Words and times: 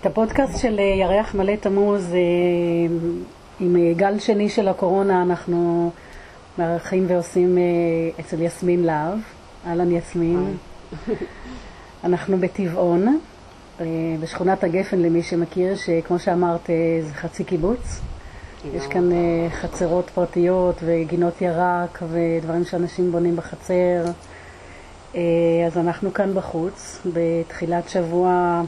את 0.00 0.06
הפודקאסט 0.06 0.58
של 0.58 0.78
אה, 0.78 0.84
ירח 0.84 1.34
מלא 1.34 1.56
תמוז, 1.56 2.14
אה, 2.14 2.18
עם 3.60 3.76
אה, 3.76 3.92
גל 3.96 4.18
שני 4.18 4.48
של 4.48 4.68
הקורונה, 4.68 5.22
אנחנו 5.22 5.90
מארחים 6.58 7.04
ועושים 7.08 7.58
אצל 8.20 8.42
יסמין 8.42 8.84
להב. 8.84 9.18
אהלן 9.66 9.92
יסמין. 9.92 10.56
אנחנו 12.04 12.38
בטבעון, 12.38 13.18
בשכונת 14.20 14.64
הגפן 14.64 14.98
למי 14.98 15.22
שמכיר, 15.22 15.76
שכמו 15.76 16.18
שאמרת 16.18 16.70
זה 17.02 17.14
חצי 17.14 17.44
קיבוץ. 17.44 18.00
יש 18.74 18.86
כאן 18.86 19.10
חצרות 19.50 20.10
פרטיות 20.10 20.76
וגינות 20.84 21.42
ירק 21.42 22.02
ודברים 22.08 22.64
שאנשים 22.64 23.12
בונים 23.12 23.36
בחצר. 23.36 24.04
אז 25.66 25.76
אנחנו 25.76 26.14
כאן 26.14 26.34
בחוץ, 26.34 27.06
בתחילת 27.14 27.88
שבוע 27.88 28.62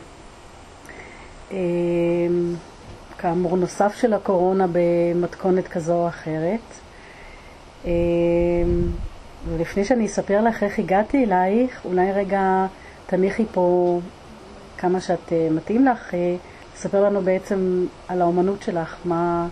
כאמור 3.19 3.57
נוסף 3.57 3.95
של 3.97 4.13
הקורונה 4.13 4.67
במתכונת 4.73 5.69
כזו 5.69 5.95
או 5.95 6.09
אחרת. 6.09 6.61
אמ, 7.85 7.91
ולפני 9.49 9.85
שאני 9.85 10.07
אספר 10.07 10.41
לך 10.41 10.63
איך 10.63 10.79
הגעתי 10.79 11.25
אלייך, 11.25 11.81
אולי 11.85 12.13
רגע 12.13 12.67
תניחי 13.07 13.45
פה 13.53 14.01
כמה 14.79 15.01
שאת 15.01 15.33
אה, 15.33 15.49
מתאים 15.51 15.87
לך, 15.87 16.15
אה, 16.15 16.37
ספר 16.77 17.05
לנו 17.05 17.21
בעצם 17.21 17.87
על 18.09 18.23
האומנות 18.23 18.63
שלך, 18.63 18.97
מה, 19.05 19.49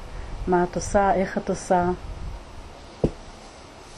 מה 0.48 0.64
את 0.70 0.76
עושה, 0.76 1.14
איך 1.14 1.38
את 1.38 1.48
עושה. 1.48 1.90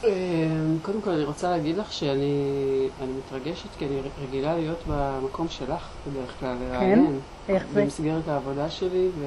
אמ, 0.03 0.77
קודם 0.81 1.01
כל 1.01 1.09
אני 1.09 1.23
רוצה 1.23 1.49
להגיד 1.49 1.77
לך 1.77 1.93
שאני 1.93 2.87
מתרגשת 3.17 3.69
כי 3.77 3.85
אני 3.85 3.95
רגילה 4.23 4.55
להיות 4.55 4.79
במקום 4.87 5.47
שלך 5.49 5.87
בדרך 6.07 6.39
כלל, 6.39 6.55
לראיין. 6.61 7.05
כן? 7.47 7.53
איך 7.53 7.63
זה? 7.73 7.81
במסגרת 7.81 8.27
העבודה 8.27 8.69
שלי 8.69 9.07
ו... 9.19 9.25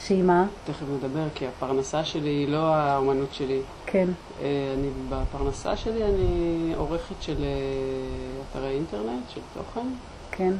שהיא 0.00 0.22
מה? 0.22 0.46
תכף 0.66 0.86
נדבר, 0.92 1.24
כי 1.34 1.46
הפרנסה 1.46 2.04
שלי 2.04 2.28
היא 2.30 2.48
לא 2.48 2.74
האומנות 2.74 3.34
שלי. 3.34 3.60
כן. 3.86 4.08
אה, 4.42 4.74
אני, 4.78 4.88
בפרנסה 5.08 5.76
שלי 5.76 6.04
אני 6.04 6.72
עורכת 6.76 7.14
של 7.20 7.36
אה, 7.44 7.48
אתרי 8.50 8.70
אינטרנט, 8.70 9.30
של 9.34 9.40
תוכן. 9.54 9.86
כן. 10.30 10.52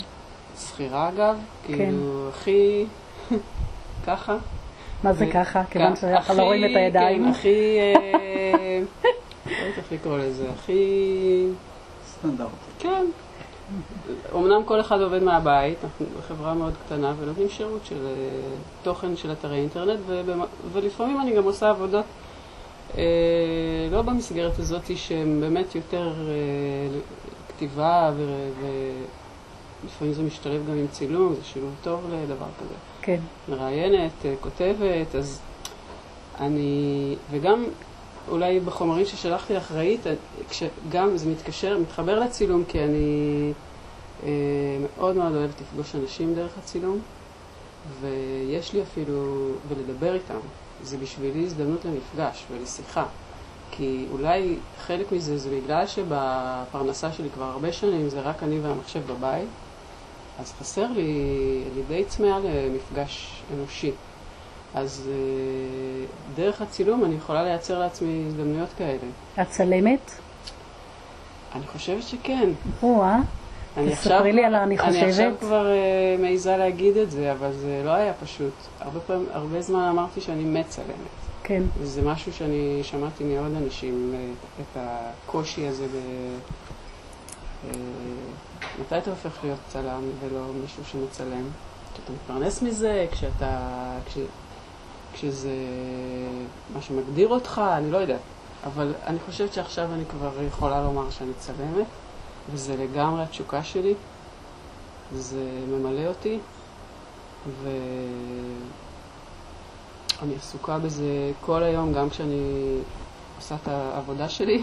שכירה 0.59 1.09
אגב, 1.09 1.37
כן. 1.67 1.75
כאילו 1.75 2.29
הכי 2.29 2.87
ככה. 4.07 4.37
מה 5.05 5.13
זה 5.13 5.27
ככה? 5.33 5.63
כיוון 5.71 5.97
שאנחנו 5.97 6.35
לא 6.35 6.43
רואים 6.43 6.65
את 6.65 6.77
הידיים. 6.77 7.25
כן, 7.25 7.31
הכי... 7.31 7.79
אה, 7.79 8.81
לא 9.47 9.51
יודעת 9.51 9.79
איך 9.79 9.93
לקרוא 9.93 10.19
לזה, 10.19 10.47
הכי... 10.51 11.47
סטנדרט. 12.07 12.49
כן. 12.79 13.07
אמנם 14.35 14.63
כל 14.65 14.81
אחד 14.81 15.01
עובד 15.01 15.23
מהבית, 15.23 15.79
אנחנו 15.85 16.07
חברה 16.29 16.55
מאוד 16.55 16.73
קטנה 16.87 17.15
ונותנים 17.21 17.49
שירות 17.49 17.81
של 17.85 18.07
אה, 18.07 18.13
תוכן 18.83 19.17
של 19.17 19.33
אתרי 19.33 19.57
אינטרנט 19.57 20.01
ולפעמים 20.73 21.21
אני 21.21 21.37
גם 21.37 21.45
עושה 21.45 21.71
עבודות 21.71 22.05
אה, 22.99 23.03
לא 23.93 24.03
במסגרת 24.03 24.59
הזאת 24.59 24.97
שהן 24.97 25.41
באמת 25.41 25.75
יותר 25.75 26.13
כתיבה 27.49 28.13
ולפעמים 29.83 30.15
זה 30.15 30.23
משתלב 30.23 30.67
גם 30.69 30.75
עם 30.79 30.87
צילום, 30.87 31.35
זה 31.35 31.45
שילוב 31.45 31.75
טוב 31.83 32.11
לדבר 32.13 32.47
כזה. 32.61 32.75
כן. 33.07 33.21
מראיינת, 33.49 34.13
אה, 34.25 34.35
כותבת, 34.41 35.15
אז 35.15 35.41
אני, 36.41 37.17
וגם 37.31 37.65
אולי 38.29 38.61
בחומרים 38.61 39.07
ששלחתי 39.07 39.55
לך 39.55 39.73
ראית, 39.73 40.01
גם 40.89 41.17
זה 41.17 41.31
מתקשר, 41.31 41.79
מתחבר 41.79 42.21
לצילום, 42.21 42.65
כי 42.69 42.85
אני 42.85 43.53
אה, 44.23 44.29
מאוד 44.97 45.17
מאוד 45.17 45.35
אוהבת 45.35 45.61
לפגוש 45.61 45.95
אנשים 45.95 46.35
דרך 46.35 46.59
הצילום, 46.59 46.99
ויש 48.01 48.73
לי 48.73 48.83
אפילו, 48.83 49.49
ולדבר 49.69 50.15
איתם, 50.15 50.39
זה 50.83 50.97
בשבילי 50.97 51.45
הזדמנות 51.45 51.85
למפגש 51.85 52.45
ולשיחה. 52.53 53.05
כי 53.71 54.07
אולי 54.13 54.57
חלק 54.87 55.13
מזה 55.13 55.39
זה 55.39 55.51
בגלל 55.51 55.87
שבפרנסה 55.87 57.13
שלי 57.13 57.29
כבר 57.35 57.45
הרבה 57.45 57.73
שנים 57.73 58.09
זה 58.09 58.21
רק 58.21 58.43
אני 58.43 58.61
והמחשב 58.61 59.01
בבית, 59.07 59.49
אז 60.39 60.53
חסר 60.61 60.87
לי, 60.87 61.63
אני 61.73 61.83
די 61.89 62.05
צמאה 62.05 62.39
למפגש 62.39 63.43
אנושי. 63.55 63.91
אז 64.75 65.11
אה, 65.13 66.07
דרך 66.35 66.63
הצילום 66.63 67.05
אני 67.05 67.15
יכולה 67.15 67.43
לייצר 67.43 67.79
לעצמי 67.79 68.25
הזדמנויות 68.29 68.69
כאלה. 68.79 68.99
את 69.43 69.49
צלמת? 69.49 70.11
אני 71.55 71.67
חושבת 71.67 72.03
שכן. 72.03 72.49
או-אה. 72.83 73.21
תספרי 73.91 74.33
לי 74.33 74.45
על 74.45 74.55
אני 74.55 74.79
חושבת. 74.79 74.95
אני 74.95 75.09
עכשיו 75.11 75.33
כבר 75.41 75.67
uh, 75.67 76.21
מעיזה 76.21 76.57
להגיד 76.57 76.97
את 76.97 77.11
זה, 77.11 77.33
אבל 77.33 77.53
זה 77.53 77.83
לא 77.85 77.91
היה 77.91 78.13
פשוט. 78.13 78.53
הרבה 78.81 79.01
פעמים, 79.01 79.27
הרבה 79.33 79.63
זמן 79.63 79.81
אמרתי 79.81 80.21
שאני 80.21 80.45
מצלמת. 80.45 80.95
כן. 81.43 81.63
וזה 81.79 82.03
משהו 82.03 82.33
שאני 82.33 82.81
שמעתי 82.83 83.25
מעוד 83.25 83.53
אנשים, 83.65 84.15
אה, 84.15 84.31
את 84.61 84.77
הקושי 84.77 85.67
הזה 85.67 85.87
ב... 85.87 85.99
מתי 88.81 88.99
אתה 88.99 89.11
הופך 89.11 89.45
להיות 89.45 89.59
צלם 89.69 90.03
ולא 90.21 90.41
מישהו 90.63 90.85
שמצלם? 90.85 91.45
כשאתה 91.95 92.13
מתפרנס 92.13 92.63
מזה, 92.63 93.07
כשאתה... 93.11 93.59
כש, 94.07 94.19
כשזה 95.15 95.55
מה 96.75 96.83
שמגדיר 96.83 97.29
אותך, 97.29 97.61
אני 97.77 97.91
לא 97.91 97.99
יודעת. 97.99 98.21
אבל 98.67 98.93
אני 99.07 99.19
חושבת 99.27 99.53
שעכשיו 99.53 99.89
אני 99.95 100.05
כבר 100.05 100.43
יכולה 100.43 100.83
לומר 100.83 101.11
שאני 101.11 101.33
צלמת, 101.39 101.87
וזה 102.53 102.77
לגמרי 102.77 103.23
התשוקה 103.23 103.63
שלי, 103.63 103.95
זה 105.15 105.45
ממלא 105.69 106.07
אותי, 106.07 106.39
ואני 107.63 107.75
עסוקה 110.37 110.79
בזה 110.79 111.33
כל 111.41 111.63
היום, 111.63 111.93
גם 111.93 112.11
כשאני 112.11 112.79
עושה 113.37 113.55
את 113.63 113.69
העבודה 113.69 114.29
שלי. 114.29 114.63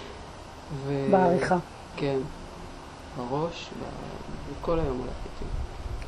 ו... 0.84 1.08
בעריכה. 1.10 1.58
כן. 1.96 2.18
בראש, 3.18 3.70
וכל 4.60 4.78
היום 4.78 4.98
הולך 4.98 5.10
איתי. 5.24 5.50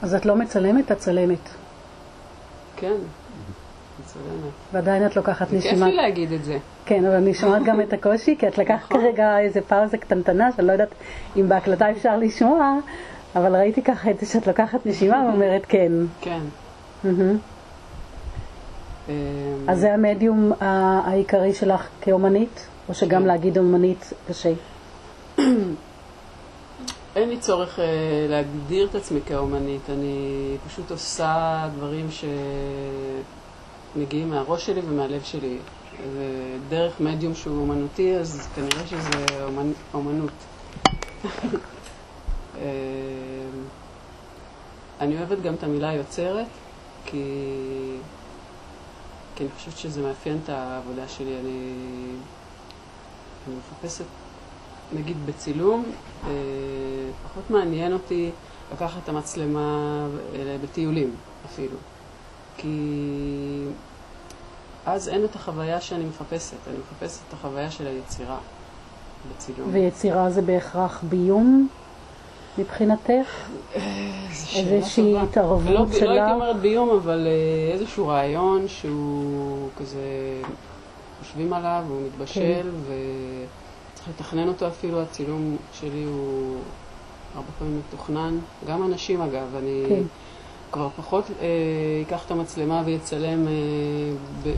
אז 0.03 0.15
את 0.15 0.27
לא 0.27 0.37
מצלמת, 0.37 0.93
את 0.93 0.99
צלמת. 0.99 1.49
כן, 2.77 2.93
מצלמת. 4.01 4.53
ועדיין 4.73 5.07
את 5.07 5.17
לוקחת 5.17 5.53
נשימה. 5.53 5.75
כיף 5.75 5.83
לי 5.83 5.97
להגיד 5.97 6.33
את 6.33 6.45
זה. 6.45 6.59
כן, 6.87 7.05
אבל 7.05 7.15
אני 7.15 7.35
שומעת 7.35 7.63
גם 7.65 7.81
את 7.81 7.93
הקושי, 7.93 8.37
כי 8.39 8.49
את 8.49 8.59
לקחת 8.59 8.91
נכון. 8.91 9.01
כרגע 9.01 9.39
איזה 9.39 9.61
פאוזה 9.61 9.99
קטנטנה, 9.99 10.53
שאני 10.57 10.67
לא 10.67 10.73
יודעת 10.73 10.95
אם 11.37 11.49
בהקלטה 11.49 11.91
אפשר 11.91 12.17
לשמוע, 12.17 12.77
אבל 13.37 13.57
ראיתי 13.57 13.83
ככה 13.83 14.11
את 14.11 14.21
זה 14.21 14.27
שאת 14.27 14.47
לוקחת 14.47 14.87
נשימה 14.87 15.25
ואומרת 15.29 15.63
כן. 15.69 15.93
כן. 16.21 16.41
אז 19.69 19.81
זה 19.81 19.95
המדיום 19.95 20.53
העיקרי 20.61 21.55
שלך 21.55 21.89
כאומנית, 22.01 22.67
או 22.89 22.95
שגם 22.95 23.23
כן. 23.23 23.27
להגיד 23.27 23.59
אומנית 23.59 24.13
קשה? 24.29 24.53
אין 27.17 27.29
לי 27.29 27.39
צורך 27.39 27.79
uh, 27.79 27.83
להגדיר 28.29 28.87
את 28.87 28.95
עצמי 28.95 29.21
כאומנית, 29.27 29.91
אני 29.91 30.57
פשוט 30.69 30.91
עושה 30.91 31.69
דברים 31.77 32.09
שמגיעים 33.97 34.31
מהראש 34.31 34.67
שלי 34.67 34.81
ומהלב 34.81 35.23
שלי. 35.23 35.59
ודרך 36.15 37.01
מדיום 37.01 37.35
שהוא 37.35 37.61
אומנותי, 37.61 38.17
אז 38.17 38.49
כנראה 38.55 38.87
שזה 38.87 39.45
אומנ... 39.45 39.73
אומנות. 39.95 40.31
אה, 42.59 42.63
אני 45.01 45.17
אוהבת 45.19 45.43
גם 45.43 45.55
את 45.55 45.63
המילה 45.63 45.93
יוצרת, 45.93 46.47
כי... 47.07 47.25
כי 49.37 49.45
אני 49.45 49.53
חושבת 49.57 49.77
שזה 49.79 50.03
מאפיין 50.03 50.39
את 50.45 50.49
העבודה 50.49 51.09
שלי. 51.09 51.41
אני, 51.41 51.73
אני 53.49 53.57
מחפשת 53.57 54.05
נגיד 54.93 55.27
בצילום, 55.27 55.85
אה, 55.87 56.10
פחות 57.25 57.51
מעניין 57.51 57.93
אותי 57.93 58.31
לקחת 58.73 59.03
את 59.05 59.09
המצלמה 59.09 60.07
אה, 60.35 60.57
בטיולים 60.63 61.15
אפילו. 61.47 61.77
כי 62.57 62.79
אז 64.87 65.09
אין 65.09 65.25
את 65.25 65.37
החוויה 65.37 65.81
שאני 65.81 66.05
מחפשת, 66.05 66.57
אני 66.69 66.77
מחפשת 66.79 67.21
את 67.29 67.33
החוויה 67.33 67.71
של 67.71 67.87
היצירה 67.87 68.39
בצילום. 69.31 69.69
ויצירה 69.73 70.31
זה 70.31 70.43
בהכרח 70.43 71.03
ביום 71.09 71.69
מבחינתך? 72.59 73.49
אה, 73.77 73.81
איזושהי 74.55 75.19
התערבות 75.19 75.71
לא, 75.75 75.87
שלך? 75.93 76.03
לא 76.03 76.11
הייתי 76.11 76.33
אומרת 76.33 76.57
ביום, 76.57 76.91
אבל 76.91 77.29
איזשהו 77.73 78.09
רעיון 78.09 78.69
שהוא 78.69 79.69
כזה, 79.79 80.01
חושבים 81.21 81.53
עליו, 81.53 81.85
הוא 81.89 82.03
מתבשל, 82.07 82.63
כן. 82.63 82.69
ו... 82.87 82.93
צריך 84.05 84.21
לתכנן 84.21 84.49
אותו 84.49 84.69
אפילו, 84.69 85.03
הצילום 85.03 85.57
שלי 85.73 86.05
הוא 86.05 86.57
הרבה 87.35 87.49
פעמים 87.59 87.79
מתוכנן, 87.89 88.39
גם 88.67 88.83
אנשים 88.85 89.21
אגב, 89.21 89.57
אני 89.59 89.85
כן. 89.89 90.03
כבר 90.73 90.89
פחות 90.97 91.25
אה, 91.41 91.47
אקח 92.07 92.27
את 92.27 92.31
המצלמה 92.31 92.83
ויצלם 92.85 93.49
אה, 93.49 93.53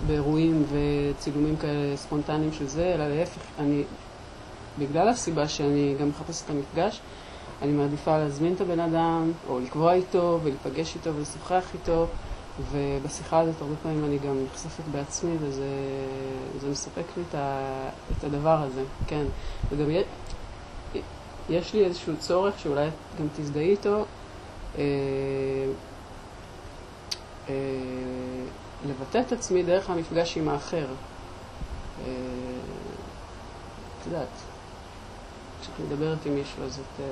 באירועים 0.06 0.64
וצילומים 0.72 1.56
כאלה 1.56 1.96
ספונטניים 1.96 2.52
של 2.52 2.66
זה, 2.66 2.94
אלא 2.94 3.08
להפך, 3.08 3.40
אני, 3.58 3.82
בגלל 4.78 5.08
הסיבה 5.08 5.48
שאני 5.48 5.94
גם 6.00 6.08
מחפשת 6.08 6.44
את 6.44 6.50
המפגש, 6.50 7.00
אני 7.62 7.72
מעדיפה 7.72 8.18
להזמין 8.18 8.52
את 8.54 8.60
הבן 8.60 8.80
אדם, 8.80 9.32
או 9.48 9.60
לקבוע 9.60 9.92
איתו, 9.92 10.40
ולהיפגש 10.42 10.94
איתו 10.94 11.14
ולשוחח 11.14 11.64
איתו, 11.74 12.06
ובשיחה 12.60 13.40
הזאת 13.40 13.60
הרבה 13.60 13.74
פעמים 13.82 14.04
אני 14.04 14.18
גם 14.18 14.44
נחשפת 14.44 14.84
בעצמי, 14.92 15.36
וזה 15.40 16.68
מספק 16.70 17.04
לי 17.16 17.22
את, 17.28 17.34
ה, 17.34 17.88
את 18.18 18.24
הדבר 18.24 18.62
הזה, 18.62 18.82
כן. 19.06 19.24
וגם 19.70 19.90
יש, 19.90 20.04
יש 21.48 21.74
לי 21.74 21.84
איזשהו 21.84 22.16
צורך, 22.18 22.58
שאולי 22.58 22.88
גם 23.20 23.26
תזדהי 23.36 23.70
איתו, 23.70 24.04
אה, 24.78 24.82
אה, 27.48 27.54
לבטא 28.88 29.22
את 29.26 29.32
עצמי 29.32 29.62
דרך 29.62 29.90
המפגש 29.90 30.36
עם 30.36 30.48
האחר. 30.48 30.86
אה, 30.86 32.12
את 34.00 34.06
יודעת, 34.06 34.28
כשאת 35.60 35.80
מדברת 35.86 36.26
עם 36.26 36.34
מישהו, 36.34 36.64
אז 36.64 36.78
את 36.78 37.00
אה, 37.00 37.06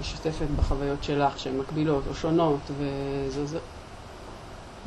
משתפת 0.00 0.46
בחוויות 0.56 1.04
שלך, 1.04 1.38
שהן 1.38 1.58
מקבילות 1.58 2.04
או 2.08 2.14
שונות, 2.14 2.60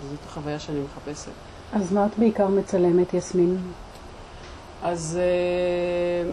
וזאת 0.02 0.20
החוויה 0.26 0.60
שאני 0.60 0.80
מחפשת. 0.80 1.32
אז 1.74 1.94
מה 1.94 2.06
את 2.06 2.20
בעיקר 2.20 2.48
מצלמת, 2.48 3.14
יסמין? 3.14 3.58
אז 4.84 5.20
אה, 5.22 6.32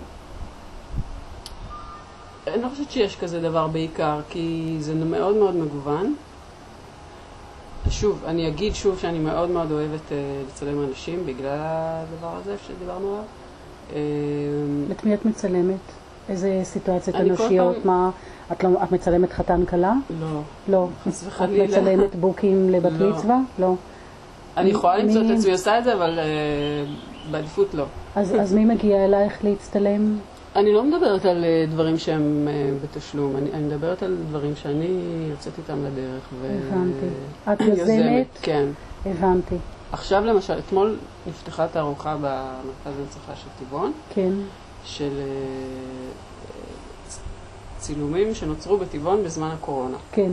אני 2.55 2.63
לא 2.63 2.69
חושבת 2.69 2.91
שיש 2.91 3.17
כזה 3.17 3.41
דבר 3.41 3.67
בעיקר, 3.67 4.21
כי 4.31 4.77
זה 4.81 4.95
מאוד 4.95 5.37
מאוד 5.37 5.57
מגוון. 5.57 6.15
שוב, 7.91 8.23
אני 8.27 8.49
אגיד 8.49 8.75
שוב 8.75 8.99
שאני 8.99 9.19
מאוד 9.19 9.51
מאוד 9.51 9.71
אוהבת 9.71 10.01
uh, 10.09 10.13
לצלם 10.49 10.85
אנשים 10.85 11.27
בגלל 11.27 11.59
הדבר 11.61 12.37
הזה 12.37 12.57
שדיברנו 12.67 13.09
עליו. 13.13 13.25
Uh, 13.91 14.93
את 14.93 15.05
מי 15.05 15.15
את 15.15 15.25
מצלמת? 15.25 15.81
איזה 16.29 16.61
סיטואציות 16.65 17.17
אנושיות? 17.17 17.77
פעם... 17.77 17.87
מה, 17.87 18.11
את, 18.53 18.65
לא, 18.65 18.71
את 18.83 18.93
מצלמת 18.93 19.33
חתן 19.33 19.65
כלה? 19.65 19.93
לא. 20.21 20.41
לא. 20.69 20.89
חס 21.05 21.25
וחלילה. 21.27 21.65
את 21.65 21.71
מצלמת 21.71 22.15
בוקים 22.15 22.71
לבת 22.71 22.93
לא. 22.99 23.11
מצווה? 23.11 23.39
לא. 23.59 23.75
אני 24.57 24.71
יכולה 24.71 24.99
למצוא 24.99 25.21
את 25.21 25.39
עצמי 25.39 25.53
עושה 25.53 25.79
את 25.79 25.85
זה, 25.85 25.95
אבל 25.95 26.19
uh, 26.19 27.31
בעדיפות 27.31 27.75
לא. 27.75 27.85
אז, 28.17 28.35
אז 28.41 28.55
מי 28.55 28.65
מגיע 28.65 29.05
אלייך 29.05 29.45
להצטלם? 29.45 30.19
אני 30.57 30.73
לא 30.73 30.85
מדברת 30.85 31.25
על 31.25 31.45
אה, 31.45 31.65
דברים 31.71 31.99
שהם 31.99 32.49
אה, 32.51 32.71
בתשלום, 32.83 33.37
אני, 33.37 33.53
אני 33.53 33.63
מדברת 33.63 34.03
על 34.03 34.17
דברים 34.29 34.57
שאני 34.57 35.01
יוצאת 35.31 35.53
איתם 35.59 35.85
לדרך. 35.85 36.23
ו... 36.41 36.59
הבנתי. 36.69 37.07
את 37.53 37.61
יוזמת? 37.79 38.27
כן. 38.43 38.67
הבנתי. 39.07 39.57
עכשיו 39.93 40.25
למשל, 40.25 40.59
אתמול 40.59 40.97
נפתחה 41.27 41.67
תערוכה 41.69 42.17
במרכז 42.17 42.99
ההנצחה 42.99 43.33
של 43.35 43.49
טבעון. 43.59 43.93
כן. 44.15 44.33
של 44.87 45.19
אה, 45.19 45.27
צילומים 47.79 48.35
שנוצרו 48.35 48.79
בטבעון 48.79 49.25
בזמן 49.25 49.51
הקורונה. 49.51 49.97
כן. 50.13 50.31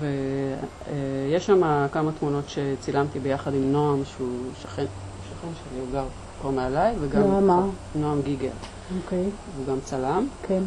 ויש 0.00 1.46
שם 1.46 1.86
כמה 1.92 2.10
תמונות 2.12 2.44
שצילמתי 2.48 3.18
ביחד 3.20 3.54
עם 3.54 3.72
נועם, 3.72 4.04
שהוא 4.04 4.38
שכן, 4.62 4.84
שכן 5.30 5.48
שלי, 5.54 5.80
הוא 5.80 5.88
גר 5.92 6.04
פה 6.42 6.50
מעליי, 6.50 6.94
וגם 7.00 7.22
נועם 7.22 7.70
נועם 7.94 8.22
גיגר. 8.22 8.50
אוקיי. 8.96 9.24
הוא 9.56 9.66
גם 9.66 9.78
צלם. 9.84 10.28
כן. 10.48 10.62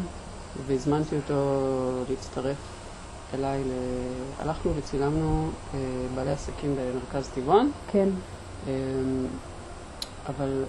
והזמנתי 0.66 1.16
אותו 1.16 1.60
להצטרף 2.08 2.56
אליי, 3.34 3.64
ל... 3.64 3.70
הלכנו 4.38 4.72
וצילמנו 4.76 5.48
אה, 5.74 5.78
בעלי 6.14 6.30
עסקים 6.30 6.74
במרכז 6.76 7.28
טבעון. 7.34 7.70
כן. 7.92 8.08
אה, 8.68 8.72
אבל 10.28 10.64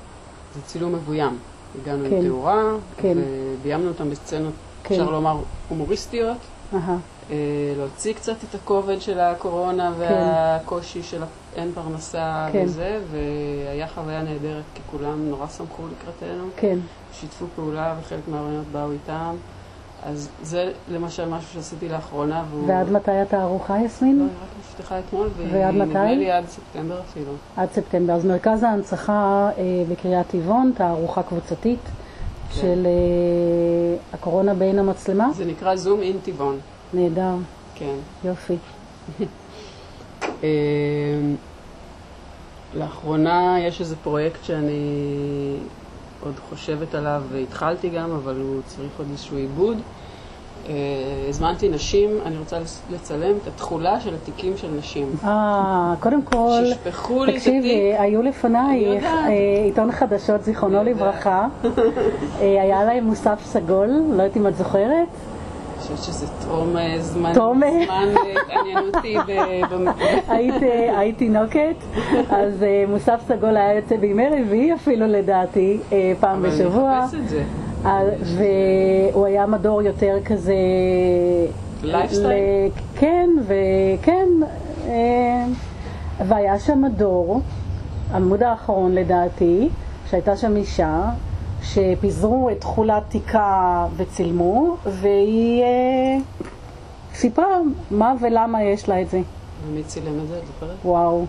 זה 0.56 0.62
צילום 0.62 0.95
מבוים. 0.95 1.38
הגענו 1.81 2.10
כן. 2.10 2.16
עם 2.16 2.28
תאורה, 2.28 2.64
כן. 2.98 3.18
וביימנו 3.60 3.88
אותם 3.88 4.10
בסצנות, 4.10 4.54
כן. 4.84 4.96
אפשר 4.96 5.12
לומר, 5.12 5.38
הומוריסטיות. 5.69 6.38
Uh-huh. 6.74 7.31
להוציא 7.78 8.14
קצת 8.14 8.36
את 8.50 8.56
הכובד 8.56 9.02
של 9.02 9.19
הקורונה 9.19 9.92
כן. 9.94 10.00
והקושי 10.00 11.04
של 11.04 11.24
אין 11.56 11.72
פרנסה 11.74 12.48
כן. 12.52 12.64
וזה, 12.66 13.00
והיה 13.12 13.88
חוויה 13.88 14.24
נהדרת, 14.24 14.64
כי 14.74 14.81
כולם 14.92 15.30
נורא 15.30 15.48
שמחו 15.48 15.84
לקראתנו. 15.88 16.44
כן. 16.56 16.80
שיתפו 17.14 17.46
פעולה 17.56 17.96
וחלק 18.02 18.28
מהרעיונות 18.28 18.66
באו 18.72 18.92
איתם. 18.92 19.36
אז 20.03 20.29
זה 20.44 20.71
למשל 20.89 21.29
משהו 21.29 21.53
שעשיתי 21.53 21.89
לאחרונה. 21.89 22.44
והוא... 22.51 22.67
ועד 22.67 22.91
מתי 22.91 23.11
התערוכה, 23.11 23.77
יסמין? 23.85 24.19
לא, 24.19 24.23
היא 24.23 24.31
רק 24.31 24.49
נפתחה 24.59 24.99
אתמול, 24.99 25.29
והיא 25.38 25.65
נדמה 25.65 26.13
לי 26.13 26.31
עד 26.31 26.44
ספטמבר 26.47 26.99
אפילו. 27.01 27.31
עד 27.57 27.69
ספטמבר. 27.71 28.13
אז 28.13 28.25
מרכז 28.25 28.63
ההנצחה 28.63 29.49
אה, 29.57 29.63
בקריית 29.89 30.27
טבעון, 30.27 30.71
תערוכה 30.75 31.23
קבוצתית 31.23 31.79
כן. 31.83 32.61
של 32.61 32.85
אה, 32.85 33.97
הקורונה 34.13 34.53
בין 34.53 34.79
המצלמה? 34.79 35.31
זה 35.33 35.45
נקרא 35.45 35.75
זום 35.75 36.01
אין 36.01 36.17
טבעון. 36.23 36.59
נהדר. 36.94 37.35
כן. 37.75 37.95
יופי. 38.23 38.55
אה, 40.44 40.47
לאחרונה 42.73 43.55
יש 43.59 43.81
איזה 43.81 43.95
פרויקט 43.95 44.44
שאני 44.44 45.55
עוד 46.24 46.34
חושבת 46.50 46.96
עליו 46.96 47.24
והתחלתי 47.31 47.90
גם, 47.90 48.12
אבל 48.12 48.42
הוא 48.42 48.62
צריך 48.66 48.92
עוד 48.98 49.08
איזשהו 49.12 49.38
עיבוד. 49.38 49.78
Uh, 50.66 50.69
הזמנתי 51.30 51.69
נשים, 51.69 52.10
אני 52.25 52.38
רוצה 52.38 52.58
לצלם 52.90 53.36
את 53.44 53.48
התכולה 53.48 54.02
של 54.02 54.16
התיקים 54.16 54.58
של 54.58 54.68
נשים. 54.78 55.12
אה, 55.24 55.94
קודם 56.00 56.22
כל, 56.22 56.62
שישפכו 56.66 57.25
לי 57.25 57.31
את 57.31 57.38
התיק. 57.38 57.54
תקשיבי, 57.54 57.94
היו 57.98 58.22
לפניי 58.22 59.00
אה, 59.00 59.28
עיתון 59.66 59.92
חדשות, 59.92 60.44
זיכרונו 60.44 60.84
לברכה. 60.84 61.48
היה 62.40 62.84
להם 62.84 63.04
מוסף 63.04 63.40
סגול, 63.46 63.88
לא 63.88 64.24
יודעת 64.24 64.38
אם 64.38 64.48
את 64.48 64.56
זוכרת. 64.58 65.08
חושבת 65.95 66.13
שזה 66.13 66.28
תום 66.48 66.78
אה, 66.78 66.98
זמן, 67.01 67.34
תום? 67.34 67.62
זמן 67.86 68.10
עניינותי. 68.50 69.18
היית 70.98 71.18
תינוקת, 71.18 71.75
אז 72.30 72.63
אה, 72.63 72.84
מוסף 72.88 73.19
סגול 73.28 73.57
היה 73.57 73.74
יוצא 73.74 73.98
בימי 73.98 74.25
רביעי 74.28 74.74
אפילו 74.74 75.07
לדעתי, 75.07 75.78
אה, 75.92 76.13
פעם 76.19 76.42
בשבוע. 76.42 77.06
אבל 77.06 77.18
אני 77.18 77.24
את 77.24 77.30
זה. 77.30 77.44
והוא 79.13 79.25
היה 79.25 79.45
מדור 79.45 79.81
יותר 79.81 80.18
כזה... 80.25 80.54
לייפסטייל? 81.84 82.72
כן, 82.95 83.30
וכן. 83.48 84.28
והיה 86.28 86.60
שם 86.60 86.81
מדור, 86.81 87.42
עמוד 88.13 88.44
האחרון 88.44 88.92
לדעתי, 88.92 89.69
שהייתה 90.10 90.38
שם 90.38 90.56
אישה, 90.56 91.01
שפיזרו 91.74 92.50
את 92.50 92.62
תכולת 92.62 93.04
תיקה 93.10 93.86
וצילמו, 93.98 94.75
והיא 94.86 95.64
אה, 95.64 96.18
סיפרה 97.14 97.57
מה 97.92 98.14
ולמה 98.21 98.64
יש 98.64 98.90
לה 98.90 99.02
את 99.02 99.09
זה. 99.09 99.21
ומי 99.68 99.83
צילם 99.83 100.19
את 100.24 100.28
זה, 100.28 100.38
את 100.38 100.44
זוכרת? 100.47 100.76
וואו. 100.86 101.26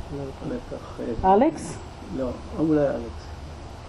לא, 1.24 1.34
אלכס? 1.34 1.76
לא, 2.16 2.28
אולי 2.58 2.80
אלכס. 2.80 3.28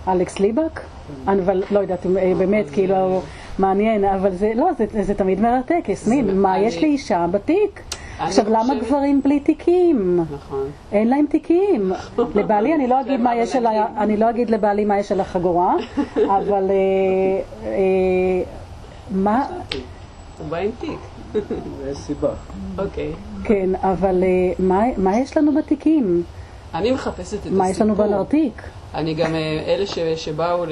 אלכס 0.08 0.40
ליבק? 0.40 0.80
אני 1.28 1.42
אבל 1.42 1.64
לא 1.72 1.80
יודעת, 1.80 2.06
אה, 2.06 2.34
באמת, 2.38 2.70
כאילו, 2.70 3.22
מעניין, 3.60 4.06
אבל 4.06 4.36
זה, 4.36 4.52
לא, 4.56 4.66
זה 5.02 5.14
תמיד 5.14 5.42
מרתק, 5.42 5.84
יסמין, 5.88 6.42
מה 6.42 6.60
יש 6.60 6.78
לאישה 6.78 7.26
בתיק? 7.32 7.82
עכשיו, 8.20 8.46
למה 8.50 8.76
גברים 8.76 9.22
בלי 9.22 9.40
תיקים? 9.40 10.26
נכון. 10.34 10.68
אין 10.92 11.08
להם 11.08 11.26
תיקים. 11.30 11.92
לבעלי, 12.36 12.76
אני 12.76 12.88
לא 12.88 13.02
אגיד 13.02 13.20
מה 13.20 13.36
יש 13.36 13.56
על 13.56 13.66
ה... 13.66 13.88
אני 13.98 14.18
לא 14.18 14.30
אגיד 14.30 14.50
לבעלי 14.50 14.86
מה 14.86 15.00
יש 15.00 15.12
על 15.12 15.20
החגורה, 15.20 15.76
אבל 16.38 16.70
אה, 16.70 17.42
אה, 17.64 18.44
מה... 19.12 19.46
הוא 20.38 20.48
בא 20.50 20.58
עם 20.58 20.72
תיק. 20.80 21.00
יש 21.92 21.98
סיבה. 21.98 22.30
אוקיי. 22.78 23.12
כן, 23.44 23.70
אבל 23.76 24.24
אה, 24.24 24.90
מה 24.98 25.18
יש 25.18 25.38
לנו 25.38 25.56
בתיקים? 25.56 26.24
אני 26.74 26.92
מחפשת 26.92 27.34
את 27.34 27.40
הסיפור. 27.40 27.58
מה 27.58 27.70
יש 27.70 27.82
לנו 27.82 27.96
בנרתיק? 27.96 28.62
אני 28.94 29.14
גם, 29.14 29.36
אלה 29.68 29.86
שבאו 30.16 30.66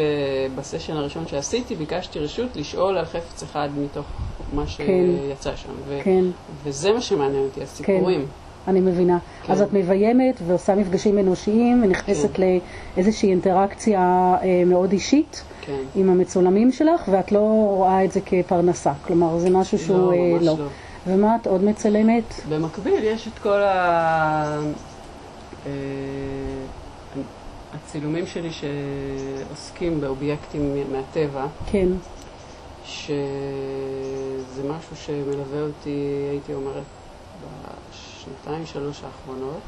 בסשן 0.56 0.94
הראשון 0.94 1.28
שעשיתי, 1.28 1.76
ביקשתי 1.76 2.20
רשות 2.20 2.56
לשאול 2.56 2.98
על 2.98 3.06
חפץ 3.06 3.44
אחד 3.44 3.70
מתוך 3.78 4.06
מה 4.54 4.64
כן. 4.66 4.84
שיצא 5.28 5.56
שם. 5.56 5.70
ו- 5.88 6.00
כן. 6.04 6.26
וזה 6.64 6.92
מה 6.92 7.02
שמעניין 7.02 7.44
אותי, 7.44 7.64
הסיפורים. 7.64 8.22
כן. 8.22 8.26
אני 8.68 8.82
מבינה. 8.82 9.18
כן. 9.44 9.54
אז 9.54 9.62
את 9.62 9.74
מביימת 9.74 10.36
ועושה 10.48 10.76
מפגשים 10.76 11.20
אנושיים 11.20 11.84
ונכנסת 11.84 12.34
כן. 12.34 12.44
לאיזושהי 12.98 13.30
אינטראקציה 13.30 14.00
אה, 14.42 14.64
מאוד 14.66 14.92
אישית 14.92 15.44
כן. 15.62 15.74
עם 15.96 16.10
המצולמים 16.10 16.72
שלך, 16.72 17.02
ואת 17.12 17.32
לא 17.32 17.40
רואה 17.78 18.06
את 18.06 18.12
זה 18.12 18.20
כפרנסה. 18.26 18.92
כלומר, 19.08 19.38
זה 19.38 19.50
משהו 19.50 19.80
שהוא... 19.80 19.98
לא, 19.98 20.34
ממש 20.34 20.44
לא. 20.44 20.56
לא. 20.58 20.66
ומה 21.08 21.36
את 21.42 21.48
עוד 21.48 21.64
מצלמת? 21.64 22.24
במקביל 22.50 23.04
יש 23.04 23.28
את 23.28 23.40
כל 23.40 23.62
ה... 23.64 24.60
אה, 27.88 27.92
הצילומים 27.92 28.28
שלי 28.28 28.50
שעוסקים 28.52 30.02
באובייקטים 30.02 30.92
מהטבע. 30.92 31.46
כן. 31.66 31.88
שזה 32.86 34.64
משהו 34.64 34.96
שמלווה 34.96 35.62
אותי, 35.62 36.28
הייתי 36.30 36.54
אומרת, 36.54 36.84
בשנתיים, 37.90 38.66
שלוש 38.66 39.02
האחרונות. 39.04 39.60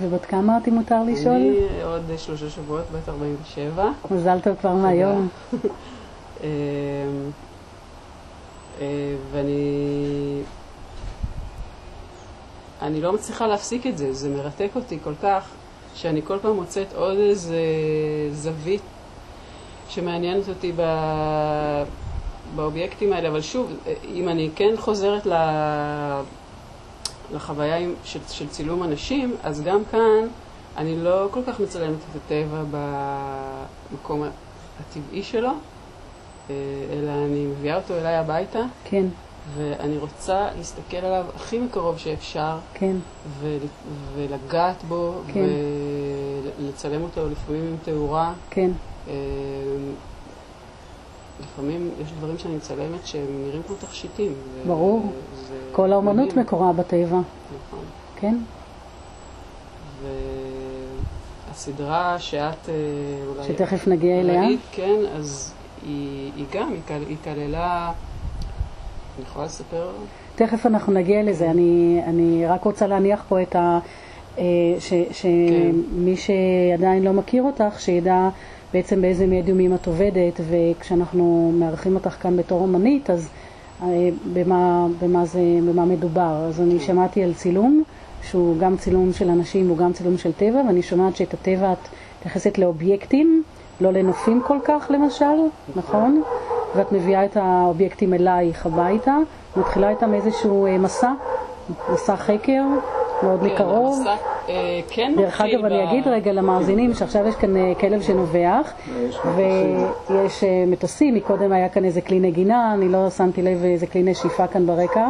ובת 0.00 0.24
כמה 0.24 0.58
אם 0.68 0.74
מותר 0.74 1.02
לשאול? 1.02 1.34
אני 1.34 1.82
עוד 1.82 2.02
שלושה 2.16 2.50
שבועות, 2.50 2.84
בת 2.92 3.08
47. 3.08 3.90
מזל 4.10 4.40
טוב 4.40 4.56
כבר 4.60 4.72
מהיום. 4.72 5.28
אמ, 6.42 6.46
אה, 8.80 8.86
ואני... 9.32 10.42
אני 12.82 13.00
לא 13.00 13.12
מצליחה 13.12 13.46
להפסיק 13.46 13.86
את 13.86 13.98
זה, 13.98 14.12
זה 14.12 14.30
מרתק 14.30 14.70
אותי 14.76 14.98
כל 15.04 15.14
כך, 15.22 15.48
שאני 15.96 16.22
כל 16.24 16.38
פעם 16.42 16.56
מוצאת 16.56 16.94
עוד 16.94 17.18
איזה 17.18 17.60
זווית 18.32 18.80
שמעניינת 19.88 20.48
אותי 20.48 20.72
ב... 20.76 20.82
באובייקטים 22.56 23.12
האלה, 23.12 23.28
אבל 23.28 23.40
שוב, 23.40 23.72
אם 24.14 24.28
אני 24.28 24.50
כן 24.56 24.74
חוזרת 24.76 25.26
ל... 25.26 25.32
לחוויה 27.34 27.88
של, 28.04 28.20
של 28.28 28.48
צילום 28.48 28.82
אנשים, 28.82 29.36
אז 29.42 29.62
גם 29.62 29.82
כאן 29.90 30.28
אני 30.76 30.96
לא 30.96 31.28
כל 31.30 31.40
כך 31.46 31.60
מצלמת 31.60 31.98
את 32.10 32.16
הטבע 32.16 32.62
במקום 33.90 34.22
הטבעי 34.80 35.22
שלו, 35.22 35.50
אה, 36.50 36.54
אלא 36.92 37.10
אני 37.10 37.46
מביאה 37.46 37.76
אותו 37.76 37.94
אליי 37.94 38.14
הביתה. 38.14 38.60
כן. 38.84 39.06
ואני 39.54 39.98
רוצה 39.98 40.48
להסתכל 40.56 40.96
עליו 40.96 41.24
הכי 41.36 41.58
מקרוב 41.58 41.98
שאפשר. 41.98 42.58
כן. 42.74 42.96
ו- 43.40 43.56
ולגעת 44.14 44.84
בו, 44.84 45.12
כן. 45.32 45.44
ולצלם 46.60 47.02
אותו 47.02 47.28
לפעמים 47.28 47.62
עם 47.66 47.76
תאורה. 47.84 48.32
כן. 48.50 48.70
אה, 49.08 49.12
לפעמים 51.40 51.90
יש 52.02 52.12
דברים 52.12 52.38
שאני 52.38 52.56
מצלמת 52.56 53.06
שהם 53.06 53.26
נראים 53.46 53.62
כמו 53.66 53.76
תכשיטים. 53.76 54.32
ברור. 54.66 55.12
כל 55.72 55.92
האומנות 55.92 56.28
מדהים. 56.28 56.40
מקורה 56.40 56.72
בטבע. 56.72 57.18
נכון. 57.56 57.84
כן. 58.16 58.36
והסדרה 61.48 62.18
שאת 62.18 62.68
אה, 62.68 62.74
אולי... 63.26 63.48
שתכף 63.48 63.88
נגיע 63.88 64.20
אליה. 64.20 64.40
ראית, 64.40 64.60
כן, 64.72 65.00
אז 65.16 65.52
היא, 65.82 66.32
היא 66.36 66.46
גם, 66.52 66.72
היא 66.88 67.16
כללה... 67.24 67.92
יכולה 69.22 69.46
לספר? 69.46 69.90
תכף 70.34 70.66
אנחנו 70.66 70.92
נגיע 70.92 71.22
לזה. 71.22 71.50
אני, 71.50 72.00
אני 72.06 72.46
רק 72.46 72.64
רוצה 72.64 72.86
להניח 72.86 73.24
פה 73.28 73.42
את 73.42 73.56
ה... 73.56 73.78
אה, 74.38 74.44
שמי 75.12 76.16
כן. 76.16 76.22
שעדיין 76.76 77.02
לא 77.02 77.12
מכיר 77.12 77.42
אותך, 77.42 77.80
שידע 77.80 78.28
בעצם 78.72 79.02
באיזה 79.02 79.26
מדיומים 79.26 79.74
את 79.74 79.86
עובדת, 79.86 80.40
וכשאנחנו 80.48 81.52
מארחים 81.54 81.94
אותך 81.94 82.16
כאן 82.20 82.36
בתור 82.36 82.60
אומנית, 82.60 83.10
אז 83.10 83.28
אה, 83.82 84.08
במה, 84.32 84.86
במה, 85.00 85.24
זה, 85.26 85.40
במה 85.68 85.84
מדובר. 85.84 86.46
אז 86.48 86.60
אני 86.60 86.80
שמעתי 86.80 87.22
על 87.22 87.34
צילום, 87.34 87.82
שהוא 88.22 88.58
גם 88.58 88.76
צילום 88.76 89.12
של 89.12 89.28
אנשים, 89.28 89.68
הוא 89.68 89.76
גם 89.76 89.92
צילום 89.92 90.18
של 90.18 90.32
טבע, 90.32 90.62
ואני 90.66 90.82
שומעת 90.82 91.16
שאת 91.16 91.34
הטבע 91.34 91.72
את 91.72 91.88
מתייחסת 92.18 92.58
לאובייקטים, 92.58 93.42
לא 93.80 93.92
לנופים 93.92 94.42
כל 94.46 94.58
כך 94.64 94.90
למשל, 94.90 95.24
נכון? 95.76 96.22
ואת 96.74 96.92
מביאה 96.92 97.24
את 97.24 97.36
האובייקטים 97.36 98.14
אלייך 98.14 98.66
הביתה, 98.66 99.16
מתחילה 99.56 99.88
איתם 99.88 100.14
איזשהו 100.14 100.66
אה, 100.66 100.78
מסע, 100.78 101.12
מסע 101.92 102.16
חקר, 102.16 102.62
מאוד 103.22 103.40
כן, 103.40 103.46
מקרוב. 103.46 103.98
המסע 103.98 104.14
אה, 104.48 104.80
כן 104.88 105.12
דרך 105.16 105.40
אגב, 105.40 105.64
אני 105.64 105.84
אגיד 105.84 106.08
רגע 106.08 106.32
למאזינים 106.32 106.94
שעכשיו 106.94 107.28
יש 107.28 107.34
כאן 107.34 107.56
אה, 107.56 107.72
כלב 107.80 108.02
שנובח, 108.02 108.72
ויש 109.36 110.44
מטוסים, 110.66 111.14
מקודם 111.14 111.52
היה 111.52 111.68
כאן 111.68 111.84
איזה 111.84 112.00
כלי 112.00 112.20
נגינה, 112.20 112.74
אני 112.74 112.88
לא 112.88 113.10
שמתי 113.10 113.42
לב 113.42 113.64
איזה 113.64 113.86
כלי 113.86 114.02
נשיפה 114.02 114.46
כאן 114.46 114.66
ברקע. 114.66 115.08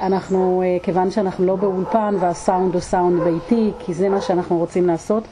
אנחנו, 0.00 0.62
כיוון 0.82 1.10
שאנחנו 1.10 1.46
לא 1.46 1.56
באולפן 1.56 2.14
והסאונד 2.20 2.72
הוא 2.74 2.80
סאונד 2.80 3.22
ביתי, 3.22 3.70
כי 3.78 3.94
זה 3.94 4.08
מה 4.08 4.20
שאנחנו 4.20 4.58
רוצים 4.58 4.86
לעשות, 4.86 5.24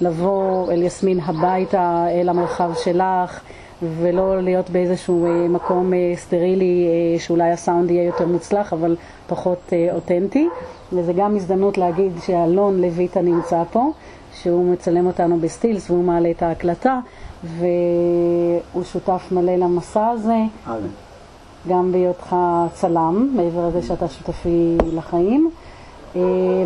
לבוא 0.00 0.72
אל 0.72 0.82
יסמין 0.82 1.20
הביתה, 1.20 2.06
אל 2.10 2.28
המרחב 2.28 2.70
שלך, 2.74 3.40
ולא 3.82 4.42
להיות 4.42 4.70
באיזשהו 4.70 5.26
אה, 5.26 5.48
מקום 5.48 5.94
אה, 5.94 6.12
סטרילי 6.16 6.86
אה, 6.86 7.20
שאולי 7.20 7.50
הסאונד 7.50 7.90
יהיה 7.90 8.04
יותר 8.04 8.26
מוצלח 8.26 8.72
אבל 8.72 8.96
פחות 9.26 9.72
אותנטי. 9.92 10.48
וזו 10.92 11.12
גם 11.16 11.36
הזדמנות 11.36 11.78
להגיד 11.78 12.12
שאלון 12.26 12.80
לויטה 12.80 13.20
נמצא 13.20 13.62
פה, 13.72 13.90
שהוא 14.34 14.72
מצלם 14.72 15.06
אותנו 15.06 15.38
בסטילס 15.40 15.90
והוא 15.90 16.04
מעלה 16.04 16.30
את 16.30 16.42
ההקלטה 16.42 17.00
והוא 17.44 18.84
שותף 18.84 19.28
מלא 19.32 19.56
למסע 19.56 20.06
הזה. 20.06 20.38
גם 21.68 21.92
בהיותך 21.92 22.36
צלם, 22.74 23.32
מעבר 23.36 23.68
לזה 23.68 23.82
שאתה 23.82 24.08
שותפי 24.08 24.76
לחיים. 24.92 25.50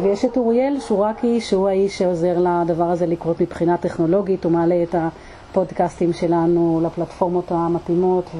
ויש 0.02 0.24
את 0.24 0.36
אוריאל 0.36 0.80
שורקי, 0.80 1.40
שהוא 1.40 1.68
האיש 1.68 1.98
שעוזר 1.98 2.38
לדבר 2.38 2.84
הזה 2.84 3.06
לקרות 3.06 3.40
מבחינה 3.40 3.76
טכנולוגית, 3.76 4.44
הוא 4.44 4.52
מעלה 4.52 4.82
את 4.82 4.94
ה... 4.94 5.08
הפודקאסטים 5.52 6.12
שלנו 6.12 6.80
לפלטפורמות 6.84 7.52
המתאימות 7.52 8.30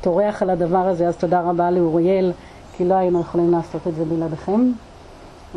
וטורח 0.00 0.42
על 0.42 0.50
הדבר 0.50 0.78
הזה, 0.78 1.08
אז 1.08 1.16
תודה 1.16 1.40
רבה 1.40 1.70
לאוריאל, 1.70 2.32
כי 2.76 2.84
לא 2.84 2.94
היינו 2.94 3.20
יכולים 3.20 3.50
לעשות 3.50 3.86
את 3.86 3.94
זה 3.94 4.04
בלעדיכם. 4.04 4.72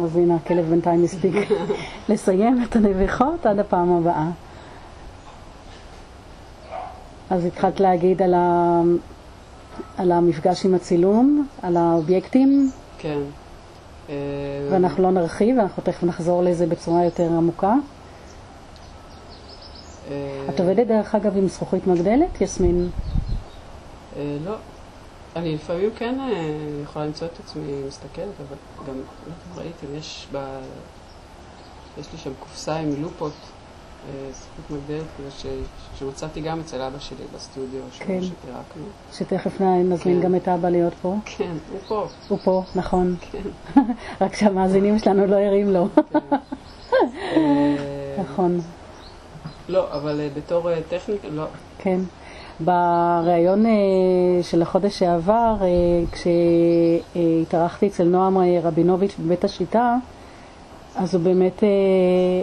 אז 0.04 0.16
הנה 0.16 0.36
הכלב 0.36 0.66
בינתיים 0.66 1.04
הספיק 1.04 1.36
לסיים 2.10 2.64
את 2.64 2.76
הנביחות 2.76 3.46
עד 3.46 3.60
הפעם 3.60 3.92
הבאה. 3.92 4.30
אז 7.30 7.46
התחלת 7.46 7.80
להגיד 7.80 8.22
על, 8.22 8.34
ה... 8.34 8.82
על 9.98 10.12
המפגש 10.12 10.66
עם 10.66 10.74
הצילום, 10.74 11.48
על 11.62 11.78
האובייקטים. 11.78 12.72
כן. 12.98 13.20
ואנחנו 14.72 15.04
לא 15.04 15.12
נרחיב, 15.12 15.60
אנחנו 15.60 15.84
תכף 15.84 16.04
נחזור 16.04 16.44
לזה 16.44 16.68
בצורה 16.68 17.06
יותר 17.06 17.24
עמוקה. 17.24 17.76
את 20.50 20.60
עובדת 20.60 20.88
דרך 20.88 21.16
אגב 21.16 21.38
עם 21.38 21.48
זכוכית 21.48 21.88
מגדלת, 21.88 22.42
יסמין? 22.42 22.90
אה, 24.18 24.38
לא. 24.46 24.56
אני 25.36 25.56
לפעמים 25.56 25.90
כן 25.96 26.20
אה, 26.20 26.58
יכולה 26.84 27.06
למצוא 27.06 27.28
את 27.28 27.40
עצמי 27.40 27.84
מסתכלת, 27.88 28.34
אבל 28.48 28.58
גם 28.88 28.96
לא 28.98 29.62
ראיתם, 29.62 29.96
יש 29.96 30.28
ב... 30.32 30.60
יש 32.00 32.12
לי 32.14 32.18
שם 32.18 32.32
קופסה 32.40 32.76
עם 32.76 33.02
לופות, 33.02 33.32
אה, 34.10 34.32
זכוכית 34.32 34.70
מגדלת, 34.70 35.34
שמצאתי 36.00 36.42
גם 36.42 36.60
אצל 36.60 36.82
אבא 36.82 37.00
שלי 37.00 37.26
בסטודיו, 37.36 37.82
כן. 38.00 38.20
שפירקנו. 38.22 38.84
שתכף 39.14 39.62
נזמין 39.62 40.18
כן. 40.18 40.22
גם 40.22 40.36
את 40.36 40.48
אבא 40.48 40.70
להיות 40.70 40.94
פה. 41.02 41.16
כן, 41.26 41.52
הוא 41.72 41.80
פה. 41.88 42.08
הוא 42.28 42.40
פה, 42.44 42.64
נכון. 42.76 43.16
כן. 43.32 43.82
רק 44.22 44.36
שהמאזינים 44.36 45.00
שלנו 45.00 45.26
לא 45.26 45.36
ערים 45.36 45.70
לו. 45.70 45.88
כן. 45.96 46.36
נכון. 48.24 48.62
לא, 49.72 49.88
אבל 49.92 50.20
אה, 50.20 50.28
בתור 50.38 50.72
אה, 50.72 50.80
טכניקה, 50.90 51.28
לא. 51.28 51.46
כן. 51.78 52.00
בריאיון 52.60 53.66
אה, 53.66 53.72
של 54.42 54.62
החודש 54.62 55.00
שעבר, 55.00 55.56
כשהתארחתי 56.12 57.88
אצל 57.88 58.04
נועם 58.04 58.38
רבינוביץ' 58.64 59.16
בבית 59.20 59.44
השיטה, 59.44 59.96
אז 60.96 61.16
הוא 61.16 61.24
באמת 61.24 61.64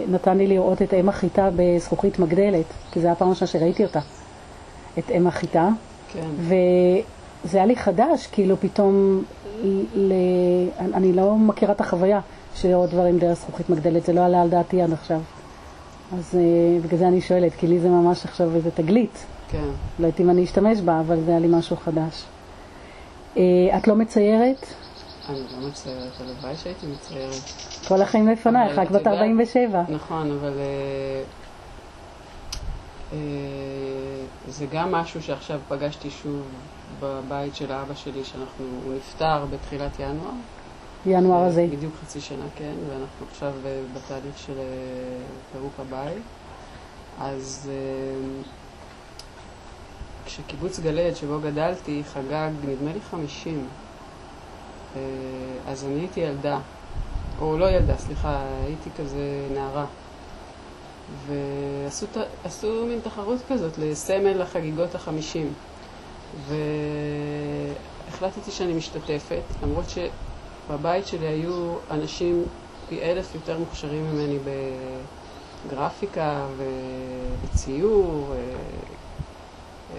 נתן 0.07 0.37
לי 0.37 0.47
לראות 0.47 0.81
את 0.81 0.93
אם 0.93 1.09
החיטה 1.09 1.49
בזכוכית 1.55 2.19
מגדלת, 2.19 2.65
כי 2.91 2.99
זו 2.99 3.07
הייתה 3.07 3.11
הפעם 3.11 3.27
הראשונה 3.27 3.47
שראיתי 3.47 3.83
אותה, 3.83 3.99
את 4.99 5.11
אם 5.11 5.27
החיטה. 5.27 5.69
כן. 6.13 6.29
וזה 6.39 7.57
היה 7.57 7.65
לי 7.65 7.75
חדש, 7.75 8.27
כאילו 8.27 8.57
פתאום, 8.57 9.23
ל... 9.95 10.13
אני 10.79 11.13
לא 11.13 11.35
מכירה 11.35 11.71
את 11.71 11.81
החוויה 11.81 12.19
של 12.55 12.67
לראות 12.67 12.89
דברים 12.89 13.19
דרך 13.19 13.37
זכוכית 13.37 13.69
מגדלת, 13.69 14.05
זה 14.05 14.13
לא 14.13 14.25
עלה 14.25 14.41
על 14.41 14.49
דעתי 14.49 14.81
עד 14.81 14.93
עכשיו. 14.93 15.19
אז 16.13 16.37
uh, 16.37 16.85
בגלל 16.85 16.99
זה 16.99 17.07
אני 17.07 17.21
שואלת, 17.21 17.55
כי 17.55 17.67
לי 17.67 17.79
זה 17.79 17.89
ממש 17.89 18.25
עכשיו 18.25 18.55
איזה 18.55 18.71
תגלית. 18.71 19.25
כן. 19.51 19.69
לא 19.99 20.05
יודעת 20.05 20.19
אם 20.19 20.29
אני 20.29 20.43
אשתמש 20.43 20.79
בה, 20.79 20.99
אבל 20.99 21.21
זה 21.25 21.31
היה 21.31 21.39
לי 21.39 21.47
משהו 21.49 21.77
חדש. 21.77 22.23
Uh, 23.35 23.39
את 23.77 23.87
לא 23.87 23.95
מציירת? 23.95 24.65
אני 25.29 25.39
לא 25.51 25.67
מציירת, 25.67 26.11
הלוואי 26.19 26.55
שהייתי 26.55 26.87
מציירת. 26.87 27.41
כל 27.87 28.01
החיים 28.01 28.27
לפנייך, 28.27 28.77
רק 28.77 28.91
בת 28.91 29.07
47. 29.07 29.83
נכון, 29.89 30.31
אבל 30.31 30.53
uh, 33.11 33.15
זה 34.47 34.65
גם 34.73 34.91
משהו 34.91 35.21
שעכשיו 35.21 35.59
פגשתי 35.67 36.09
שוב 36.09 36.41
בבית 36.99 37.55
של 37.55 37.71
אבא 37.71 37.93
שלי, 37.95 38.23
שאנחנו, 38.23 38.65
הוא 38.85 38.93
נפטר 38.93 39.45
בתחילת 39.51 39.99
ינואר. 39.99 40.31
ינואר 41.05 41.43
הזה. 41.43 41.67
בדיוק 41.71 41.93
חצי 42.03 42.21
שנה, 42.21 42.45
כן, 42.55 42.73
ואנחנו 42.89 43.25
עכשיו 43.31 43.53
אה, 43.65 43.81
בתהליך 43.93 44.37
של 44.37 44.53
אה, 44.57 44.63
פירוק 45.51 45.73
הבית. 45.79 46.23
אז 47.19 47.69
אה, 47.71 48.41
כשקיבוץ 50.25 50.79
גלעד, 50.79 51.15
שבו 51.15 51.39
גדלתי, 51.39 52.01
חגג, 52.13 52.49
נדמה 52.67 52.93
לי 52.93 53.01
חמישים. 53.01 53.67
אז 55.67 55.85
אני 55.85 55.99
הייתי 55.99 56.19
ילדה, 56.19 56.59
או 57.41 57.57
לא 57.57 57.69
ילדה, 57.69 57.97
סליחה, 57.97 58.41
הייתי 58.65 58.89
כזה 58.97 59.47
נערה. 59.53 59.85
ועשו 61.27 62.85
מין 62.85 62.99
תחרות 63.03 63.39
כזאת 63.49 63.77
לסמל 63.77 64.41
החגיגות 64.41 64.95
החמישים. 64.95 65.53
והחלטתי 68.07 68.51
שאני 68.51 68.73
משתתפת, 68.73 69.41
למרות 69.63 69.89
ש... 69.89 69.97
בבית 70.69 71.07
שלי 71.07 71.27
היו 71.27 71.73
אנשים 71.91 72.43
פי 72.89 73.01
אלף 73.01 73.35
יותר 73.35 73.59
מוכשרים 73.59 74.05
ממני 74.11 74.37
בגרפיקה 75.67 76.45
ובציור. 76.57 78.33
אה, 78.33 78.37
אה, 79.95 79.97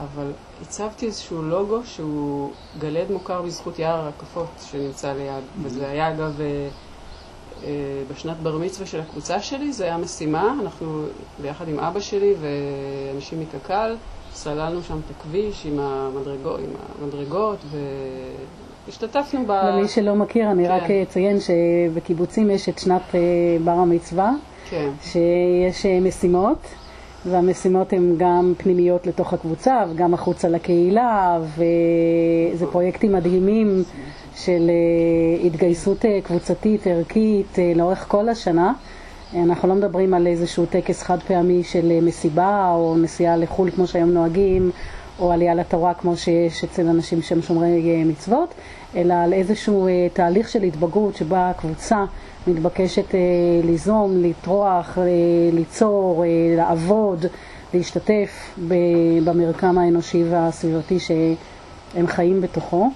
אבל 0.00 0.32
הצבתי 0.62 1.06
איזשהו 1.06 1.42
לוגו 1.42 1.84
שהוא 1.84 2.50
גלעד 2.78 3.10
מוכר 3.10 3.42
בזכות 3.42 3.78
יער 3.78 4.00
הרקפות 4.00 4.46
שנמצא 4.70 5.12
ליד, 5.12 5.34
Mm-hmm. 5.34 5.66
וזה 5.66 5.88
היה 5.90 6.10
אגב 6.14 6.40
אה, 6.40 8.02
בשנת 8.12 8.36
בר 8.36 8.58
מצווה 8.58 8.86
של 8.86 9.00
הקבוצה 9.00 9.40
שלי, 9.42 9.72
זה 9.72 9.84
היה 9.84 9.96
משימה, 9.96 10.54
אנחנו 10.62 11.04
ביחד 11.42 11.68
עם 11.68 11.78
אבא 11.78 12.00
שלי 12.00 12.34
ואנשים 12.40 13.40
מקק"ל, 13.40 13.96
סללנו 14.32 14.82
שם 14.82 14.98
את 15.06 15.10
הכביש 15.18 15.66
עם 15.66 15.78
המדרגות, 15.80 16.60
עם 16.60 16.70
המדרגות 17.02 17.58
והשתתפנו 18.86 19.46
ב... 19.46 19.50
למי 19.50 19.88
שלא 19.88 20.14
מכיר, 20.14 20.50
אני 20.50 20.66
כן. 20.66 20.70
רק 20.70 20.90
אציין 20.90 21.36
שבקיבוצים 21.40 22.50
יש 22.50 22.68
את 22.68 22.78
שנת 22.78 23.02
אה, 23.14 23.20
בר 23.64 23.70
המצווה, 23.70 24.32
כן, 24.70 24.90
שיש 25.02 25.86
אה, 25.86 26.00
משימות, 26.00 26.58
והמשימות 27.26 27.92
הן 27.92 28.14
גם 28.18 28.52
פנימיות 28.58 29.06
לתוך 29.06 29.32
הקבוצה 29.32 29.84
וגם 29.90 30.14
החוצה 30.14 30.48
לקהילה, 30.48 31.38
וזה 31.42 32.66
פרויקטים 32.66 33.12
מדהימים 33.12 33.82
של 34.36 34.70
אה, 34.70 35.46
התגייסות 35.46 36.04
קבוצתית, 36.24 36.86
ערכית, 36.86 37.58
לאורך 37.76 38.04
כל 38.08 38.28
השנה. 38.28 38.72
אנחנו 39.34 39.68
לא 39.68 39.74
מדברים 39.74 40.14
על 40.14 40.26
איזשהו 40.26 40.66
טקס 40.66 41.02
חד 41.02 41.18
פעמי 41.26 41.64
של 41.64 41.90
אה, 41.90 42.00
מסיבה 42.00 42.70
או 42.74 42.96
נסיעה 42.96 43.36
לחו"ל 43.36 43.70
כמו 43.70 43.86
שהיום 43.86 44.10
נוהגים, 44.10 44.70
או 45.18 45.32
עלייה 45.32 45.54
לתורה 45.54 45.94
כמו 45.94 46.16
שיש 46.16 46.64
אצל 46.64 46.88
אנשים 46.88 47.22
שהם 47.22 47.42
שומרי 47.42 47.94
אה, 47.94 48.04
מצוות, 48.04 48.54
אלא 48.96 49.14
על 49.14 49.32
איזשהו 49.32 49.86
אה, 49.86 50.08
תהליך 50.12 50.48
של 50.48 50.62
התבגרות 50.62 51.16
שבה 51.16 51.50
הקבוצה 51.50 52.04
מתבקשת 52.46 53.14
ליזום, 53.64 54.22
לטרוח, 54.22 54.98
ליצור, 55.52 56.24
לעבוד, 56.56 57.26
להשתתף 57.74 58.58
במרקם 59.24 59.78
האנושי 59.78 60.24
והסביבתי 60.30 60.98
שהם 61.00 62.06
חיים 62.06 62.40
בתוכו. 62.40 62.90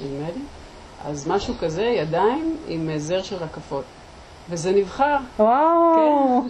נדמה 0.02 0.28
לי. 0.28 0.42
אז 1.06 1.28
משהו 1.28 1.54
כזה, 1.60 1.84
ידיים 1.84 2.58
עם 2.68 2.90
זר 2.98 3.22
של 3.22 3.36
רקפות. 3.36 3.84
וזה 4.50 4.72
נבחר, 4.72 5.18
וואו, 5.40 6.42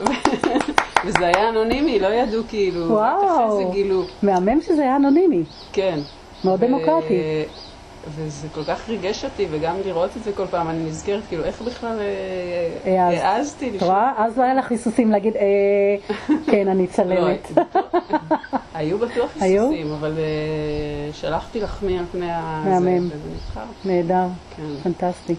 וזה 1.06 1.26
היה 1.26 1.48
אנונימי, 1.48 1.98
לא 2.00 2.06
ידעו 2.06 2.42
כאילו, 2.48 2.84
רק 2.84 2.90
וואו. 3.22 3.46
אחרי 3.54 3.64
זה 3.64 3.72
גילו, 3.72 4.02
מהמם 4.22 4.60
שזה 4.60 4.82
היה 4.82 4.96
אנונימי. 4.96 5.42
כן. 5.72 5.98
מאוד 6.44 6.62
ו- 6.62 6.66
דמוקרטי. 6.66 7.14
וזה 8.08 8.48
כל 8.54 8.64
כך 8.64 8.88
ריגש 8.88 9.24
אותי, 9.24 9.46
וגם 9.50 9.76
לראות 9.86 10.10
את 10.16 10.24
זה 10.24 10.32
כל 10.32 10.46
פעם, 10.46 10.68
אני 10.70 10.84
נזכרת, 10.84 11.22
כאילו, 11.28 11.44
איך 11.44 11.62
בכלל 11.62 11.98
אה, 12.84 13.02
העזת. 13.06 13.22
העזתי 13.22 13.72
את. 13.76 13.82
רואה? 13.82 14.12
אז 14.16 14.38
לא 14.38 14.42
היה 14.42 14.54
לך 14.54 14.70
היסוסים 14.70 15.10
להגיד, 15.10 15.36
אה, 15.36 15.42
כן, 16.46 16.68
אני 16.68 16.82
לא, 16.86 16.92
צלמת. 16.92 17.52
היו 18.74 18.98
בטוח? 18.98 19.30
היסוסים, 19.40 19.92
אבל 19.92 20.12
אה, 20.18 21.12
שלחתי 21.12 21.60
לחמי 21.60 21.98
על 21.98 22.04
פני 22.12 22.30
ה... 22.30 22.62
מהמם. 22.64 23.08
נהדר, 23.84 24.26
כן. 24.56 24.62
פנטסטי. 24.82 25.34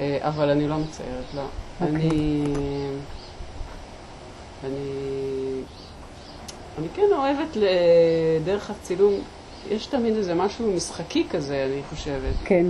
אה, 0.00 0.18
אבל 0.20 0.50
אני 0.50 0.68
לא 0.68 0.76
מציירת, 0.76 1.34
לא. 1.34 1.42
אוקיי. 1.80 1.96
אני... 1.96 2.44
אני... 4.64 4.90
אני 6.78 6.86
כן 6.94 7.06
אוהבת 7.12 7.56
לדרך 7.56 8.70
הצילום, 8.70 9.14
יש 9.70 9.86
תמיד 9.86 10.16
איזה 10.16 10.34
משהו 10.34 10.72
משחקי 10.76 11.26
כזה, 11.30 11.66
אני 11.72 11.80
חושבת. 11.90 12.34
כן, 12.44 12.66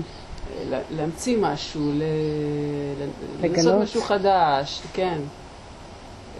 לה- 0.71 0.79
להמציא 0.97 1.37
משהו, 1.41 1.81
ל... 1.95 2.03
לגלות. 3.41 3.57
לעשות 3.57 3.83
משהו 3.83 4.01
חדש, 4.03 4.83
כן. 4.93 5.19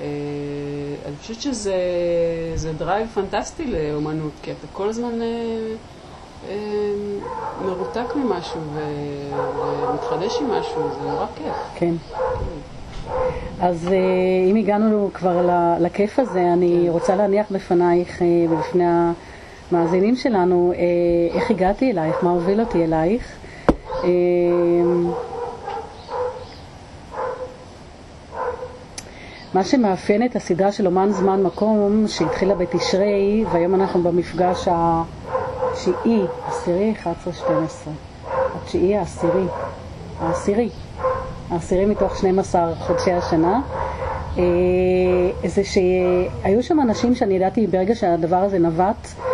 אה, 0.01 0.07
אני 1.07 1.14
חושבת 1.21 1.40
שזה 1.40 1.75
זה 2.55 2.73
drive 2.72 3.09
פנטסטי 3.14 3.67
לאומנות, 3.67 4.33
כי 4.43 4.51
אתה 4.53 4.67
כל 4.73 4.88
הזמן 4.88 5.23
אה, 5.23 5.27
אה, 6.49 6.55
מרותק 7.67 8.17
ממשהו 8.17 8.61
ומתחדש 9.85 10.38
עם 10.40 10.51
משהו, 10.51 10.83
זה 11.01 11.11
נורא 11.11 11.27
כיף. 11.37 11.55
כן. 11.75 11.95
אז 13.61 13.88
אה, 13.88 14.51
אם 14.51 14.57
הגענו 14.57 15.11
כבר 15.14 15.49
לכיף 15.81 16.19
הזה, 16.19 16.40
אני 16.53 16.83
כן. 16.87 16.90
רוצה 16.93 17.17
להניח 17.17 17.47
בפנייך 17.51 18.23
אה, 18.23 18.27
ובפני 18.51 18.85
המאזינים 19.72 20.16
שלנו 20.16 20.72
אה, 20.77 21.37
איך 21.37 21.50
הגעתי 21.50 21.90
אלייך, 21.90 22.24
מה 22.24 22.31
הוביל 22.31 22.61
אותי 22.61 22.85
אלייך. 22.85 23.33
אה, 24.05 24.09
מה 29.55 29.64
שמאפיין 29.64 30.24
את 30.24 30.37
הסדרה 30.37 30.72
של 30.72 30.87
אומן 30.87 31.12
זמן 31.12 31.42
מקום, 31.42 32.05
שהתחילה 32.09 32.55
בתשרי, 32.55 33.44
והיום 33.53 33.74
אנחנו 33.74 34.03
במפגש 34.03 34.68
התשיעי, 34.70 36.20
עשירי, 36.46 36.92
11, 36.92 37.33
12. 37.33 37.92
התשיעי 38.55 38.96
העשירי, 38.96 39.44
העשירי, 40.20 40.68
העשירי 41.50 41.87
מתוך 41.87 42.18
12 42.18 42.74
חודשי 42.74 43.12
השנה. 43.12 43.61
אה, 44.38 44.42
זה 45.48 45.62
שהיו 45.64 46.62
שם 46.62 46.81
אנשים 46.81 47.14
שאני 47.14 47.35
ידעתי 47.35 47.66
ברגע 47.66 47.94
שהדבר 47.94 48.37
הזה 48.37 48.59
אה, 48.59 49.34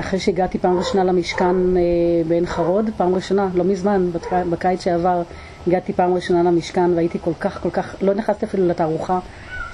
אחרי 0.00 0.18
שהגעתי 0.18 0.58
פעם 0.58 0.78
ראשונה 0.78 1.04
למשכן 1.04 1.76
אה, 1.76 1.82
בעין 2.28 2.46
חרוד, 2.46 2.90
פעם 2.96 3.14
ראשונה, 3.14 3.48
לא 3.54 3.64
מזמן, 3.64 4.10
בק- 4.12 4.32
בקיץ 4.50 4.84
שעבר, 4.84 5.22
הגעתי 5.66 5.92
פעם 5.92 6.14
ראשונה 6.14 6.42
למשכן 6.42 6.90
והייתי 6.94 7.18
כל 7.24 7.32
כך, 7.40 7.62
כל 7.62 7.70
כך, 7.70 7.94
לא 8.02 8.14
נכנסתי 8.14 8.44
אפילו 8.46 8.68
לתערוכה 8.68 9.18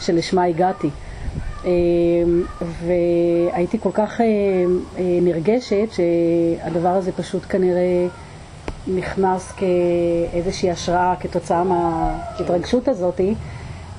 שלשמה 0.01 0.45
הגעתי. 0.45 0.91
אה, 1.65 1.71
והייתי 2.87 3.79
כל 3.81 3.91
כך 3.95 4.21
אה, 4.21 4.27
אה, 4.99 5.19
נרגשת 5.23 5.89
שהדבר 5.93 6.89
הזה 6.89 7.13
פשוט 7.13 7.43
כנראה 7.49 8.07
נכנס 8.95 9.53
כאיזושהי 10.33 10.71
השראה 10.71 11.15
כתוצאה 11.21 11.65
מההתרגשות 11.65 12.89
הזאתי. 12.89 13.35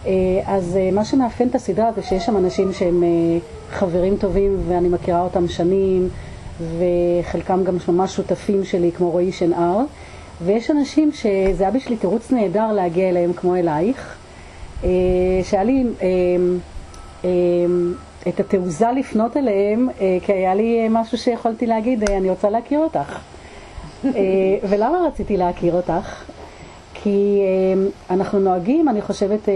אה, 0.05 0.11
אז 0.45 0.77
אה, 0.77 0.91
מה 0.91 1.05
שמאפיין 1.05 1.49
את 1.49 1.55
הסדרה 1.55 1.91
זה 1.91 2.01
שיש 2.01 2.25
שם 2.25 2.37
אנשים 2.37 2.73
שהם 2.73 3.03
אה, 3.03 3.07
חברים 3.71 4.17
טובים 4.17 4.57
ואני 4.67 4.89
מכירה 4.89 5.21
אותם 5.21 5.47
שנים 5.47 6.09
וחלקם 6.77 7.63
גם 7.63 7.77
ממש 7.87 8.15
שותפים 8.15 8.63
שלי 8.63 8.91
כמו 8.91 9.11
רועי 9.11 9.31
שנהר 9.31 9.79
ויש 10.41 10.71
אנשים 10.71 11.11
שזה 11.11 11.63
היה 11.63 11.71
בשבילי 11.71 11.97
תירוץ 11.97 12.31
נהדר 12.31 12.71
להגיע 12.71 13.09
אליהם 13.09 13.33
כמו 13.33 13.55
אלייך 13.55 14.15
שהיה 15.43 15.63
לי 15.63 15.83
את 18.27 18.39
התעוזה 18.39 18.87
לפנות 18.95 19.37
אליהם 19.37 19.87
כי 19.97 20.33
היה 20.33 20.55
לי 20.55 20.87
משהו 20.89 21.17
שיכולתי 21.17 21.65
להגיד 21.65 22.09
אני 22.09 22.29
רוצה 22.29 22.49
להכיר 22.49 22.79
אותך 22.79 23.19
ולמה 24.69 24.97
רציתי 25.07 25.37
להכיר 25.37 25.73
אותך? 25.73 26.28
כי 27.03 27.41
אה, 27.41 28.15
אנחנו 28.15 28.39
נוהגים, 28.39 28.89
אני 28.89 29.01
חושבת, 29.01 29.49
אה, 29.49 29.53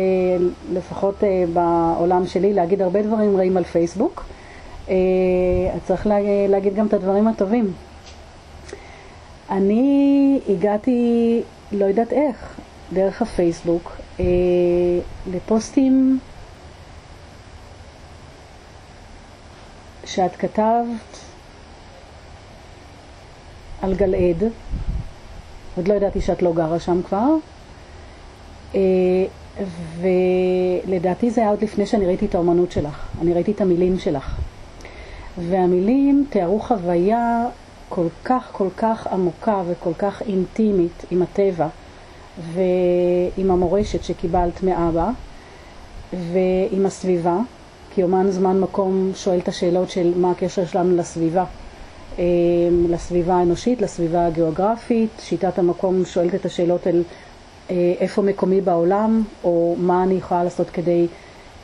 לפחות 0.73 1.23
אה, 1.23 1.43
בעולם 1.53 2.27
שלי, 2.27 2.53
להגיד 2.53 2.81
הרבה 2.81 3.01
דברים 3.01 3.37
רעים 3.37 3.57
על 3.57 3.63
פייסבוק. 3.63 4.25
אה, 4.89 4.95
צריך 5.85 6.07
לה, 6.07 6.15
להגיד 6.49 6.75
גם 6.75 6.87
את 6.87 6.93
הדברים 6.93 7.27
הטובים. 7.27 7.73
אני 9.49 10.39
הגעתי, 10.49 11.41
לא 11.71 11.85
יודעת 11.85 12.13
איך, 12.13 12.55
דרך 12.93 13.21
הפייסבוק, 13.21 13.97
לפוסטים 15.31 16.19
שאת 20.05 20.35
כתבת 20.35 21.19
על 23.81 23.93
גלעד. 23.93 24.43
עוד 25.75 25.87
לא 25.87 25.93
ידעתי 25.93 26.21
שאת 26.21 26.41
לא 26.41 26.53
גרה 26.53 26.79
שם 26.79 27.01
כבר. 27.01 27.29
אה, 28.75 28.79
ולדעתי 30.87 31.29
זה 31.29 31.41
היה 31.41 31.49
עוד 31.49 31.63
לפני 31.63 31.85
שאני 31.85 32.05
ראיתי 32.05 32.25
את 32.25 32.35
האומנות 32.35 32.71
שלך. 32.71 33.07
אני 33.21 33.33
ראיתי 33.33 33.51
את 33.51 33.61
המילים 33.61 33.99
שלך. 33.99 34.35
והמילים 35.37 36.25
תיארו 36.29 36.59
חוויה 36.59 37.45
כל 37.89 38.07
כך 38.25 38.49
כל 38.51 38.67
כך 38.77 39.07
עמוקה 39.07 39.61
וכל 39.67 39.93
כך 39.93 40.21
אינטימית 40.21 41.05
עם 41.11 41.21
הטבע 41.21 41.67
ועם 42.53 43.51
המורשת 43.51 44.03
שקיבלת 44.03 44.63
מאבא 44.63 45.09
ועם 46.13 46.85
הסביבה, 46.85 47.37
כי 47.93 48.03
אומן 48.03 48.31
זמן 48.31 48.59
מקום 48.59 49.11
שואל 49.15 49.39
את 49.39 49.47
השאלות 49.47 49.89
של 49.89 50.13
מה 50.17 50.31
הקשר 50.31 50.65
שלנו 50.65 50.95
לסביבה. 50.95 51.45
אה, 52.19 52.23
לסביבה 52.89 53.33
האנושית, 53.33 53.81
לסביבה 53.81 54.25
הגיאוגרפית, 54.25 55.09
שיטת 55.19 55.59
המקום 55.59 56.05
שואלת 56.05 56.35
את 56.35 56.45
השאלות 56.45 56.87
על 56.87 57.03
אה, 57.69 57.93
איפה 57.99 58.21
מקומי 58.21 58.61
בעולם, 58.61 59.23
או 59.43 59.75
מה 59.79 60.03
אני 60.03 60.13
יכולה 60.15 60.43
לעשות 60.43 60.69
כדי 60.69 61.07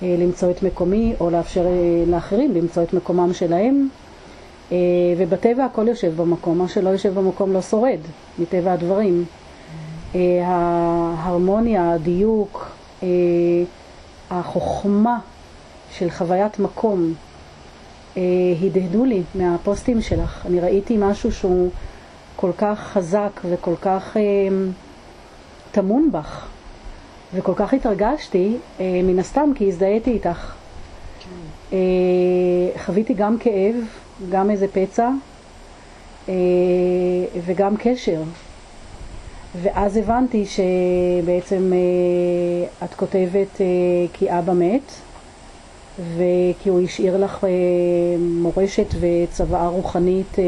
אה, 0.04 0.16
למצוא 0.20 0.52
את 0.52 0.64
מקומי, 0.64 1.14
או 1.20 1.30
לאפשר 1.30 1.66
לאחרים 2.08 2.54
למצוא 2.56 2.84
את 2.84 2.94
מקומם 2.94 3.34
שלהם. 3.34 3.90
ובטבע 5.18 5.66
הכל 5.66 5.88
יושב 5.88 6.22
במקום, 6.22 6.58
מה 6.58 6.68
שלא 6.68 6.90
יושב 6.90 7.14
במקום 7.14 7.54
לא 7.54 7.62
שורד, 7.62 8.00
מטבע 8.40 8.74
הדברים. 8.74 9.26
ההרמוניה, 10.44 11.92
הדיוק, 11.92 12.72
החוכמה 14.30 15.20
של 15.92 16.10
חוויית 16.10 16.60
מקום, 16.60 17.14
הדהדו 18.62 19.06
לי 19.06 19.22
מהפוסטים 19.36 20.02
שלך. 20.02 20.46
אני 20.46 20.60
ראיתי 20.60 20.98
משהו 21.00 21.32
שהוא 21.32 21.70
כל 22.36 22.52
כך 22.58 22.80
חזק 22.80 23.42
וכל 23.50 23.76
כך 23.82 24.18
אה, 24.18 24.22
טמון 25.72 26.12
בך, 26.12 26.46
וכל 27.34 27.54
כך 27.56 27.74
התרגשתי, 27.74 28.58
אה, 28.80 29.02
מן 29.04 29.20
הסתם 29.20 29.50
כי 29.56 29.68
הזדהיתי 29.68 30.12
איתך. 30.12 30.54
כן. 31.20 31.30
אה, 31.74 32.80
חוויתי 32.86 33.14
גם 33.14 33.38
כאב, 33.38 33.76
גם 34.30 34.50
איזה 34.50 34.68
פצע, 34.68 35.10
אה, 36.30 36.34
וגם 37.46 37.76
קשר. 37.78 38.22
ואז 39.62 39.98
הבנתי 39.98 40.46
שבעצם 40.46 41.72
אה, 41.74 42.86
את 42.86 42.94
כותבת 42.94 43.62
אה, 43.62 43.66
כי 44.14 44.40
אבא 44.40 44.54
מת, 44.54 44.92
וכי 46.00 46.70
הוא 46.70 46.82
השאיר 46.82 47.18
לך 47.18 47.44
אה, 47.44 47.50
מורשת 48.20 48.88
וצוואה 49.00 49.68
רוחנית 49.68 50.40
אה, 50.40 50.44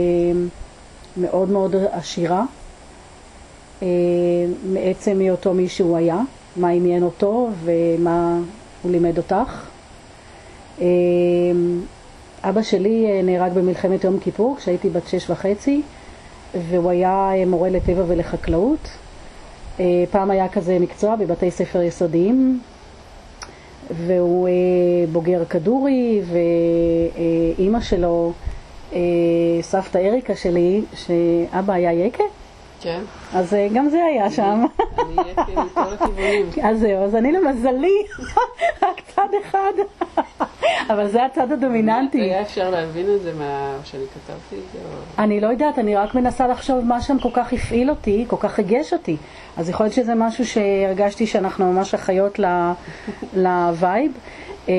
מאוד 1.18 1.50
מאוד 1.50 1.76
עשירה, 1.92 2.44
אה, 3.84 3.88
מעצם 4.64 5.20
היותו 5.20 5.54
מי 5.54 5.68
שהוא 5.68 5.98
היה, 5.98 6.20
מה 6.56 6.70
עניין 6.70 7.04
אותו 7.04 7.50
ומה 7.64 8.40
הוא 8.82 8.92
לימד 8.92 9.18
אותך. 9.18 9.68
אבא 12.44 12.62
שלי 12.62 13.24
נהרג 13.24 13.54
במלחמת 13.54 14.04
יום 14.04 14.20
כיפור 14.20 14.56
כשהייתי 14.58 14.90
בת 14.90 15.08
שש 15.08 15.30
וחצי, 15.30 15.82
והוא 16.70 16.90
היה 16.90 17.32
מורה 17.48 17.70
לטבע 17.70 18.04
ולחקלאות. 18.08 18.90
פעם 20.12 20.32
היה 20.32 20.50
כזה 20.50 20.80
מקצוע 20.80 21.16
בבתי 21.16 21.52
ספר 21.52 21.82
יסודיים, 21.82 22.60
והוא 23.96 24.48
אה, 24.48 24.54
בוגר 25.12 25.46
כדורי, 25.46 26.22
ואימא 27.58 27.82
שלו, 27.82 28.34
אה, 28.94 29.00
סבתא 29.62 29.98
אריקה 29.98 30.36
שלי, 30.36 30.82
שאבא 30.94 31.74
היה 31.74 31.94
יקה. 31.94 32.24
כן. 32.82 33.00
אז 33.34 33.54
אה, 33.54 33.68
גם 33.74 33.90
זה 33.90 34.04
היה 34.04 34.32
שם. 34.32 34.66
אני 35.00 35.32
יקה 35.32 35.64
מכל 35.64 35.82
הכיוונים. 35.94 36.46
אז 36.70 36.80
זהו, 36.80 37.04
אז 37.04 37.16
אני 37.16 37.32
למזלי, 37.32 38.04
רק 38.84 39.02
צד 39.16 39.28
אחד. 39.42 39.74
אבל 40.92 41.08
זה 41.08 41.26
הצד 41.26 41.52
הדומיננטי. 41.52 42.22
היה 42.22 42.42
אפשר 42.42 42.70
להבין 42.70 43.06
את 43.16 43.22
זה 43.22 43.34
מה 43.34 43.78
שאני 43.84 44.04
כתבתי? 44.04 44.56
אני 45.20 45.42
לא 45.42 45.48
יודעת, 45.48 45.80
אני 45.80 45.96
רק 45.96 46.16
מנסה 46.16 46.48
לחשוב 46.48 46.86
מה 46.86 47.02
שם 47.02 47.20
כל 47.20 47.30
כך 47.34 47.54
הפעיל 47.54 47.90
אותי, 47.90 48.26
כל 48.28 48.36
כך 48.40 48.58
ריגש 48.60 48.94
אותי. 48.94 49.18
אז 49.58 49.70
יכול 49.70 49.86
להיות 49.86 49.96
שזה 49.96 50.16
משהו 50.16 50.46
שהרגשתי 50.46 51.28
שאנחנו 51.28 51.74
ממש 51.74 51.94
אחיות 51.94 52.40
ל 53.34 53.47
vibe. 53.47 54.12
אה, 54.70 54.74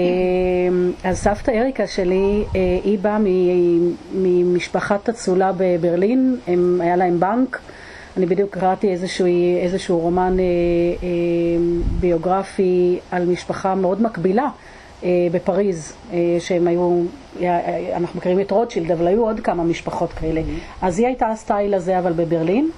אז 1.04 1.18
סבתא 1.18 1.50
אריקה 1.50 1.86
שלי, 1.86 2.44
אה, 2.56 2.78
היא 2.84 2.98
באה 2.98 3.18
ממשפחת 4.14 5.08
אצולה 5.08 5.52
בברלין, 5.56 6.36
היה 6.80 6.96
להם 6.96 7.20
בנק. 7.20 7.60
אני 8.16 8.26
בדיוק 8.26 8.50
קראתי 8.50 8.92
איזשהו, 8.92 9.26
איזשהו 9.62 9.98
רומן 9.98 10.36
אה, 10.38 10.44
אה, 11.02 11.08
ביוגרפי 12.00 12.98
על 13.10 13.26
משפחה 13.26 13.74
מאוד 13.74 14.02
מקבילה 14.02 14.48
אה, 15.04 15.28
בפריז, 15.32 15.92
אה, 16.12 16.36
שהם 16.40 16.66
היו, 16.66 17.02
אה, 17.42 17.96
אנחנו 17.96 18.18
מכירים 18.18 18.40
את 18.40 18.50
רוטשילד, 18.50 18.90
אבל 18.90 19.06
היו 19.06 19.24
עוד 19.24 19.40
כמה 19.40 19.64
משפחות 19.64 20.12
כאלה. 20.12 20.40
Mm-hmm. 20.40 20.86
אז 20.86 20.98
היא 20.98 21.06
הייתה 21.06 21.26
הסטייל 21.26 21.74
הזה, 21.74 21.98
אבל 21.98 22.12
בברלין. 22.12 22.70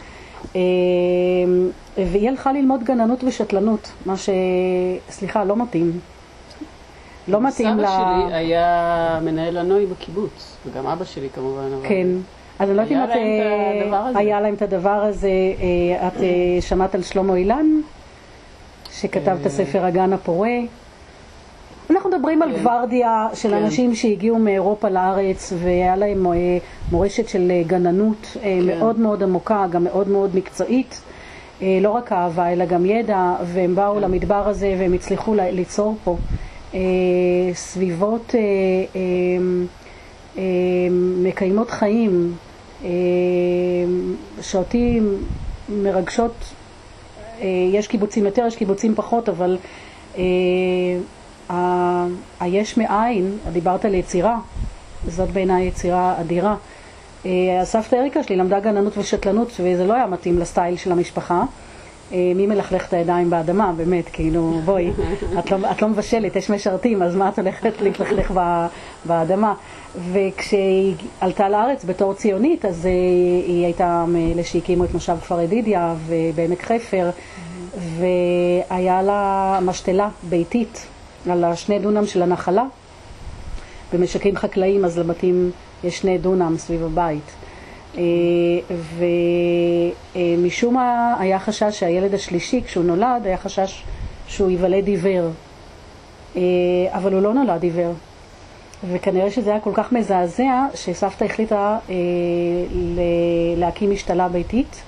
והיא 1.96 2.28
הלכה 2.28 2.52
ללמוד 2.52 2.84
גננות 2.84 3.24
ושתלנות, 3.24 3.92
מה 4.06 4.16
ש... 4.16 4.28
סליחה, 5.10 5.44
לא 5.44 5.56
מתאים. 5.56 6.00
לא 7.28 7.40
מתאים 7.40 7.78
ל... 7.78 7.86
סבא 7.86 7.86
שלי 7.86 8.34
היה 8.34 9.20
מנהל 9.22 9.56
הנוי 9.56 9.86
בקיבוץ, 9.86 10.56
וגם 10.66 10.86
אבא 10.86 11.04
שלי 11.04 11.28
כמובן. 11.34 11.72
אבל... 11.72 11.88
כן. 11.88 12.06
אז 12.58 12.68
אני 12.68 12.76
לא 12.76 12.82
יודעת 12.82 13.10
אם 13.86 14.16
היה 14.16 14.40
להם 14.40 14.54
את 14.54 14.62
הדבר 14.62 14.88
הזה. 14.90 15.30
את 16.06 16.20
שמעת 16.60 16.94
על 16.94 17.02
שלמה 17.02 17.34
אילן, 17.34 17.66
שכתב 18.92 19.36
את 19.40 19.46
הספר 19.46 19.84
הגן 19.84 20.12
הפורה. 20.12 20.58
אנחנו 21.90 22.10
מדברים 22.10 22.42
על 22.42 22.52
כן. 22.52 22.58
גוורדיה 22.58 23.28
של 23.34 23.50
כן. 23.50 23.54
אנשים 23.54 23.94
שהגיעו 23.94 24.38
מאירופה 24.38 24.88
לארץ 24.88 25.52
והיה 25.62 25.96
להם 25.96 26.26
אה, 26.26 26.32
מורשת 26.92 27.28
של 27.28 27.50
אה, 27.50 27.62
גננות 27.66 28.36
אה, 28.36 28.42
כן. 28.42 28.66
מאוד 28.66 28.98
מאוד 28.98 29.22
עמוקה, 29.22 29.66
גם 29.70 29.84
מאוד 29.84 30.08
מאוד 30.08 30.36
מקצועית. 30.36 31.00
לא 31.80 31.90
רק 31.90 32.12
אהבה 32.12 32.52
אלא 32.52 32.64
גם 32.64 32.86
ידע, 32.86 33.34
והם 33.44 33.74
באו 33.74 34.00
למדבר 34.00 34.48
הזה 34.48 34.76
והם 34.78 34.92
הצליחו 34.92 35.34
ליצור 35.34 35.96
פה 36.04 36.16
סביבות 37.54 38.34
מקיימות 41.22 41.70
חיים, 41.70 42.34
שאותי 44.40 45.00
מרגשות, 45.68 46.34
יש 47.72 47.86
קיבוצים 47.88 48.24
יותר, 48.24 48.44
יש 48.46 48.56
קיבוצים 48.56 48.94
פחות, 48.94 49.28
אבל 49.28 49.58
היש 52.40 52.76
מאין, 52.76 53.38
דיברת 53.52 53.84
על 53.84 53.94
יצירה, 53.94 54.38
זאת 55.08 55.30
בעיניי 55.30 55.64
יצירה 55.64 56.20
אדירה. 56.20 56.56
אה, 57.26 57.60
הסבתא 57.60 57.96
אריקה 57.96 58.22
שלי 58.22 58.36
למדה 58.36 58.60
גננות 58.60 58.98
ושתלנות 58.98 59.48
וזה 59.60 59.86
לא 59.86 59.94
היה 59.94 60.06
מתאים 60.06 60.38
לסטייל 60.38 60.76
של 60.76 60.92
המשפחה. 60.92 61.44
אה, 62.12 62.32
מי 62.34 62.46
מלכלך 62.46 62.88
את 62.88 62.92
הידיים 62.92 63.30
באדמה, 63.30 63.72
באמת, 63.76 64.08
כאילו, 64.12 64.60
בואי, 64.64 64.90
את 65.38 65.50
לא, 65.50 65.70
את 65.70 65.82
לא 65.82 65.88
מבשלת, 65.88 66.36
יש 66.36 66.50
משרתים, 66.50 67.02
אז 67.02 67.16
מה 67.16 67.28
את 67.28 67.38
הולכת 67.38 67.80
להתלכלך 67.80 68.32
באדמה? 69.04 69.54
וכשהיא 70.12 70.94
עלתה 71.20 71.48
לארץ 71.48 71.84
בתור 71.84 72.14
ציונית, 72.14 72.64
אז 72.64 72.86
אה, 72.86 72.90
היא 73.46 73.64
הייתה 73.64 74.04
מאלה 74.08 74.44
שהקימו 74.44 74.84
את 74.84 74.94
מושב 74.94 75.16
כפר 75.22 75.40
ידידיה 75.40 75.94
ובעמק 76.06 76.62
חפר, 76.62 77.10
והיה 77.98 79.02
לה 79.02 79.58
משתלה 79.62 80.08
ביתית 80.28 80.86
על 81.30 81.44
השני 81.44 81.78
דונם 81.78 82.06
של 82.06 82.22
הנחלה. 82.22 82.64
במשקים 83.92 84.36
חקלאיים 84.36 84.84
אז 84.84 84.98
לבתים 84.98 85.50
יש 85.84 85.98
שני 85.98 86.18
דונם 86.18 86.54
סביב 86.58 86.84
הבית. 86.84 87.43
אה, 87.98 88.02
ומשום 90.16 90.74
מה 90.74 91.14
היה 91.18 91.38
חשש 91.38 91.78
שהילד 91.80 92.14
השלישי, 92.14 92.62
כשהוא 92.66 92.84
נולד, 92.84 93.22
היה 93.24 93.36
חשש 93.36 93.82
שהוא 94.28 94.50
ייוולד 94.50 94.86
עיוור. 94.86 95.30
אה, 96.36 96.42
אבל 96.90 97.12
הוא 97.12 97.22
לא 97.22 97.34
נולד 97.34 97.62
עיוור. 97.62 97.92
וכנראה 98.92 99.30
שזה 99.30 99.50
היה 99.50 99.60
כל 99.60 99.70
כך 99.74 99.92
מזעזע, 99.92 100.66
שסבתא 100.74 101.24
החליטה 101.24 101.78
אה, 101.90 101.94
להקים 103.56 103.90
משתלה 103.90 104.28
ביתית, 104.28 104.82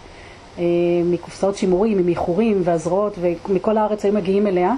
מקופסאות 1.04 1.56
שימורים, 1.56 1.98
ממכורים 1.98 2.60
והזרועות, 2.64 3.18
ומכל 3.20 3.78
הארץ 3.78 4.04
היו 4.04 4.14
מגיעים 4.14 4.46
אליה. 4.46 4.72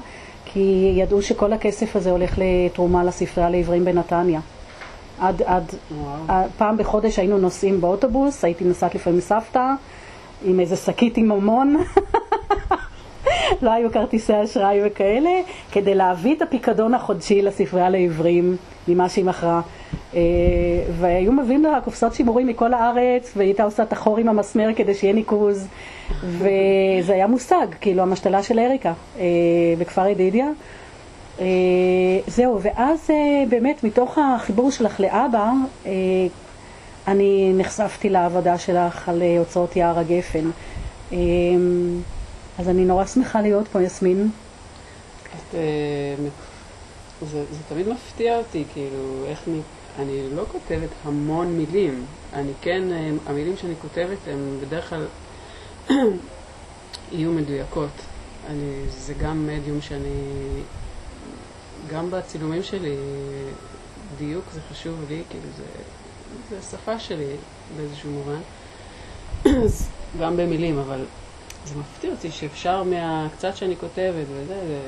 כי 0.45 0.93
ידעו 0.97 1.23
שכל 1.23 1.53
הכסף 1.53 1.97
הזה 1.97 2.11
הולך 2.11 2.39
לתרומה 2.39 3.05
לספרייה 3.05 3.51
לעברים 3.51 3.85
בנתניה. 3.85 4.41
עד, 5.21 5.43
עד, 5.43 5.75
וואו. 5.99 6.45
פעם 6.59 6.77
בחודש 6.77 7.19
היינו 7.19 7.39
נוסעים 7.39 7.81
באוטובוס, 7.81 8.45
הייתי 8.45 8.65
נוסעת 8.65 8.95
לפעמים 8.95 9.21
סבתא, 9.21 9.73
עם 10.45 10.61
איזה 10.61 10.77
שקית 10.77 11.17
עם 11.17 11.29
ממון, 11.29 11.77
לא 13.63 13.71
היו 13.71 13.93
כרטיסי 13.93 14.33
אשראי 14.45 14.81
וכאלה, 14.85 15.31
כדי 15.73 15.95
להביא 15.95 16.37
את 16.37 16.43
הפיקדון 16.43 16.95
החודשי 16.95 17.43
לספרייה 17.43 17.91
לעברים 17.91 18.57
ממה 18.89 19.09
שהיא 19.09 19.25
מכרה. 19.25 19.61
אה, 20.15 20.21
והיו 21.01 21.33
מביאים 21.33 21.63
לה 21.63 21.81
קופסאות 21.85 22.15
שימורים 22.15 22.47
מכל 22.47 22.75
הארץ, 22.75 23.33
והיא 23.37 23.49
הייתה 23.49 23.63
עושה 23.63 23.83
את 23.83 23.93
החור 23.93 24.19
עם 24.19 24.29
המסמר 24.29 24.69
כדי 24.77 24.95
שיהיה 24.95 25.13
ניקוז, 25.13 25.67
וזה 26.23 27.13
היה 27.13 27.27
מושג, 27.27 27.67
כאילו 27.81 28.03
המשתלה 28.03 28.43
של 28.43 28.59
אריקה 28.59 28.93
אה, 29.19 29.25
בכפר 29.79 30.07
ידידיה. 30.07 30.47
אה, 31.41 31.45
זהו, 32.27 32.61
ואז 32.63 33.11
באמת 33.49 33.85
מתוך 33.85 34.19
החיבור 34.19 34.71
שלך 34.71 35.01
לאבא, 35.01 35.51
אני 37.07 37.53
נחשפתי 37.55 38.09
לעבודה 38.09 38.59
שלך 38.59 39.09
על 39.09 39.23
הוצאות 39.39 39.77
יער 39.77 39.99
הגפן. 39.99 40.51
אז 42.59 42.69
אני 42.69 42.85
נורא 42.85 43.07
שמחה 43.07 43.41
להיות 43.41 43.69
פה, 43.69 43.83
יסמין. 43.83 44.31
את 47.23 47.29
זה, 47.29 47.45
זה 47.51 47.59
תמיד 47.69 47.89
מפתיע 47.89 48.39
אותי, 48.39 48.65
כאילו, 48.73 49.25
איך 49.27 49.41
אני, 49.49 49.61
אני 49.99 50.37
לא 50.37 50.45
כותבת 50.53 50.89
המון 51.05 51.47
מילים. 51.47 52.05
אני 52.33 52.53
כן, 52.61 52.93
אה, 52.93 53.11
המילים 53.27 53.57
שאני 53.57 53.75
כותבת 53.83 54.19
הן 54.27 54.59
בדרך 54.61 54.91
כלל 54.91 55.07
יהיו 57.13 57.33
מדויקות. 57.33 57.91
אני, 58.51 58.83
זה 58.89 59.15
גם 59.15 59.47
מדיום 59.47 59.81
שאני, 59.81 60.15
גם 61.93 62.11
בצילומים 62.11 62.63
שלי, 62.63 62.97
דיוק 64.19 64.45
זה 64.53 64.61
חשוב 64.71 65.05
לי, 65.09 65.23
כאילו 65.31 65.45
זה, 65.57 65.65
זה 66.51 66.59
השפה 66.59 66.99
שלי 66.99 67.37
באיזשהו 67.77 68.11
מובן. 68.11 68.41
אז 69.65 69.89
גם 70.21 70.37
במילים, 70.37 70.79
אבל 70.79 71.05
זה 71.67 71.75
מפתיע 71.77 72.11
אותי 72.11 72.31
שאפשר 72.31 72.83
מהקצת 72.83 73.57
שאני 73.57 73.77
כותבת 73.77 74.27
וזה, 74.31 74.81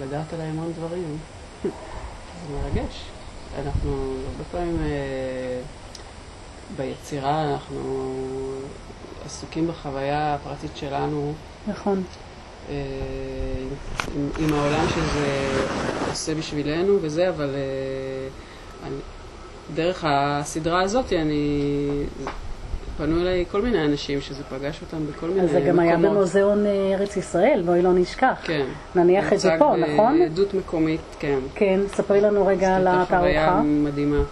לדעת 0.00 0.32
עליי 0.32 0.46
המון 0.46 0.72
דברים. 0.72 1.18
זה 2.48 2.54
מרגש. 2.54 3.02
אנחנו 3.58 4.16
הרבה 4.26 4.44
פעמים 4.50 4.78
אה, 4.82 5.60
ביצירה, 6.76 7.52
אנחנו 7.52 8.14
עסוקים 9.24 9.68
בחוויה 9.68 10.34
הפרטית 10.34 10.76
שלנו. 10.76 11.32
נכון. 11.66 12.02
אה, 12.70 12.74
עם, 14.16 14.28
עם 14.38 14.54
העולם 14.54 14.86
שזה 14.88 15.50
עושה 16.10 16.34
בשבילנו 16.34 16.98
וזה, 17.00 17.28
אבל 17.28 17.50
אה, 17.54 18.28
אני, 18.86 18.96
דרך 19.74 20.04
הסדרה 20.08 20.82
הזאת 20.82 21.12
אני... 21.12 22.04
פנו 22.96 23.20
אליי 23.20 23.44
כל 23.50 23.62
מיני 23.62 23.84
אנשים 23.84 24.20
שזה 24.20 24.42
פגש 24.44 24.80
אותם 24.82 25.06
בכל 25.06 25.26
מיני 25.26 25.40
אז 25.40 25.46
מקומות. 25.46 25.64
זה 25.64 25.68
גם 25.68 25.78
היה 25.78 25.96
במוזיאון 25.96 26.66
אה, 26.66 26.94
ארץ 26.94 27.16
ישראל, 27.16 27.62
בואי 27.66 27.82
לא 27.82 27.92
נשכח. 27.92 28.40
כן. 28.44 28.66
נניח 28.94 29.32
את 29.32 29.40
זה 29.40 29.50
פה, 29.58 29.74
נכון? 29.76 30.18
בעדות 30.18 30.54
מקומית, 30.54 31.00
כן. 31.18 31.38
כן, 31.54 31.80
ספרי 31.88 32.20
לנו 32.20 32.46
רגע 32.46 32.76
על 32.76 32.86
הייתה 32.86 33.04
חוויה 33.06 33.44
התערוכה. 33.44 33.62
מדהימה. 33.62 34.22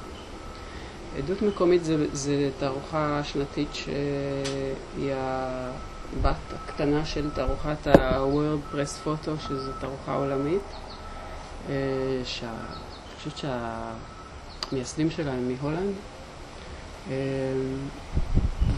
עדות 1.18 1.42
מקומית 1.42 1.84
זה, 1.84 1.96
זה 2.12 2.48
תערוכה 2.58 3.20
שנתית 3.24 3.68
שהיא 3.72 5.12
הבת 6.12 6.36
הקטנה 6.54 7.04
של 7.04 7.30
תערוכת 7.30 7.86
ה-World 7.86 8.74
Press 8.74 9.06
Photo, 9.06 9.30
שזו 9.48 9.70
תערוכה 9.80 10.14
עולמית, 10.14 10.62
אה, 11.68 11.74
שה... 12.24 12.46
אני 12.46 13.30
חושבת 13.30 13.50
שהמייסדים 14.70 15.10
שלה 15.10 15.32
הם 15.32 15.48
מהולנד. 15.48 15.94
אה, 17.10 17.14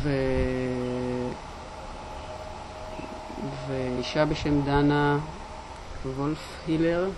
ו... 0.02 0.10
ואישה 3.68 4.24
בשם 4.24 4.60
דנה 4.64 5.18
וולף 6.16 6.38
הילר, 6.66 7.08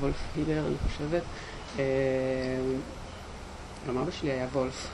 וולף 0.00 0.22
הילר 0.36 0.66
אני 0.66 0.74
חושבת, 0.86 1.22
אה, 1.78 1.84
גם 3.88 3.98
אבא 3.98 4.10
שלי 4.10 4.30
היה 4.30 4.46
וולף, 4.52 4.88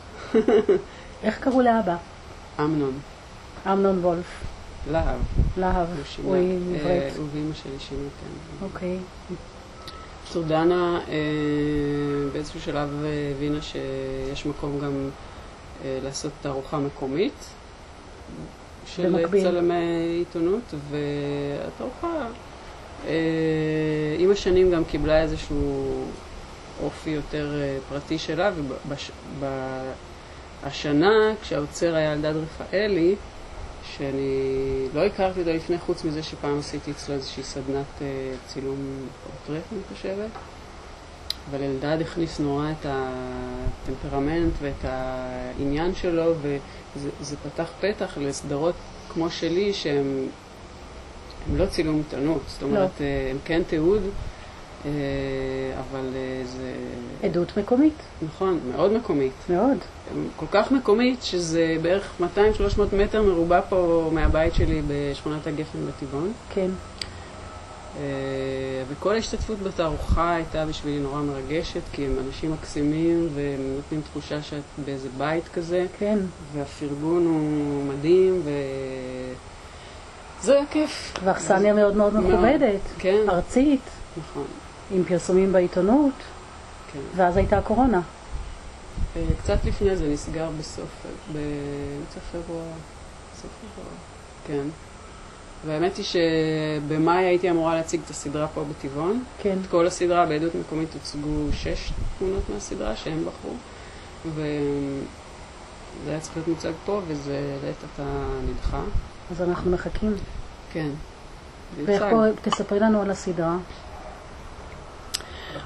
איך 1.25 1.39
קראו 1.39 1.61
לאבא? 1.61 1.97
אמנון, 2.61 2.99
אמנון 3.67 3.99
וולף. 3.99 4.45
להב, 4.91 5.19
להב. 5.57 5.89
הוא 6.23 6.35
עם 6.35 6.75
אה, 6.75 6.81
עברית. 6.81 7.17
הוא 7.17 7.27
ואימא 7.33 7.55
שלי 7.55 7.79
שינו, 7.79 8.09
כן. 8.21 8.65
אוקיי. 8.65 8.99
בקיצור, 10.35 10.43
דנה 10.43 11.01
אה, 11.09 11.15
באיזשהו 12.33 12.61
שלב 12.61 13.05
הבינה 13.37 13.63
שיש 13.63 14.47
מקום 14.47 14.79
גם 14.81 15.09
אה, 15.85 15.99
לעשות 16.03 16.33
תערוכה 16.43 16.79
מקומית 16.79 17.33
של 18.87 19.11
במקביל. 19.11 19.43
צלמי 19.43 20.19
עיתונות, 20.19 20.75
והתערוכה 20.91 22.27
אה, 23.07 24.17
עם 24.19 24.31
השנים 24.31 24.71
גם 24.71 24.85
קיבלה 24.85 25.23
איזשהו 25.23 26.05
אופי 26.83 27.11
יותר 27.11 27.63
פרטי 27.89 28.19
שלה, 28.19 28.51
והשנה, 30.63 31.33
כשהאוצר 31.43 31.95
היה 31.95 32.13
אלדד 32.13 32.35
רפאלי, 32.37 33.15
שאני 33.93 34.89
לא 34.95 35.05
הכרתי 35.05 35.41
אותו 35.41 35.51
לפני, 35.53 35.79
חוץ 35.79 36.05
מזה 36.05 36.23
שפעם 36.23 36.59
עשיתי 36.59 36.91
אצלו 36.91 37.15
איזושהי 37.15 37.43
סדנת 37.43 38.03
אה, 38.03 38.07
צילום 38.47 38.77
פורטרט, 39.25 39.65
אני 39.73 39.81
חושבת. 39.95 40.31
אבל 41.51 41.63
אלדד 41.63 41.99
הכניס 42.01 42.41
נורא 42.41 42.71
את 42.71 42.87
הטמפרמנט 42.89 44.53
ואת 44.61 44.85
העניין 44.85 45.95
שלו, 45.95 46.35
וזה 46.43 47.11
זה 47.21 47.37
פתח 47.37 47.71
פתח 47.81 48.19
לסדרות 48.21 48.75
כמו 49.09 49.31
שלי, 49.31 49.73
שהן 49.73 50.27
לא 51.57 51.67
צילום 51.67 51.97
עיתונות. 51.97 52.43
זאת 52.47 52.63
אומרת, 52.63 53.01
אה, 53.01 53.29
הם 53.31 53.39
כן 53.45 53.63
תיעוד, 53.67 54.03
אבל 54.85 56.07
אה, 56.15 56.43
זה... 56.45 56.75
עדות 57.23 57.57
מקומית, 57.57 57.95
נכון, 58.23 58.61
מאוד 58.73 58.93
מקומית. 58.93 59.33
מאוד. 59.49 59.79
כל 60.37 60.47
כך 60.51 60.73
מקומית, 60.73 61.23
שזה 61.23 61.77
בערך 61.83 62.11
200-300 62.21 62.25
מטר 62.93 63.23
מרובע 63.23 63.61
פה 63.69 64.11
מהבית 64.13 64.55
שלי 64.55 64.83
בשכונת 64.89 65.47
הגפן 65.47 65.79
בטבעון. 65.87 66.33
כן. 66.51 66.71
אה, 67.99 68.03
וכל 68.89 69.15
ההשתתפות 69.15 69.59
בתערוכה 69.59 70.35
הייתה 70.35 70.67
בשבילי 70.67 70.99
נורא 70.99 71.23
מרגשת, 71.23 71.81
כי 71.93 72.07
הם 72.07 72.17
אנשים 72.27 72.53
מקסימים 72.53 73.29
והם 73.35 73.75
נותנים 73.77 74.01
תחושה 74.01 74.43
שאת 74.43 74.63
באיזה 74.85 75.09
בית 75.19 75.49
כזה, 75.49 75.87
כן. 75.99 76.19
והפרגון 76.53 77.27
הוא 77.27 77.85
מדהים, 77.85 78.41
ו... 78.45 78.51
זה 80.43 80.53
היה 80.53 80.67
כיף. 80.71 81.13
ואכסניה 81.25 81.75
מאוד 81.75 81.97
מאוד. 81.97 82.17
מכובדת. 82.17 82.81
כן, 82.99 83.29
ארצית, 83.29 83.81
נכון, 84.17 84.45
עם 84.91 85.05
פרסומים 85.05 85.53
בעיתונות, 85.53 86.15
כן. 86.93 86.99
ואז 87.17 87.37
הייתה 87.37 87.59
הקורונה. 87.59 88.01
אה, 89.17 89.23
קצת 89.43 89.65
לפני 89.65 89.97
זה 89.97 90.09
נסגר 90.09 90.49
בסוף, 90.59 91.07
באמצע 91.33 92.21
פברואר, 92.33 92.65
סוף 93.35 93.51
פברואר, 93.61 93.95
כן. 94.47 94.69
והאמת 95.67 95.97
היא 95.97 96.05
שבמאי 96.05 97.25
הייתי 97.25 97.51
אמורה 97.51 97.75
להציג 97.75 98.01
את 98.05 98.11
הסדרה 98.11 98.49
פה 98.49 98.65
בטבעון. 98.65 99.25
כן. 99.43 99.59
את 99.63 99.71
כל 99.71 99.87
הסדרה 99.87 100.27
בעדות 100.27 100.55
מקומית 100.55 100.95
הוצגו 100.95 101.53
שש 101.53 101.93
תמונות 102.19 102.43
מהסדרה 102.55 102.97
שהם 102.97 103.25
בחרו, 103.25 103.55
וזה 104.27 104.51
היה 106.11 106.21
צריך 106.21 106.37
להיות 106.37 106.49
מוצג 106.49 106.73
פה, 106.85 107.01
וזה 107.09 107.57
לעת 107.65 107.77
עתה 107.93 108.09
נדחה. 108.51 108.83
אז 109.31 109.43
אנחנו 109.43 109.71
מחכים. 109.71 110.15
כן. 110.73 110.89
ואיך. 111.85 112.05
קורה, 112.11 112.29
תספרי 112.43 112.81
לנו 112.81 113.03
על 113.03 113.11
הסדרה. 113.11 113.57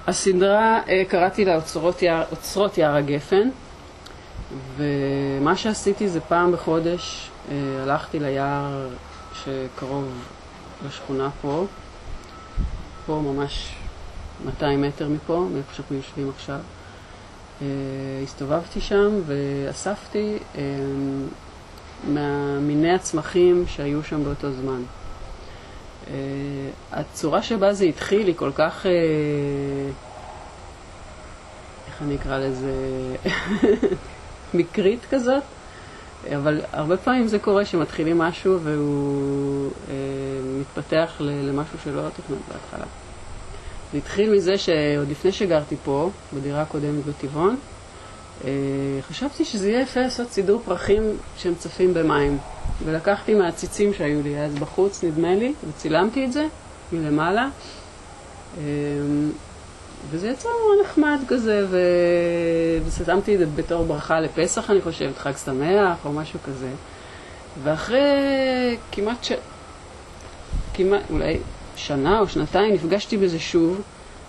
הסדרה, 0.06 0.80
אה, 0.88 1.02
קראתי 1.08 1.44
לה 1.44 1.56
אוצרות 1.56 2.02
יער, 2.02 2.24
אוצרות 2.30 2.78
יער 2.78 2.96
הגפן, 2.96 3.48
ומה 4.76 5.56
שעשיתי 5.56 6.08
זה 6.08 6.20
פעם 6.20 6.52
בחודש 6.52 7.30
אה, 7.50 7.82
הלכתי 7.82 8.18
ליער 8.18 8.88
שקרוב 9.34 10.04
לשכונה 10.86 11.28
פה, 11.42 11.66
פה 13.06 13.22
ממש 13.24 13.74
200 14.44 14.82
מטר 14.82 15.08
מפה, 15.08 15.46
מאיפה 15.52 15.74
שאנחנו 15.74 15.96
יושבים 15.96 16.30
עכשיו. 16.36 16.58
אה, 17.62 17.66
הסתובבתי 18.22 18.80
שם 18.80 19.10
ואספתי 19.26 20.36
אה, 20.54 20.62
מהמיני 22.08 22.94
הצמחים 22.94 23.64
שהיו 23.66 24.02
שם 24.02 24.24
באותו 24.24 24.52
זמן. 24.52 24.82
Uh, 26.08 26.10
הצורה 26.92 27.42
שבה 27.42 27.72
זה 27.72 27.84
התחיל 27.84 28.26
היא 28.26 28.34
כל 28.36 28.50
כך, 28.54 28.86
uh, 28.86 28.88
איך 31.88 32.02
אני 32.02 32.16
אקרא 32.16 32.38
לזה, 32.38 32.72
מקרית 34.54 35.00
כזאת, 35.10 35.42
אבל 36.36 36.60
הרבה 36.72 36.96
פעמים 36.96 37.28
זה 37.28 37.38
קורה 37.38 37.64
שמתחילים 37.64 38.18
משהו 38.18 38.60
והוא 38.60 39.70
uh, 39.70 39.90
מתפתח 40.60 41.12
ל- 41.20 41.48
למשהו 41.48 41.78
שלא 41.84 42.02
תוכנן 42.16 42.36
בהתחלה. 42.48 42.86
זה 43.92 43.98
התחיל 43.98 44.32
מזה 44.34 44.58
שעוד 44.58 45.08
לפני 45.10 45.32
שגרתי 45.32 45.76
פה, 45.84 46.10
בדירה 46.34 46.62
הקודמת 46.62 47.04
בטבעון, 47.04 47.56
uh, 48.42 48.44
חשבתי 49.08 49.44
שזה 49.44 49.68
יהיה 49.70 49.82
יפה 49.82 50.00
לעשות 50.00 50.30
סידור 50.30 50.62
פרחים 50.64 51.02
שהם 51.36 51.54
צפים 51.54 51.94
במים. 51.94 52.38
ולקחתי 52.84 53.34
מהציצים 53.34 53.94
שהיו 53.94 54.22
לי 54.22 54.40
אז 54.40 54.54
בחוץ, 54.54 55.04
נדמה 55.04 55.34
לי, 55.34 55.52
וצילמתי 55.68 56.24
את 56.24 56.32
זה 56.32 56.46
מלמעלה. 56.92 57.48
אמ, 58.58 58.62
וזה 60.10 60.28
יצא 60.28 60.48
נחמד 60.84 61.18
כזה, 61.28 61.66
ו... 61.70 61.78
ושמתי 62.86 63.34
את 63.34 63.38
זה 63.38 63.46
בתור 63.46 63.84
ברכה 63.84 64.20
לפסח, 64.20 64.70
אני 64.70 64.80
חושבת, 64.80 65.18
חג 65.18 65.32
שמח 65.44 65.96
או 66.04 66.12
משהו 66.12 66.38
כזה. 66.44 66.68
ואחרי 67.62 68.00
כמעט 68.92 69.24
ש... 69.24 69.32
כמעט, 70.74 71.02
אולי 71.10 71.38
שנה 71.76 72.20
או 72.20 72.28
שנתיים, 72.28 72.74
נפגשתי 72.74 73.16
בזה 73.16 73.38
שוב, 73.38 73.82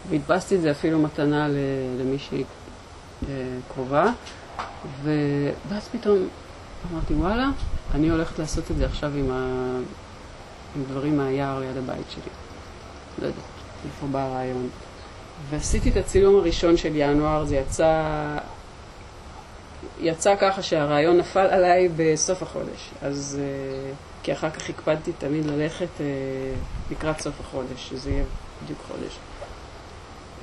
והדפסתי 0.09 0.55
את 0.55 0.61
זה 0.61 0.71
אפילו 0.71 0.99
מתנה. 0.99 1.47
למישהי 1.99 2.43
אה, 3.29 3.33
קרובה, 3.73 4.11
ו... 5.03 5.11
ואז 5.69 5.87
פתאום 5.91 6.27
אמרתי, 6.91 7.13
וואלה, 7.13 7.49
אני 7.93 8.09
הולכת 8.09 8.39
לעשות 8.39 8.71
את 8.71 8.77
זה 8.77 8.85
עכשיו 8.85 9.11
עם, 9.15 9.31
ה... 9.31 9.77
עם 10.75 10.83
דברים 10.89 11.17
מהיער 11.17 11.59
ליד 11.59 11.77
הבית 11.77 12.05
שלי. 12.09 12.21
לא 13.21 13.27
יודעת 13.27 13.43
איפה 13.85 14.07
בא 14.07 14.19
הרעיון. 14.19 14.69
ועשיתי 15.49 15.89
את 15.89 15.97
הצילום 15.97 16.35
הראשון 16.35 16.77
של 16.77 16.91
ינואר, 16.93 17.45
זה 17.45 17.55
יצא, 17.55 18.03
יצא 19.99 20.35
ככה 20.35 20.61
שהרעיון 20.61 21.17
נפל 21.17 21.47
עליי 21.47 21.89
בסוף 21.95 22.43
החודש. 22.43 22.89
אז, 23.01 23.39
אה, 23.41 23.91
כי 24.23 24.33
אחר 24.33 24.49
כך 24.49 24.69
הקפדתי 24.69 25.11
תמיד 25.17 25.45
ללכת 25.45 26.01
אה, 26.01 26.05
לקראת 26.91 27.19
סוף 27.19 27.39
החודש, 27.39 27.89
שזה 27.89 28.09
יהיה 28.09 28.23
בדיוק 28.63 28.79
חודש. 28.87 29.17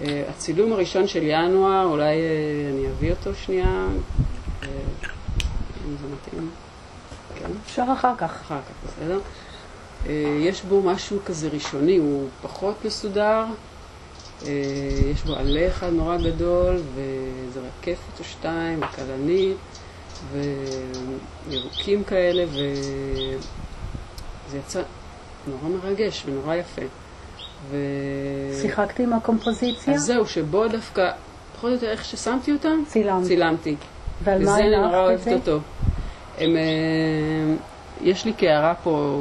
אה, 0.00 0.22
הצילום 0.30 0.72
הראשון 0.72 1.08
של 1.08 1.22
ינואר, 1.22 1.84
אולי 1.84 2.16
אני 2.72 2.86
אביא 2.88 3.10
אותו 3.10 3.34
שנייה, 3.34 3.86
אם 5.86 5.96
זה 6.00 6.14
מתאים. 6.14 6.50
כן. 7.34 7.50
אפשר 7.64 7.84
אחר 7.92 8.12
כך. 8.18 8.40
אחר 8.42 8.58
כך, 8.60 8.90
בסדר. 8.90 9.18
יש 10.40 10.62
בו 10.62 10.82
משהו 10.82 11.18
כזה 11.26 11.48
ראשוני, 11.48 11.96
הוא 11.96 12.28
פחות 12.42 12.84
מסודר. 12.84 13.44
אה, 14.46 14.50
יש 15.12 15.22
בו 15.22 15.34
עלה 15.34 15.68
אחד 15.68 15.92
נורא 15.92 16.16
גדול, 16.16 16.80
וזה 16.94 17.60
רקפת 17.60 18.18
או 18.18 18.24
שתיים, 18.24 18.80
וכלנית, 18.82 19.56
וירוקים 21.48 22.04
כאלה, 22.04 22.44
וזה 22.48 23.38
יצא 24.58 24.82
נורא 25.46 25.76
מרגש 25.76 26.24
ונורא 26.26 26.54
יפה. 26.54 26.82
ו... 27.70 27.76
שיחקתי 28.60 29.02
עם 29.02 29.12
הקומפוזיציה? 29.12 29.94
אז 29.94 30.02
זהו, 30.02 30.26
שבו 30.26 30.68
דווקא, 30.68 31.10
פחות 31.56 31.70
או 31.70 31.74
יותר 31.74 31.90
איך 31.90 32.04
ששמתי 32.04 32.52
אותם, 32.52 32.82
צילמת. 32.86 33.26
צילמתי. 33.26 33.76
ועל 34.24 34.44
מה 34.44 34.50
וזה 34.50 34.60
אני 34.60 34.76
נורא 34.76 34.98
אוהבת 34.98 35.32
אותו. 35.32 35.58
הם, 36.38 36.56
אה, 36.56 37.54
יש 38.02 38.24
לי 38.24 38.32
קערה 38.32 38.74
פה 38.82 39.20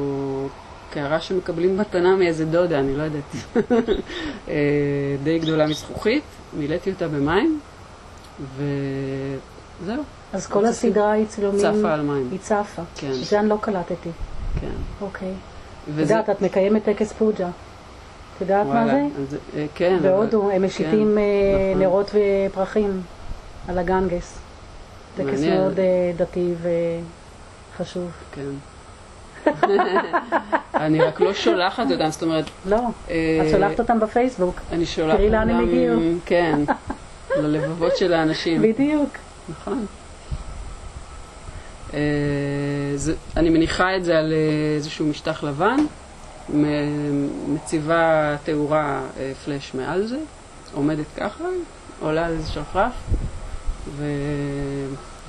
קערה 0.94 1.22
שמקבלים 1.22 1.78
מתנה 1.78 2.16
מאיזה 2.16 2.46
דודה, 2.46 2.80
אני 2.80 2.96
לא 2.96 3.04
יודעת, 3.04 3.36
אה, 4.48 4.54
די 5.24 5.40
גדולה 5.40 5.68
מזכוכית, 5.68 6.24
מילאתי 6.54 6.92
אותה 6.92 7.08
במים, 7.08 7.60
וזהו. 8.58 10.04
אז 10.34 10.48
כל 10.48 10.66
הסדרה 10.66 11.12
היא 11.12 11.26
צילומים... 11.26 11.60
צפה 11.60 11.94
על 11.94 12.02
מים. 12.02 12.28
היא 12.32 12.40
צפה. 12.40 12.82
כן. 12.96 13.14
זה 13.14 13.40
אני 13.40 13.50
לא 13.50 13.58
קלטתי. 13.62 14.10
כן. 14.62 14.68
אוקיי. 15.02 15.34
את 15.84 16.00
יודעת, 16.00 16.30
את 16.30 16.42
מקיימת 16.42 16.84
טקס 16.84 17.12
פוג'ה. 17.12 17.48
את 17.48 18.42
יודעת 18.42 18.68
מה 18.68 18.86
זה? 18.86 19.04
אז, 19.22 19.38
אה, 19.58 19.66
כן. 19.76 19.98
בהודו, 20.02 20.52
הם 20.52 20.66
משיתים 20.66 21.18
כן, 21.18 21.72
נכון. 21.72 21.82
נרות 21.82 22.12
ופרחים 22.50 23.02
על 23.68 23.78
הגנגס. 23.78 24.45
טקס 25.16 25.42
מאוד 25.42 25.80
דתי 26.18 26.54
וחשוב. 27.78 28.12
כן. 28.32 28.42
אני 30.76 31.02
רק 31.02 31.22
לא 31.22 31.34
שולחת 31.34 31.92
אותם, 31.92 32.10
זאת 32.10 32.24
אומרת... 32.24 32.46
לא, 32.66 32.78
אה, 33.10 33.40
את 33.46 33.52
שולחת 33.52 33.80
אותם 33.80 34.00
בפייסבוק. 34.00 34.60
אני 34.72 34.86
שולחת 34.86 35.12
אותם... 35.12 35.18
תראי 35.18 35.30
לאן 35.30 35.50
הם 35.50 35.64
הגיעו. 35.64 36.00
כן, 36.26 36.60
ללבבות 37.38 37.98
של 37.98 38.14
האנשים. 38.14 38.62
בדיוק. 38.62 39.10
נכון. 39.50 39.86
אה, 41.94 42.00
אני 43.38 43.50
מניחה 43.50 43.96
את 43.98 44.04
זה 44.04 44.18
על 44.20 44.34
אה, 44.34 44.76
איזשהו 44.76 45.06
משטח 45.06 45.44
לבן, 45.44 45.78
מציבה 47.48 48.36
תאורה 48.44 49.02
פלאש 49.46 49.74
מעל 49.74 50.06
זה, 50.06 50.18
עומדת 50.74 51.06
ככה, 51.18 51.44
עולה 52.00 52.26
על 52.26 52.32
איזה 52.32 52.52
שרפרף 52.52 52.92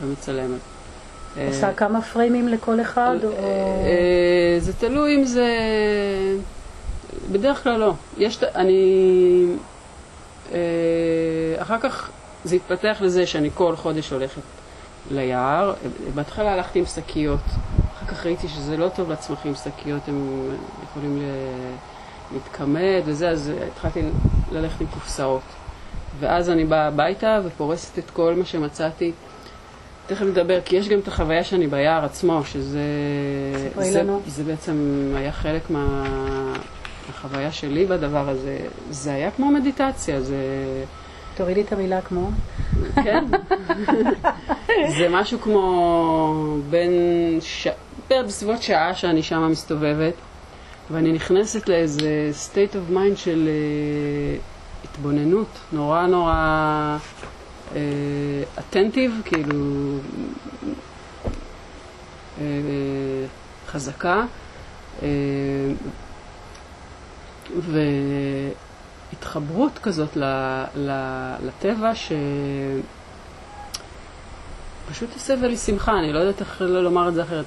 ומצלמת. 0.03 0.61
עושה 1.49 1.73
כמה 1.73 2.03
פריימים 2.03 2.49
לכל 2.49 2.81
אחד? 2.81 3.17
אה, 3.25 4.57
זה 4.59 4.73
תלוי 4.73 5.17
אם 5.17 5.25
זה... 5.25 5.49
בדרך 7.33 7.63
כלל 7.63 7.77
לא. 7.77 7.93
יש... 8.19 8.43
אני... 8.43 9.47
אה, 10.53 10.59
אחר 11.59 11.79
כך 11.81 12.11
זה 12.45 12.57
התפתח 12.57 12.97
לזה 13.01 13.27
שאני 13.27 13.51
כל 13.55 13.77
חודש 13.77 14.11
הולכת 14.11 14.43
ליער. 15.11 15.75
בהתחלה 16.15 16.53
הלכתי 16.53 16.79
עם 16.79 16.87
שקיות. 16.87 17.41
אחר 17.97 18.07
כך 18.07 18.27
ראיתי 18.27 18.49
שזה 18.49 18.77
לא 18.77 18.89
טוב 18.89 19.11
לצמחים 19.11 19.55
שקיות, 19.55 20.09
הם 20.09 20.51
יכולים 20.91 21.23
להתכמד 22.33 23.03
וזה, 23.05 23.29
אז 23.29 23.53
התחלתי 23.73 24.03
ללכת 24.53 24.81
עם 24.81 24.87
קופסאות. 24.87 25.43
ואז 26.21 26.51
אני 26.51 26.65
באה 26.65 26.87
הביתה 26.87 27.41
ופורסת 27.45 27.99
את 27.99 28.11
כל 28.11 28.35
מה 28.35 28.45
שמצאתי. 28.45 29.13
תכף 30.07 30.23
נדבר, 30.23 30.61
כי 30.65 30.77
יש 30.77 30.89
גם 30.89 30.99
את 30.99 31.09
החוויה 31.09 31.45
שאני 31.45 31.67
ביער 31.67 32.05
עצמו, 32.05 32.45
שזה... 32.45 32.81
זה, 33.79 34.03
זה 34.27 34.45
בעצם 34.45 34.77
היה 35.17 35.33
חלק 35.33 35.63
מהחוויה 35.71 37.53
שלי 37.53 37.87
בדבר 37.87 38.29
הזה. 38.29 38.59
זה 38.91 39.15
היה 39.15 39.31
כמו 39.31 39.51
מדיטציה, 39.51 40.21
זה... 40.21 40.37
תורידי 41.37 41.61
את 41.61 41.73
המילה 41.73 42.01
כמו. 42.01 42.31
כן. 42.95 43.25
זה 44.99 45.09
משהו 45.11 45.41
כמו 45.41 46.59
בין... 46.71 46.93
ש... 47.41 47.69
בסביבות 48.11 48.63
שעה 48.63 48.95
שאני 48.95 49.23
שמה 49.23 49.49
מסתובבת, 49.49 50.15
ואני 50.91 51.13
נכנסת 51.13 51.69
לאיזה 51.69 52.31
state 52.53 52.73
of 52.73 52.95
mind 52.95 53.17
של 53.17 53.49
uh, 53.49 54.56
התבוננות 54.97 55.49
נורא 55.73 56.07
נורא... 56.07 56.99
אטנטיב, 58.59 59.23
כאילו 59.25 59.99
אה, 62.41 62.45
חזקה, 63.67 64.25
אה, 65.03 65.09
והתחברות 69.13 69.79
כזאת 69.83 70.17
לטבע 71.43 71.93
שפשוט 74.85 75.17
הסבה 75.17 75.47
לי 75.47 75.57
שמחה, 75.57 75.93
אני 75.93 76.13
לא 76.13 76.19
יודעת 76.19 76.41
איך 76.41 76.63
לא 76.63 76.85
לומר 76.85 77.09
את 77.09 77.15
זה 77.15 77.23
אחרת. 77.23 77.45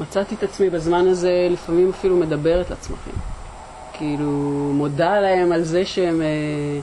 ומצאתי 0.00 0.34
את 0.34 0.42
עצמי 0.42 0.70
בזמן 0.70 1.08
הזה 1.08 1.48
לפעמים 1.50 1.90
אפילו 1.90 2.16
מדברת 2.16 2.70
לצמחים. 2.70 3.35
כאילו, 3.98 4.30
מודה 4.74 5.20
להם 5.20 5.52
על 5.52 5.62
זה 5.62 5.84
שהם... 5.84 6.22
אה, 6.22 6.80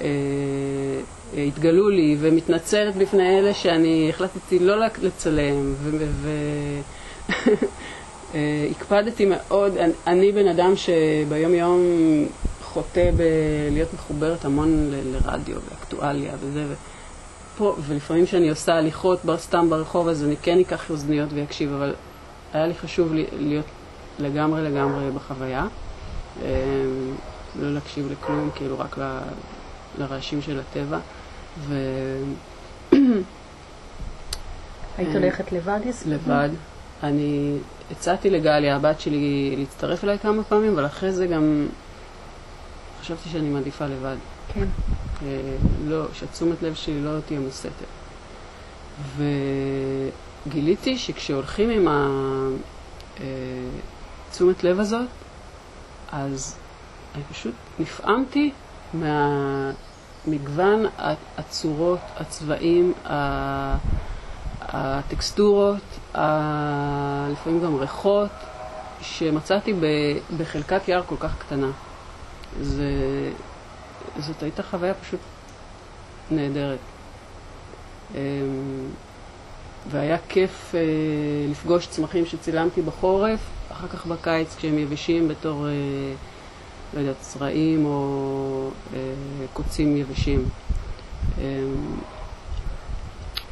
אה, 0.00 1.44
התגלו 1.48 1.88
לי 1.90 2.16
ומתנצלת 2.20 2.96
בפני 2.96 3.38
אלה 3.38 3.54
שאני 3.54 4.10
החלטתי 4.10 4.58
לא 4.58 4.76
לצלם 5.02 5.74
והקפדתי 8.32 9.24
מאוד, 9.50 9.76
אני, 9.76 9.92
אני 10.06 10.32
בן 10.32 10.48
אדם 10.48 10.72
שביום 10.76 11.54
יום 11.54 11.80
חוטא 12.62 13.10
בלהיות 13.16 13.94
מחוברת 13.94 14.44
המון 14.44 14.90
ל, 14.90 15.12
לרדיו 15.12 15.56
ואקטואליה 15.70 16.32
וזה 16.40 16.64
ופה, 17.54 17.76
ולפעמים 17.86 18.26
כשאני 18.26 18.50
עושה 18.50 18.74
הליכות 18.74 19.20
סתם 19.36 19.70
ברחוב 19.70 20.08
אז 20.08 20.24
אני 20.24 20.36
כן 20.36 20.58
אקח 20.58 20.90
אוזניות 20.90 21.28
ואקשיב 21.32 21.72
אבל 21.72 21.94
היה 22.52 22.66
לי 22.66 22.74
חשוב 22.74 23.12
להיות 23.32 23.66
לגמרי 24.18 24.62
לגמרי 24.62 25.10
בחוויה. 25.10 25.62
אה, 25.62 25.87
לא 27.60 27.74
להקשיב 27.74 28.12
לכלום, 28.12 28.50
כאילו 28.54 28.78
רק 28.78 28.98
לרעשים 29.98 30.42
של 30.42 30.60
הטבע. 30.60 30.98
ו... 31.58 31.74
היית 34.98 35.14
הולכת 35.14 35.52
לבד? 35.52 35.80
לבד. 36.06 36.48
אני 37.02 37.56
הצעתי 37.90 38.30
לגליה, 38.30 38.76
הבת 38.76 39.00
שלי, 39.00 39.54
להצטרף 39.58 40.04
אליי 40.04 40.18
כמה 40.18 40.44
פעמים, 40.44 40.72
אבל 40.72 40.86
אחרי 40.86 41.12
זה 41.12 41.26
גם 41.26 41.66
חשבתי 43.00 43.28
שאני 43.28 43.48
מעדיפה 43.48 43.86
לבד. 43.86 44.16
כן. 44.54 44.66
אה, 45.22 45.56
לא, 45.86 46.04
שתשומת 46.14 46.62
לב 46.62 46.74
שלי 46.74 47.00
לא 47.00 47.10
תהיה 47.26 47.40
מוסתת. 47.40 47.70
וגיליתי 50.46 50.98
שכשהולכים 50.98 51.70
עם 51.70 51.88
התשומת 54.28 54.64
אה, 54.64 54.70
לב 54.70 54.80
הזאת, 54.80 55.06
אז 56.12 56.56
אני 57.14 57.22
פשוט 57.32 57.54
נפעמתי 57.78 58.52
מהמגוון 58.94 60.86
הצורות, 61.38 62.00
הצבעים, 62.16 62.92
הטקסטורות, 64.60 65.98
לפעמים 67.32 67.60
גם 67.64 67.76
ריחות, 67.76 68.30
שמצאתי 69.00 69.74
בחלקת 70.36 70.88
יער 70.88 71.02
כל 71.06 71.16
כך 71.20 71.38
קטנה. 71.38 71.70
זה, 72.60 72.92
זאת 74.18 74.42
הייתה 74.42 74.62
חוויה 74.62 74.94
פשוט 74.94 75.20
נהדרת. 76.30 76.78
אמ, 78.14 78.18
והיה 79.90 80.16
כיף 80.28 80.74
אה, 80.74 80.80
לפגוש 81.50 81.86
צמחים 81.86 82.26
שצילמתי 82.26 82.82
בחורף, 82.82 83.40
אחר 83.78 83.88
כך 83.88 84.06
בקיץ 84.06 84.56
כשהם 84.56 84.78
יבשים 84.78 85.28
בתור 85.28 85.66
אה, 85.66 85.72
לא 86.94 87.00
יודעת, 87.00 87.16
צרעים 87.20 87.86
או 87.86 88.70
אה, 88.94 88.98
קוצים 89.52 89.96
יבשים. 89.96 90.48
אה, 91.38 91.44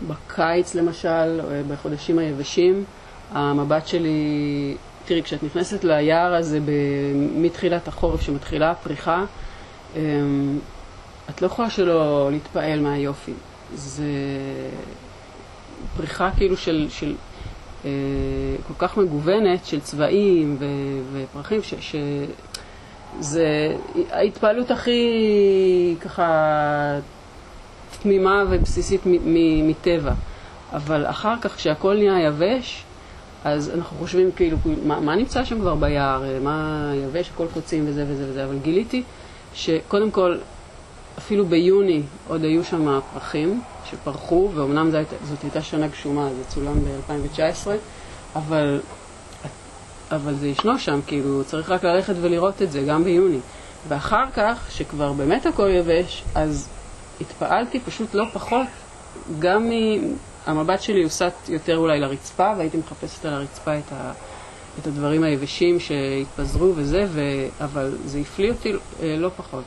בקיץ 0.09 0.74
למשל, 0.74 1.41
אה, 1.51 1.62
בחודשים 1.68 2.18
היבשים, 2.18 2.85
המבט 3.33 3.87
שלי, 3.87 4.77
תראי, 5.05 5.22
כשאת 5.22 5.43
נכנסת 5.43 5.85
ליער 5.85 6.35
הזה 6.35 6.59
מתחילת 7.37 7.89
החורף, 7.89 8.20
שמתחילה 8.20 8.70
הפריחה, 8.70 9.24
אמ, 9.97 10.59
את 11.31 11.43
לא 11.43 11.47
יכולה 11.47 11.70
שלא 11.70 12.29
להתפעל 12.33 12.81
מהיופי. 12.81 13.33
זה 13.74 14.05
פריחה 15.97 16.31
כאילו 16.37 16.57
של, 16.57 16.87
של 16.91 17.14
כל 18.66 18.74
כך 18.78 18.97
מגוונת 18.97 19.66
של 19.66 19.80
צבעים 19.80 20.57
ו, 20.59 20.64
ופרחים, 21.12 21.62
ש, 21.62 21.74
ש, 21.80 21.97
זה 23.20 23.76
ההתפעלות 24.11 24.70
הכי 24.70 25.01
ככה 26.01 26.99
תמימה 28.03 28.45
ובסיסית 28.51 29.01
מטבע. 29.66 30.12
אבל 30.72 31.07
אחר 31.07 31.34
כך, 31.41 31.57
כשהכל 31.57 31.95
נהיה 31.97 32.26
יבש, 32.26 32.84
אז 33.45 33.70
אנחנו 33.74 33.97
חושבים 33.99 34.30
כאילו, 34.37 34.57
מה, 34.84 35.01
מה 35.01 35.16
נמצא 35.16 35.45
שם 35.45 35.61
כבר 35.61 35.74
ביער, 35.74 36.22
מה 36.43 36.91
יבש, 36.95 37.30
הכל 37.34 37.47
קוצים 37.55 37.84
וזה 37.89 38.05
וזה 38.09 38.24
וזה, 38.28 38.45
אבל 38.45 38.59
גיליתי 38.59 39.03
שקודם 39.55 40.11
כל, 40.11 40.37
אפילו 41.19 41.47
ביוני 41.47 42.03
עוד 42.29 42.45
היו 42.45 42.64
שם 42.64 43.01
פרחים 43.12 43.62
שפרחו, 43.91 44.51
ואומנם 44.55 44.91
זאת, 44.91 45.07
זאת 45.25 45.43
הייתה 45.43 45.62
שנה 45.62 45.87
גשומה, 45.87 46.29
זה 46.37 46.45
צולם 46.45 46.75
ב-2019, 46.85 47.69
אבל, 48.37 48.81
אבל 50.11 50.35
זה 50.35 50.49
ישנו 50.49 50.79
שם, 50.79 51.01
כאילו, 51.07 51.45
צריך 51.45 51.71
רק 51.71 51.85
ללכת 51.85 52.14
ולראות 52.21 52.62
את 52.62 52.73
זה, 52.73 52.83
גם 52.83 53.05
ביוני. 53.05 53.39
ואחר 53.89 54.25
כך, 54.35 54.67
שכבר 54.71 55.12
באמת 55.12 55.47
הכל 55.47 55.69
יבש, 55.71 56.25
אז 56.35 56.69
התפעלתי 57.21 57.81
פשוט 57.81 58.14
לא 58.14 58.25
פחות, 58.33 58.67
גם 59.39 59.71
המבט 60.47 60.83
שלי 60.83 61.03
הוסט 61.03 61.49
יותר 61.49 61.77
אולי 61.77 62.01
לרצפה, 62.01 62.53
והייתי 62.57 62.77
מחפשת 62.77 63.25
על 63.25 63.35
הרצפה 63.35 63.79
את, 63.79 63.93
ה, 63.93 64.12
את 64.81 64.87
הדברים 64.87 65.23
היבשים 65.23 65.81
שהתפזרו 65.81 66.73
וזה, 66.77 67.05
ו, 67.09 67.21
אבל 67.61 67.97
זה 68.05 68.19
הפליא 68.19 68.51
אותי 68.51 68.73
אה, 69.03 69.17
לא 69.19 69.31
פחות. 69.37 69.64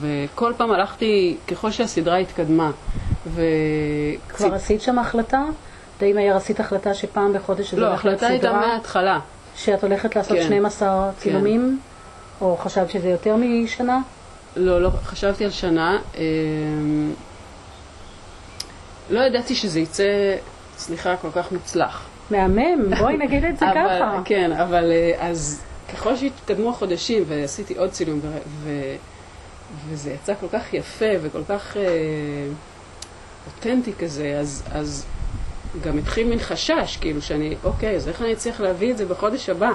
וכל 0.00 0.52
פעם 0.56 0.70
הלכתי, 0.72 1.36
ככל 1.48 1.70
שהסדרה 1.70 2.16
התקדמה, 2.16 2.70
ו... 3.26 3.42
כבר 4.28 4.54
עשית 4.54 4.82
שם 4.82 4.98
החלטה? 4.98 5.44
די 6.00 6.12
מהר 6.12 6.36
עשית 6.36 6.60
החלטה 6.60 6.94
שפעם 6.94 7.32
בחודש 7.32 7.74
לא, 7.74 7.86
ההחלטה 7.86 8.26
הייתה 8.26 8.52
מההתחלה. 8.52 9.18
שאת 9.56 9.84
הולכת 9.84 10.16
לעשות 10.16 10.36
כן. 10.36 10.46
12 10.46 11.10
כן. 11.12 11.20
צילומים? 11.20 11.78
כן. 12.38 12.44
או 12.44 12.56
חשבת 12.56 12.90
שזה 12.90 13.08
יותר 13.08 13.36
משנה? 13.36 14.00
לא, 14.56 14.82
לא, 14.82 14.90
חשבתי 15.04 15.44
על 15.44 15.50
שנה. 15.50 15.98
אמ, 16.18 17.12
לא 19.10 19.20
ידעתי 19.20 19.54
שזה 19.54 19.80
יצא, 19.80 20.36
סליחה, 20.78 21.16
כל 21.16 21.28
כך 21.34 21.52
מוצלח. 21.52 22.06
מהמם, 22.30 22.94
בואי 22.98 23.16
נגיד 23.24 23.44
את 23.44 23.58
זה 23.58 23.70
אבל, 23.70 23.74
ככה. 23.74 24.20
כן, 24.24 24.52
אבל 24.52 24.92
אה, 24.92 25.28
אז 25.28 25.62
ככל 25.92 26.16
שהתקדמו 26.16 26.70
החודשים 26.70 27.24
ועשיתי 27.26 27.78
עוד 27.78 27.90
צילום, 27.90 28.20
ו, 28.22 28.38
ו, 28.46 28.70
וזה 29.88 30.12
יצא 30.12 30.34
כל 30.40 30.46
כך 30.52 30.74
יפה 30.74 31.06
וכל 31.22 31.44
כך 31.48 31.76
אה, 31.76 31.82
אותנטי 33.46 33.92
כזה, 33.98 34.36
אז, 34.40 34.62
אז 34.72 35.06
גם 35.84 35.98
התחיל 35.98 36.28
מין 36.28 36.38
חשש, 36.38 36.98
כאילו 37.00 37.22
שאני, 37.22 37.56
אוקיי, 37.64 37.96
אז 37.96 38.08
איך 38.08 38.22
אני 38.22 38.32
אצליח 38.32 38.60
להביא 38.60 38.92
את 38.92 38.98
זה 38.98 39.06
בחודש 39.06 39.48
הבא? 39.48 39.70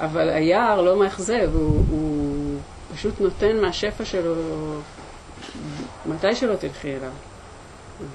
אבל 0.00 0.28
היער 0.28 0.82
לא 0.82 0.98
מאכזב, 0.98 1.50
הוא, 1.52 1.84
הוא 1.90 2.58
פשוט 2.94 3.20
נותן 3.20 3.60
מהשפע 3.60 4.04
שלו 4.04 4.34
מתי 6.06 6.34
שלא 6.34 6.54
תלכי 6.56 6.96
אליו. 6.96 7.10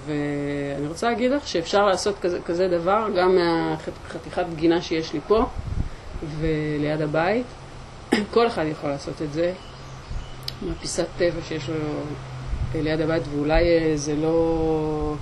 ואני 0.05 0.87
רוצה 0.87 1.09
להגיד 1.09 1.31
לך 1.31 1.47
שאפשר 1.47 1.85
לעשות 1.85 2.19
כזה, 2.21 2.39
כזה 2.45 2.67
דבר 2.67 3.07
גם 3.17 3.35
מהחתיכת 3.35 4.45
גינה 4.55 4.81
שיש 4.81 5.13
לי 5.13 5.19
פה 5.27 5.45
וליד 6.39 7.01
הבית. 7.01 7.45
כל 8.33 8.47
אחד 8.47 8.65
יכול 8.65 8.89
לעשות 8.89 9.21
את 9.21 9.33
זה, 9.33 9.53
מהפיסת 10.61 11.07
טבע 11.17 11.41
שיש 11.47 11.69
לו 11.69 11.75
ליד 12.75 13.01
הבית, 13.01 13.23
ואולי 13.35 13.63
אה, 13.63 13.97
זה 13.97 14.15
לא 14.15 15.15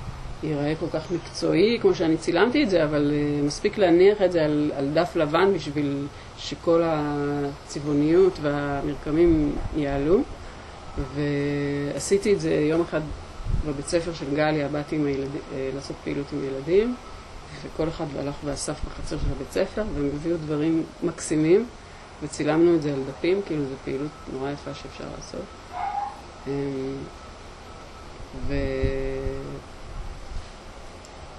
ייראה 0.43 0.73
כל 0.79 0.85
כך 0.93 1.11
מקצועי 1.11 1.79
כמו 1.81 1.95
שאני 1.95 2.17
צילמתי 2.17 2.63
את 2.63 2.69
זה, 2.69 2.83
אבל 2.83 3.11
אה, 3.13 3.41
מספיק 3.43 3.77
להניח 3.77 4.21
את 4.21 4.31
זה 4.31 4.45
על, 4.45 4.71
על 4.75 4.89
דף 4.93 5.15
לבן 5.15 5.53
בשביל 5.53 6.07
שכל 6.37 6.81
הצבעוניות 6.85 8.39
והמרקמים 8.41 9.55
יעלו. 9.75 10.21
ועשיתי 11.15 12.33
את 12.33 12.41
זה 12.41 12.53
יום 12.53 12.81
אחד 12.81 13.01
בבית 13.67 13.87
ספר 13.87 14.13
של 14.13 14.35
גליה, 14.35 14.67
באתי 14.67 14.95
הילד, 14.95 15.27
אה, 15.53 15.69
לעשות 15.75 15.95
פעילות 16.03 16.25
עם 16.33 16.39
ילדים, 16.43 16.95
וכל 17.63 17.87
אחד 17.87 18.05
הלך 18.19 18.35
ואסף 18.45 18.79
בחצר 18.85 19.17
של 19.17 19.31
הבית 19.35 19.51
ספר, 19.51 19.83
והם 19.95 20.09
הביאו 20.15 20.37
דברים 20.37 20.83
מקסימים, 21.03 21.65
וצילמנו 22.23 22.75
את 22.75 22.81
זה 22.81 22.93
על 22.93 22.99
דפים, 23.07 23.41
כאילו 23.45 23.63
זו 23.65 23.75
פעילות 23.83 24.11
נורא 24.33 24.51
יפה 24.51 24.73
שאפשר 24.73 25.03
לעשות. 25.17 25.45
אמ, 26.47 26.51
ו... 28.47 28.53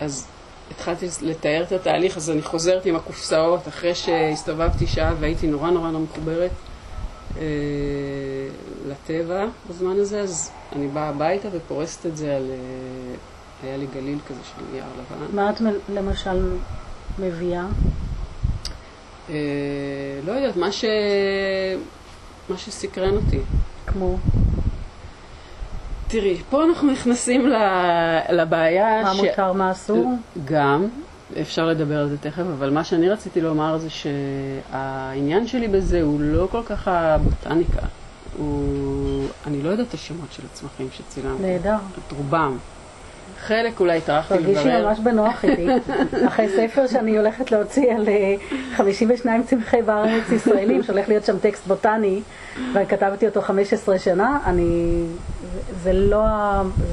אז 0.00 0.26
התחלתי 0.70 1.06
לתאר 1.22 1.62
את 1.62 1.72
התהליך, 1.72 2.16
אז 2.16 2.30
אני 2.30 2.42
חוזרת 2.42 2.86
עם 2.86 2.96
הקופסאות 2.96 3.68
אחרי 3.68 3.94
שהסתובבתי 3.94 4.86
שעה 4.86 5.14
והייתי 5.20 5.46
נורא 5.46 5.70
נורא 5.70 5.90
לא 5.90 5.98
מחוברת 5.98 6.50
אה, 7.36 7.42
לטבע 8.88 9.46
בזמן 9.70 10.00
הזה, 10.00 10.20
אז 10.20 10.50
אני 10.76 10.88
באה 10.88 11.08
הביתה 11.08 11.48
ופורסת 11.52 12.06
את 12.06 12.16
זה 12.16 12.36
על... 12.36 12.50
אה, 12.50 13.14
היה 13.62 13.76
לי 13.76 13.86
גליל 13.94 14.18
כזה 14.28 14.40
של 14.44 14.76
יער 14.76 14.88
לבן. 14.98 15.36
מה 15.36 15.50
את 15.50 15.60
למשל 15.88 16.56
מביאה? 17.18 17.66
אה, 19.30 19.34
לא 20.26 20.32
יודעת, 20.32 20.56
מה, 20.56 20.72
ש... 20.72 20.84
מה 22.48 22.58
שסקרן 22.58 23.14
אותי. 23.14 23.40
כמו? 23.86 24.16
תראי, 26.08 26.36
פה 26.50 26.64
אנחנו 26.64 26.92
נכנסים 26.92 27.46
לבעיה 28.30 29.02
מה 29.02 29.14
ש... 29.14 29.20
מה 29.20 29.24
מותר, 29.24 29.52
מה 29.52 29.70
אסור? 29.70 30.12
גם, 30.44 30.86
אפשר 31.40 31.66
לדבר 31.66 31.98
על 32.00 32.08
זה 32.08 32.18
תכף, 32.18 32.42
אבל 32.58 32.70
מה 32.70 32.84
שאני 32.84 33.08
רציתי 33.08 33.40
לומר 33.40 33.78
זה 33.78 33.88
שהעניין 33.90 35.46
שלי 35.46 35.68
בזה 35.68 36.02
הוא 36.02 36.20
לא 36.20 36.48
כל 36.50 36.62
כך 36.66 36.88
הבוטניקה. 36.88 37.82
הוא... 38.38 39.28
אני 39.46 39.62
לא 39.62 39.70
יודעת 39.70 39.88
את 39.88 39.94
השמות 39.94 40.32
של 40.32 40.42
הצמחים 40.52 40.88
שצילמתי. 40.92 41.42
נהדר. 41.42 41.76
את 42.06 42.12
רובם. 42.12 42.56
חלק 43.40 43.80
אולי 43.80 44.00
טרחתי 44.00 44.34
לברר. 44.34 44.54
תרגישי 44.54 44.82
ממש 44.82 44.98
בנוח 44.98 45.44
איתי. 45.44 45.66
אחרי 46.26 46.48
ספר 46.48 46.86
שאני 46.86 47.18
הולכת 47.18 47.52
להוציא 47.52 47.92
על 47.94 48.08
52 48.76 49.40
אה, 49.40 49.46
צמחי 49.46 49.82
בארץ 49.82 50.30
ישראלים, 50.32 50.82
שהולך 50.82 51.08
להיות 51.08 51.24
שם 51.24 51.38
טקסט 51.38 51.66
בוטני, 51.66 52.20
וכתבתי 52.72 53.26
אותו 53.26 53.42
15 53.42 53.98
שנה, 53.98 54.38
אני... 54.46 55.02
זה 55.82 55.92
לא, 55.92 56.26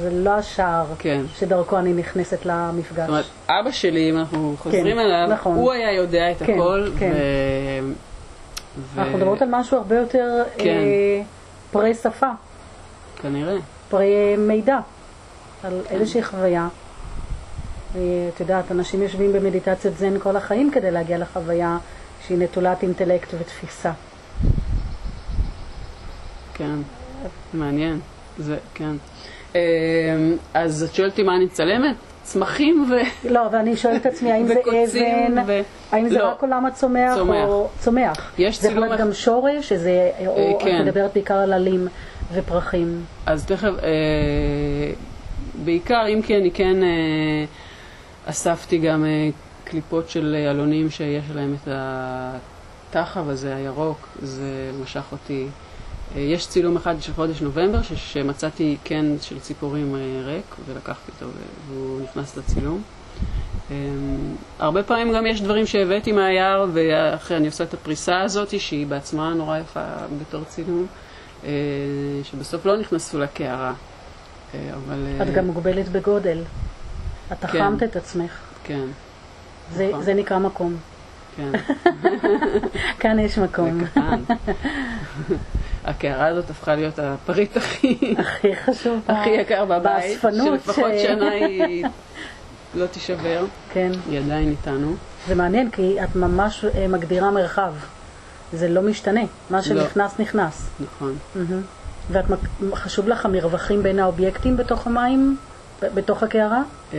זה 0.00 0.10
לא 0.12 0.30
השער 0.30 0.86
כן. 0.98 1.20
שדרכו 1.38 1.78
אני 1.78 1.92
נכנסת 1.92 2.46
למפגש. 2.46 2.98
זאת 2.98 3.08
אומרת, 3.08 3.24
אבא 3.48 3.70
שלי, 3.70 4.10
אם 4.10 4.18
אנחנו 4.18 4.54
חוזרים 4.58 4.96
כן, 4.96 4.98
אליו, 4.98 5.26
נכון. 5.30 5.56
הוא 5.56 5.72
היה 5.72 5.92
יודע 5.92 6.30
את 6.30 6.38
כן, 6.38 6.54
הכל. 6.54 6.88
כן. 6.98 7.12
ו... 8.76 9.00
אנחנו 9.00 9.18
מדברות 9.18 9.42
על 9.42 9.48
משהו 9.50 9.76
הרבה 9.76 9.96
יותר 9.96 10.42
כן. 10.58 10.68
אה, 10.68 11.22
פרי 11.70 11.94
שפה. 11.94 12.30
כנראה. 13.22 13.56
פרי 13.90 14.36
מידע. 14.38 14.78
על 15.66 15.80
איזושהי 15.90 16.22
חוויה. 16.22 16.68
את 17.90 18.40
יודעת, 18.40 18.72
אנשים 18.72 19.02
יושבים 19.02 19.32
במדיטציית 19.32 19.96
זן 19.96 20.18
כל 20.18 20.36
החיים 20.36 20.70
כדי 20.70 20.90
להגיע 20.90 21.18
לחוויה 21.18 21.78
שהיא 22.26 22.38
נטולת 22.38 22.82
אינטלקט 22.82 23.34
ותפיסה. 23.40 23.92
כן, 26.54 26.76
מעניין. 27.54 28.00
זה, 28.38 28.56
כן. 28.74 28.96
אמ, 29.54 29.60
אז 30.54 30.82
את 30.82 30.94
שואלת 30.94 31.20
מה 31.20 31.36
אני 31.36 31.44
מצלמת? 31.44 31.96
צמחים 32.22 32.90
ו... 32.90 32.94
לא, 33.30 33.40
ואני 33.52 33.76
שואלת 33.76 34.00
את 34.00 34.06
עצמי, 34.06 34.32
האם 34.32 34.46
זה 34.46 34.54
אבן, 34.54 35.38
ו... 35.46 35.60
האם 35.92 36.08
זה 36.08 36.18
לא. 36.18 36.28
רק 36.28 36.42
עולם 36.42 36.66
הצומח 36.66 37.14
צומח. 37.14 37.48
או 37.48 37.68
צומח? 37.78 38.32
יש 38.38 38.58
צילום... 38.58 38.74
זה 38.74 38.78
יכול 38.78 38.88
להיות 38.88 39.00
גם 39.00 39.12
שורש, 39.12 39.68
שזה, 39.68 40.10
או 40.26 40.58
כן. 40.60 40.80
את 40.80 40.86
מדברת 40.86 41.12
בעיקר 41.12 41.34
על 41.34 41.52
עלים 41.52 41.88
ופרחים. 42.32 43.04
אז 43.26 43.46
תכף, 43.46 43.72
אה, 43.82 44.92
בעיקר, 45.64 46.04
אם 46.08 46.22
כי 46.22 46.36
אני 46.36 46.50
כן 46.50 46.82
אה, 46.82 47.44
אספתי 48.26 48.78
גם 48.78 49.04
אה, 49.04 49.28
קליפות 49.64 50.08
של 50.10 50.34
אלונים 50.50 50.90
שיש 50.90 51.24
להם 51.34 51.54
את 51.54 51.68
התחב 52.90 53.28
הזה, 53.28 53.56
הירוק, 53.56 54.08
זה 54.22 54.70
משך 54.82 55.04
אותי. 55.12 55.46
אה, 56.16 56.20
יש 56.20 56.46
צילום 56.46 56.76
אחד 56.76 56.94
של 57.00 57.12
חודש 57.12 57.40
נובמבר 57.40 57.78
שמצאתי 57.82 58.76
קן 58.84 59.16
של 59.22 59.40
ציפורים 59.40 59.94
אה, 59.94 60.22
ריק 60.24 60.56
ולקחתי 60.66 61.12
אותו 61.12 61.32
והוא 61.68 62.00
נכנס 62.00 62.36
לצילום. 62.36 62.82
אה, 63.70 63.76
הרבה 64.58 64.82
פעמים 64.82 65.12
גם 65.12 65.26
יש 65.26 65.42
דברים 65.42 65.66
שהבאתי 65.66 66.12
מהיער 66.12 66.66
ואחרי 66.72 67.36
אני 67.36 67.46
עושה 67.46 67.64
את 67.64 67.74
הפריסה 67.74 68.20
הזאת 68.20 68.60
שהיא 68.60 68.86
בעצמה 68.86 69.34
נורא 69.34 69.58
יפה 69.58 69.84
בתור 70.20 70.44
צילום, 70.44 70.86
אה, 71.44 71.50
שבסוף 72.24 72.66
לא 72.66 72.76
נכנסו 72.76 73.18
לקערה. 73.18 73.74
אה, 74.54 74.60
אבל... 74.86 75.06
את 75.22 75.34
גם 75.34 75.46
מוגבלת 75.46 75.88
בגודל. 75.88 76.42
את 77.32 77.40
כן. 77.40 77.46
תחמת 77.46 77.82
את 77.82 77.96
עצמך. 77.96 78.30
כן. 78.64 78.84
זה, 79.74 79.88
נכון. 79.90 80.02
זה 80.02 80.14
נקרא 80.14 80.38
מקום. 80.38 80.76
כן. 81.36 81.52
כאן 83.00 83.18
יש 83.18 83.38
מקום. 83.38 83.80
זה 83.80 83.86
קטן. 83.86 84.22
הקערה 85.84 86.26
הזאת 86.26 86.50
הפכה 86.50 86.74
להיות 86.74 86.98
הפריט 86.98 87.56
הכי, 87.56 88.14
הכי 88.18 88.56
חשוב. 88.56 89.00
הכי 89.08 89.30
יקר 89.30 89.64
בבית, 89.64 89.82
באספנות 89.82 90.60
שלפחות 90.64 90.92
ש- 90.98 91.02
שנה 91.02 91.30
היא 91.30 91.84
לא 92.74 92.86
תישבר, 92.86 93.44
כן. 93.72 93.90
היא 94.10 94.18
עדיין 94.18 94.48
איתנו. 94.48 94.94
זה 95.28 95.34
מעניין, 95.34 95.70
כי 95.70 95.96
את 96.04 96.16
ממש 96.16 96.64
אה, 96.64 96.88
מגדירה 96.88 97.30
מרחב. 97.30 97.72
זה 98.52 98.68
לא 98.68 98.82
משתנה. 98.82 99.20
מה 99.50 99.62
שנכנס, 99.62 100.18
נכנס. 100.20 100.70
נכון. 100.80 101.14
מהמם. 101.34 101.62
ואת 102.10 102.24
חשוב 102.74 103.08
לך 103.08 103.26
המרווחים 103.26 103.82
בין 103.82 103.98
האובייקטים 103.98 104.56
בתוך 104.56 104.86
המים? 104.86 105.36
בתוך 105.82 106.22
הקערה? 106.22 106.62
אמ, 106.92 106.98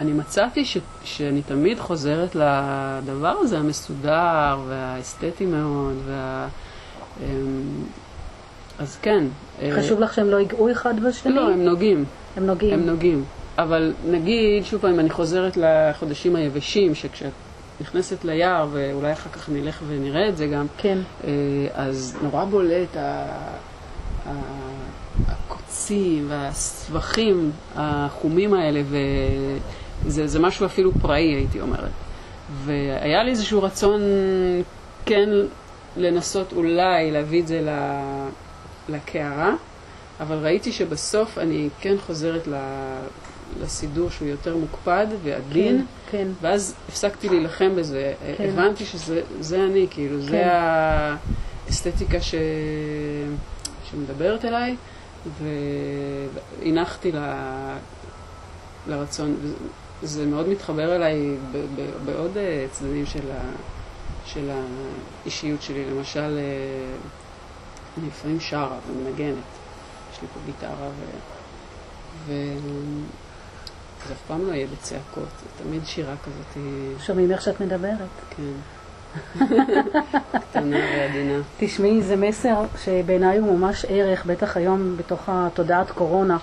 אני 0.00 0.12
מצאתי 0.12 0.64
ש, 0.64 0.78
שאני 1.04 1.42
תמיד 1.42 1.78
חוזרת 1.78 2.34
לדבר 2.34 3.34
הזה 3.40 3.58
המסודר 3.58 4.58
והאסתטי 4.68 5.46
מאוד, 5.46 5.96
וה... 6.06 6.48
אמ, 7.20 7.26
אז 8.78 8.98
כן. 9.02 9.24
אה, 9.62 9.70
חשוב 9.76 10.00
לך 10.00 10.14
שהם 10.14 10.30
לא 10.30 10.36
ייגעו 10.36 10.72
אחד 10.72 11.00
בשני? 11.00 11.32
לא, 11.32 11.50
הם 11.50 11.64
נוגעים, 11.64 12.04
הם 12.36 12.46
נוגעים. 12.46 12.74
הם 12.74 12.86
נוגעים. 12.86 13.24
אבל 13.58 13.94
נגיד, 14.06 14.64
שוב 14.64 14.80
פעם, 14.80 15.00
אני 15.00 15.10
חוזרת 15.10 15.56
לחודשים 15.56 16.36
היבשים, 16.36 16.94
שכשאת 16.94 17.32
נכנסת 17.80 18.24
ליער, 18.24 18.66
ואולי 18.72 19.12
אחר 19.12 19.30
כך 19.30 19.48
נלך 19.48 19.82
ונראה 19.88 20.28
את 20.28 20.36
זה 20.36 20.46
גם, 20.46 20.66
כן. 20.78 20.98
אה, 21.24 21.30
אז 21.74 22.16
נורא 22.22 22.44
בולט 22.44 22.96
ה- 22.96 23.00
ה- 24.26 24.32
הקוצים 25.28 26.26
והסבכים 26.30 27.50
החומים 27.76 28.54
האלה, 28.54 28.80
וזה 30.04 30.26
זה 30.26 30.38
משהו 30.38 30.66
אפילו 30.66 30.92
פראי, 31.02 31.22
הייתי 31.34 31.60
אומרת. 31.60 31.90
והיה 32.64 33.22
לי 33.22 33.30
איזשהו 33.30 33.62
רצון 33.62 34.00
כן 35.06 35.28
לנסות 35.96 36.52
אולי 36.52 37.10
להביא 37.10 37.42
את 37.42 37.48
זה 37.48 37.60
ל- 37.60 38.28
לקערה, 38.94 39.52
אבל 40.20 40.36
ראיתי 40.36 40.72
שבסוף 40.72 41.38
אני 41.38 41.68
כן 41.80 41.94
חוזרת 42.06 42.46
ל- 42.46 42.54
לסידור 43.62 44.10
שהוא 44.10 44.28
יותר 44.28 44.56
מוקפד 44.56 45.06
ועדין. 45.22 45.86
כן, 46.10 46.18
כן. 46.18 46.28
ואז 46.40 46.74
הפסקתי 46.88 47.28
להילחם 47.28 47.76
בזה, 47.76 48.14
כן. 48.36 48.48
הבנתי 48.48 48.84
שזה 48.84 49.22
זה 49.40 49.64
אני, 49.64 49.86
כאילו, 49.90 50.20
זה 50.20 50.30
כן. 50.30 50.48
האסתטיקה 51.66 52.20
ש... 52.20 52.34
שמדברת 53.90 54.44
אליי, 54.44 54.76
והנחתי 56.62 57.12
ל... 57.12 57.18
לרצון, 58.86 59.36
זה 60.02 60.26
מאוד 60.26 60.48
מתחבר 60.48 60.96
אליי 60.96 61.36
ב... 61.52 61.56
ב... 61.76 61.90
בעוד 62.04 62.36
אה, 62.36 62.66
צדדים 62.72 63.06
של, 63.06 63.30
ה... 63.30 63.40
של 64.26 64.50
האישיות 65.24 65.62
שלי, 65.62 65.84
למשל, 65.90 66.38
אה, 66.38 66.96
אני 67.98 68.06
לפעמים 68.08 68.40
שרה 68.40 68.78
ומנגנת, 68.90 69.34
יש 70.12 70.22
לי 70.22 70.28
פה 70.34 70.40
גיטרה 70.46 70.88
ו... 70.88 71.04
ו... 72.26 72.32
זה 74.06 74.12
אף 74.14 74.18
פעם 74.28 74.46
לא 74.46 74.52
יהיה 74.52 74.66
בצעקות, 74.66 75.28
זה 75.42 75.64
תמיד 75.64 75.86
שירה 75.86 76.14
כזאת, 76.24 76.56
אה, 76.56 76.62
שומעים 77.00 77.30
איך 77.30 77.42
שאת 77.42 77.60
מדברת. 77.60 78.08
כן. 78.36 78.42
קטנה 80.50 80.76
ועדינה. 80.76 81.38
תשמעי, 81.58 82.02
זה 82.02 82.16
מסר 82.16 82.64
שבעיניי 82.84 83.38
הוא 83.38 83.58
ממש 83.58 83.84
ערך, 83.88 84.26
בטח 84.26 84.56
היום 84.56 84.96
בתוך 84.96 85.22
התודעת 85.26 85.90
קורונה, 85.90 86.36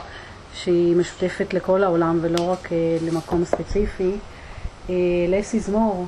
שהיא 0.54 0.96
משותפת 0.96 1.54
לכל 1.54 1.84
העולם 1.84 2.20
ולא 2.22 2.52
רק 2.52 2.72
אה, 2.72 2.98
למקום 3.02 3.46
ספציפי. 3.46 4.12
אה, 4.90 4.96
לסיזמור, 5.28 6.06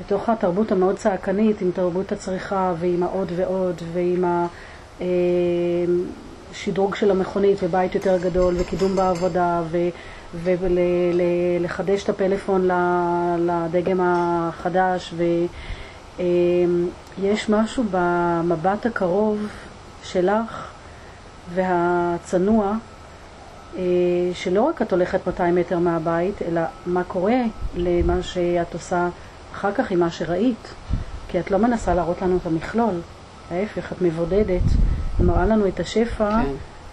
בתוך 0.00 0.28
התרבות 0.28 0.72
המאוד 0.72 0.96
צעקנית, 0.96 1.60
עם 1.60 1.70
תרבות 1.74 2.12
הצריכה 2.12 2.74
ועם 2.78 3.02
העוד 3.02 3.32
ועוד 3.36 3.82
ועם 3.92 4.24
השדרוג 6.52 6.94
של 6.94 7.10
המכונית 7.10 7.58
ובית 7.62 7.94
יותר 7.94 8.18
גדול 8.18 8.54
וקידום 8.58 8.96
בעבודה 8.96 9.62
ו... 9.70 9.78
ולחדש 10.34 12.04
את 12.04 12.08
הפלאפון 12.08 12.68
לדגם 13.38 14.00
החדש 14.02 15.14
ויש 17.18 17.48
משהו 17.48 17.84
במבט 17.90 18.86
הקרוב 18.86 19.46
שלך 20.02 20.70
והצנוע 21.54 22.74
אה, 23.76 23.82
שלא 24.34 24.62
רק 24.62 24.82
את 24.82 24.92
הולכת 24.92 25.26
200 25.26 25.54
מטר 25.54 25.78
מהבית 25.78 26.42
אלא 26.42 26.60
מה 26.86 27.04
קורה 27.04 27.40
למה 27.76 28.22
שאת 28.22 28.74
עושה 28.74 29.08
אחר 29.52 29.72
כך 29.72 29.90
עם 29.90 30.00
מה 30.00 30.10
שראית 30.10 30.74
כי 31.28 31.40
את 31.40 31.50
לא 31.50 31.58
מנסה 31.58 31.94
להראות 31.94 32.22
לנו 32.22 32.36
את 32.36 32.46
המכלול. 32.46 32.94
ההפך, 33.50 33.92
את 33.92 34.02
מבודדת. 34.02 34.62
ומראה 35.20 35.46
לנו 35.46 35.68
את 35.68 35.80
השפע 35.80 36.42
כן, 36.42 36.52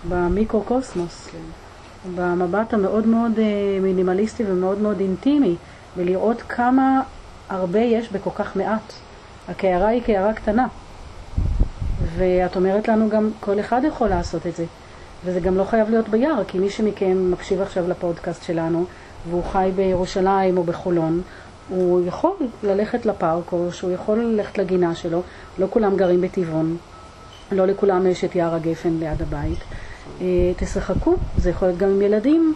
במיקרוקוסמוס. 0.10 1.28
כן. 1.32 1.67
במבט 2.16 2.74
המאוד 2.74 3.08
מאוד 3.08 3.40
אה, 3.40 3.80
מינימליסטי 3.82 4.44
ומאוד 4.48 4.82
מאוד 4.82 5.00
אינטימי, 5.00 5.56
ולראות 5.98 6.42
כמה 6.42 7.02
הרבה 7.50 7.80
יש 7.80 8.12
בכל 8.12 8.30
כך 8.36 8.56
מעט. 8.56 8.94
הקערה 9.48 9.88
היא 9.88 10.02
קערה 10.02 10.34
קטנה, 10.34 10.68
ואת 12.18 12.56
אומרת 12.56 12.88
לנו 12.88 13.10
גם, 13.10 13.30
כל 13.40 13.60
אחד 13.60 13.82
יכול 13.88 14.08
לעשות 14.08 14.48
את 14.48 14.56
זה, 14.56 14.66
וזה 15.26 15.40
גם 15.40 15.58
לא 15.58 15.64
חייב 15.64 15.90
להיות 15.90 16.10
ביער, 16.10 16.44
כי 16.48 16.60
מי 16.60 16.70
שמכם 16.70 17.32
מקשיב 17.32 17.62
עכשיו 17.62 17.88
לפודקאסט 17.88 18.44
שלנו, 18.44 18.86
והוא 19.30 19.44
חי 19.44 19.72
בירושלים 19.76 20.58
או 20.58 20.64
בחולון, 20.64 21.22
הוא 21.70 22.08
יכול 22.08 22.32
ללכת 22.64 23.06
לפארק, 23.06 23.52
או 23.52 23.72
שהוא 23.72 23.92
יכול 23.92 24.20
ללכת 24.20 24.58
לגינה 24.58 24.96
שלו, 24.96 25.22
לא 25.60 25.68
כולם 25.70 25.96
גרים 25.96 26.22
בטבעון, 26.22 26.78
לא 27.52 27.66
לכולם 27.66 28.08
יש 28.08 28.24
את 28.24 28.36
יער 28.36 28.56
הגפן 28.56 28.98
ליד 29.00 29.22
הבית. 29.22 29.60
אה, 30.22 30.26
תשחקו, 30.58 31.16
זה 31.38 31.50
יכול 31.50 31.68
להיות 31.68 31.80
גם 31.80 31.90
עם 31.90 32.02
ילדים, 32.02 32.54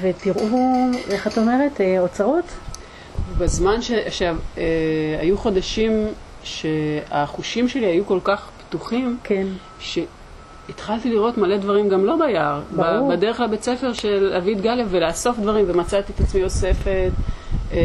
ותראו, 0.00 0.86
איך 1.10 1.26
את 1.26 1.38
אומרת, 1.38 1.80
אה, 1.80 2.00
אוצרות? 2.00 2.44
בזמן 3.38 3.76
שהיו 4.10 5.38
חודשים 5.38 6.06
שהחושים 6.42 7.68
שלי 7.68 7.86
היו 7.86 8.06
כל 8.06 8.18
כך 8.24 8.50
פתוחים, 8.68 9.18
כן, 9.24 9.46
שהתחלתי 9.78 11.10
לראות 11.10 11.38
מלא 11.38 11.56
דברים 11.56 11.88
גם 11.88 12.04
לא 12.04 12.16
ביער. 12.16 12.60
ברור. 12.76 13.10
בדרך 13.10 13.40
לבית 13.40 13.62
ספר 13.62 13.92
של 13.92 14.32
אביד 14.36 14.60
גליה 14.60 14.86
ולאסוף 14.90 15.38
דברים, 15.38 15.64
ומצאתי 15.68 16.12
את 16.12 16.20
עצמי 16.20 16.44
אוספת. 16.44 17.10
אה, 17.72 17.78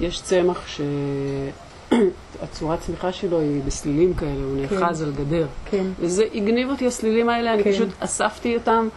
יש 0.00 0.20
צמח 0.22 0.66
שהצורת 2.40 2.80
צמיחה 2.80 3.12
שלו 3.12 3.40
היא 3.40 3.62
בסלילים 3.66 4.14
כאלה, 4.14 4.44
הוא 4.44 4.56
נאחז 4.56 5.02
על 5.02 5.12
גדר. 5.12 5.46
כן, 5.70 5.84
וזה 6.00 6.24
הגניב 6.34 6.70
אותי 6.70 6.86
הסלילים 6.86 7.28
האלה, 7.28 7.54
אני 7.54 7.64
כן. 7.64 7.72
פשוט 7.72 7.88
אספתי 8.00 8.56
אותם 8.56 8.88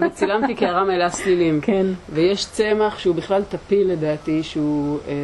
וצילמתי 0.00 0.54
קערה 0.54 0.84
מלאה 0.84 1.10
סלילים. 1.10 1.60
כן, 1.60 1.86
ויש 2.12 2.46
צמח 2.46 2.98
שהוא 2.98 3.14
בכלל 3.14 3.42
טפיל 3.48 3.92
לדעתי, 3.92 4.42
שהוא 4.42 4.98
אה, 5.08 5.14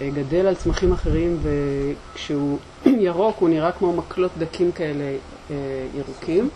אה, 0.00 0.10
גדל 0.10 0.46
על 0.46 0.54
צמחים 0.54 0.92
אחרים, 0.92 1.38
וכשהוא 1.42 2.58
ירוק 3.06 3.36
הוא 3.38 3.48
נראה 3.48 3.72
כמו 3.72 3.92
מקלות 3.92 4.30
דקים 4.38 4.72
כאלה 4.72 5.16
אה, 5.50 5.56
ירוקים, 5.94 6.48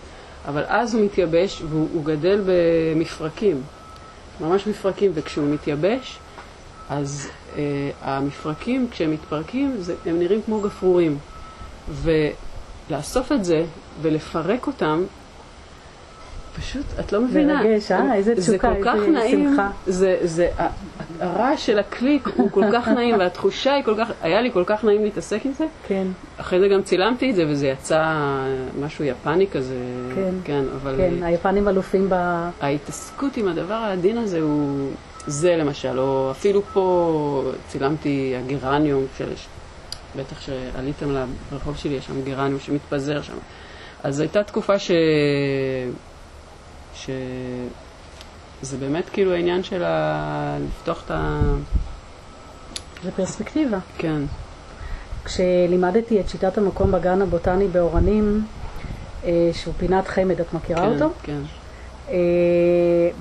אבל 0.48 0.62
אז 0.66 0.94
הוא 0.94 1.04
מתייבש 1.04 1.62
והוא 1.68 1.88
הוא 1.92 2.04
גדל 2.04 2.42
במפרקים, 2.46 3.62
ממש 4.40 4.66
מפרקים, 4.66 5.10
וכשהוא 5.14 5.54
מתייבש, 5.54 6.18
אז 6.90 7.28
המפרקים, 8.02 8.88
כשהם 8.90 9.10
מתפרקים, 9.10 9.74
זה, 9.78 9.94
הם 10.06 10.18
נראים 10.18 10.42
כמו 10.42 10.60
גפרורים. 10.60 11.18
ולאסוף 11.88 13.32
את 13.32 13.44
זה 13.44 13.64
ולפרק 14.02 14.66
אותם, 14.66 15.04
פשוט, 16.58 16.84
את 17.00 17.12
לא 17.12 17.20
מבינה. 17.20 17.62
מרגש, 17.62 17.92
אה? 17.92 18.14
איזה 18.14 18.34
זה 18.36 18.52
תשוקה, 18.52 18.74
כל 18.74 18.84
כך 18.84 18.94
איזה 18.94 19.10
נעים, 19.10 19.48
שמחה. 19.50 19.70
זה, 19.86 20.16
זה, 20.22 20.48
הרעש 21.20 21.66
של 21.66 21.78
הקליק 21.78 22.28
הוא 22.36 22.50
כל 22.50 22.64
כך 22.72 22.88
נעים, 22.88 23.18
והתחושה 23.18 23.74
היא 23.74 23.84
כל 23.84 23.94
כך, 23.98 24.10
היה 24.22 24.40
לי 24.40 24.52
כל 24.52 24.64
כך 24.66 24.84
נעים 24.84 25.04
להתעסק 25.04 25.40
עם 25.44 25.52
זה. 25.52 25.66
כן, 25.88 26.06
אחרי 26.38 26.60
זה 26.60 26.68
גם 26.68 26.82
צילמתי 26.82 27.30
את 27.30 27.34
זה, 27.34 27.44
וזה 27.48 27.66
יצא 27.66 28.14
משהו 28.80 29.04
יפני 29.04 29.46
כזה. 29.46 29.74
כן. 30.14 30.34
כן, 30.44 30.64
אבל 30.82 30.94
כן, 30.96 31.22
היפנים 31.22 31.68
אלופים 31.68 32.06
ב... 32.08 32.14
ההתעסקות 32.60 33.36
עם 33.36 33.48
הדבר 33.48 33.74
העדין 33.74 34.18
הזה 34.18 34.40
הוא, 34.40 34.90
זה 35.26 35.56
למשל, 35.56 35.98
או 35.98 36.30
אפילו 36.30 36.62
פה 36.62 37.52
צילמתי 37.68 38.34
הגרניום, 38.38 39.06
של, 39.18 39.32
בטח 40.16 40.40
שעליתם 40.40 41.16
לרחוב 41.52 41.76
שלי, 41.76 41.94
יש 41.94 42.06
שם 42.06 42.22
גרניום 42.22 42.60
שמתפזר 42.60 43.22
שם. 43.22 43.36
אז 44.02 44.20
הייתה 44.20 44.42
תקופה 44.42 44.78
ש... 44.78 44.90
ש... 46.94 47.10
זה 48.62 48.76
באמת 48.76 49.08
כאילו 49.12 49.32
העניין 49.32 49.62
של 49.62 49.84
ה... 49.84 50.56
לפתוח 50.68 51.02
את 51.04 51.10
ה... 51.10 51.40
זה 53.04 53.10
פרספקטיבה. 53.12 53.78
כן, 53.98 54.22
כשלימדתי 55.24 56.20
את 56.20 56.28
שיטת 56.28 56.58
המקום 56.58 56.92
בגן 56.92 57.22
הבוטני 57.22 57.68
באורנים, 57.68 58.44
אה, 59.24 59.50
שהוא 59.52 59.74
פינת 59.78 60.08
חמד, 60.08 60.40
את 60.40 60.54
מכירה 60.54 60.80
כן, 60.80 60.92
אותו? 60.92 61.14
כן. 61.22 61.32
אה, 61.32 61.59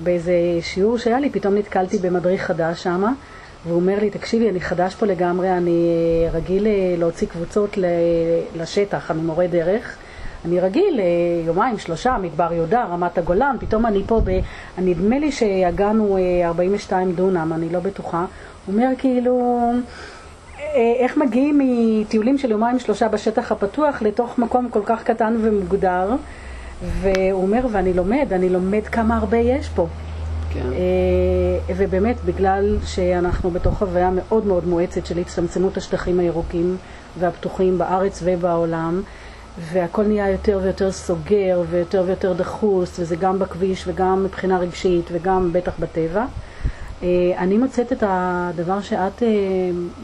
באיזה 0.02 0.32
שיעור 0.60 0.98
שהיה 0.98 1.20
לי, 1.20 1.30
פתאום 1.30 1.54
נתקלתי 1.54 1.98
במדריך 1.98 2.42
חדש 2.42 2.82
שמה, 2.82 3.12
והוא 3.66 3.76
אומר 3.76 3.98
לי, 4.00 4.10
תקשיבי, 4.10 4.50
אני 4.50 4.60
חדש 4.60 4.94
פה 4.94 5.06
לגמרי, 5.06 5.50
אני 5.50 5.86
אה, 6.26 6.30
רגיל 6.32 6.66
אה, 6.66 6.94
להוציא 6.98 7.26
קבוצות 7.26 7.78
לשטח, 8.56 9.10
אני 9.10 9.22
מורה 9.22 9.46
דרך. 9.46 9.96
אני 10.44 10.60
רגיל, 10.60 11.00
אה, 11.00 11.04
יומיים, 11.46 11.78
שלושה, 11.78 12.16
מדבר 12.22 12.52
יהודה, 12.52 12.84
רמת 12.84 13.18
הגולן, 13.18 13.56
פתאום 13.60 13.86
אני 13.86 14.02
פה, 14.06 14.20
ב... 14.24 14.30
נדמה 14.78 15.18
לי 15.18 15.32
שהגענו 15.32 16.16
אה, 16.16 16.46
42 16.48 17.12
דונם, 17.12 17.52
אני 17.54 17.68
לא 17.68 17.80
בטוחה. 17.80 18.24
הוא 18.66 18.74
אומר 18.74 18.88
כאילו, 18.98 19.62
אה, 20.60 20.92
איך 20.98 21.16
מגיעים 21.16 21.60
מטיולים 21.62 22.38
של 22.38 22.50
יומיים 22.50 22.78
שלושה 22.78 23.08
בשטח 23.08 23.52
הפתוח 23.52 24.02
לתוך 24.02 24.38
מקום 24.38 24.68
כל 24.68 24.82
כך 24.84 25.02
קטן 25.04 25.36
ומוגדר, 25.42 26.10
והוא 26.82 27.42
אומר, 27.42 27.66
ואני 27.72 27.92
לומד, 27.92 28.32
אני 28.32 28.48
לומד 28.48 28.86
כמה 28.86 29.16
הרבה 29.16 29.36
יש 29.36 29.68
פה. 29.68 29.86
כן. 30.50 30.72
אה, 30.72 31.74
ובאמת, 31.76 32.16
בגלל 32.24 32.76
שאנחנו 32.86 33.50
בתוך 33.50 33.78
חוויה 33.78 34.10
מאוד 34.10 34.46
מאוד 34.46 34.68
מואצת 34.68 35.06
של 35.06 35.18
הצטמצמות 35.18 35.76
השטחים 35.76 36.20
הירוקים 36.20 36.76
והפתוחים 37.18 37.78
בארץ 37.78 38.20
ובעולם, 38.24 39.02
והכל 39.58 40.02
נהיה 40.02 40.30
יותר 40.30 40.60
ויותר 40.62 40.92
סוגר 40.92 41.62
ויותר 41.70 42.04
ויותר 42.06 42.32
דחוס, 42.32 42.98
וזה 42.98 43.16
גם 43.16 43.38
בכביש 43.38 43.84
וגם 43.86 44.24
מבחינה 44.24 44.58
רגשית 44.58 45.04
וגם 45.12 45.52
בטח 45.52 45.72
בטבע. 45.78 46.24
אה, 47.02 47.08
אני 47.38 47.58
מוצאת 47.58 47.92
את 47.92 48.02
הדבר 48.06 48.80
שאת 48.80 49.22
אה, 49.22 49.28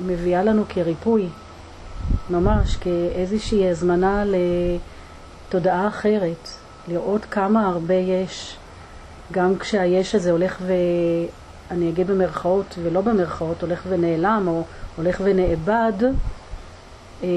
מביאה 0.07 0.43
לנו 0.43 0.64
כריפוי, 0.68 1.29
ממש 2.31 2.77
כאיזושהי 2.77 3.68
הזמנה 3.68 4.24
לתודעה 5.49 5.89
אחרת, 5.89 6.55
לראות 6.89 7.24
כמה 7.30 7.66
הרבה 7.66 7.95
יש. 7.95 8.57
גם 9.32 9.59
כשהיש 9.59 10.14
הזה 10.14 10.30
הולך 10.30 10.59
ו... 10.61 10.72
אני 11.70 11.91
אגיד 11.91 12.07
במרכאות 12.07 12.74
ולא 12.82 13.01
במרכאות, 13.01 13.62
הולך 13.62 13.82
ונעלם 13.89 14.45
או 14.49 14.62
הולך 14.97 15.20
ונאבד, 15.24 15.93
אה, 17.22 17.28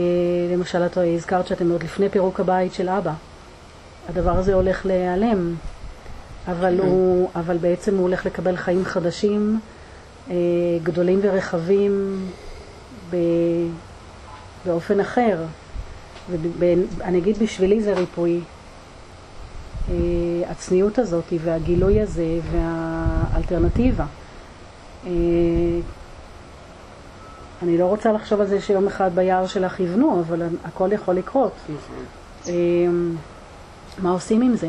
למשל 0.53 0.85
את 0.85 0.97
הזכרת 0.97 1.47
שאתם 1.47 1.71
עוד 1.71 1.83
לפני 1.83 2.09
פירוק 2.09 2.39
הבית 2.39 2.73
של 2.73 2.89
אבא. 2.89 3.13
הדבר 4.09 4.37
הזה 4.37 4.53
הולך 4.53 4.85
להיעלם, 4.85 5.55
אבל, 6.47 6.79
הוא, 6.79 7.29
אבל 7.35 7.57
בעצם 7.57 7.95
הוא 7.95 8.01
הולך 8.01 8.25
לקבל 8.25 8.55
חיים 8.55 8.85
חדשים, 8.85 9.59
אה, 10.29 10.35
גדולים 10.83 11.19
ורחבים, 11.21 12.25
ב... 13.09 13.15
באופן 14.65 14.99
אחר. 14.99 15.37
ואני 16.59 17.17
אגיד 17.17 17.37
בשבילי 17.37 17.81
זה 17.81 17.93
ריפוי. 17.93 18.41
אה, 19.89 20.51
הצניעות 20.51 20.99
הזאת 20.99 21.33
והגילוי 21.43 22.01
הזה 22.01 22.39
והאלטרנטיבה. 22.51 24.05
אה, 25.05 25.11
אני 27.63 27.77
לא 27.77 27.85
רוצה 27.85 28.11
לחשוב 28.11 28.41
על 28.41 28.47
זה 28.47 28.61
שיום 28.61 28.87
אחד 28.87 29.11
ביער 29.15 29.47
שלך 29.47 29.79
יבנו, 29.79 30.19
אבל 30.27 30.43
הכל 30.65 30.89
יכול 30.91 31.15
לקרות. 31.15 31.53
נכון. 31.63 32.05
אה, 32.47 32.53
מה 34.01 34.11
עושים 34.11 34.41
עם 34.41 34.55
זה? 34.55 34.67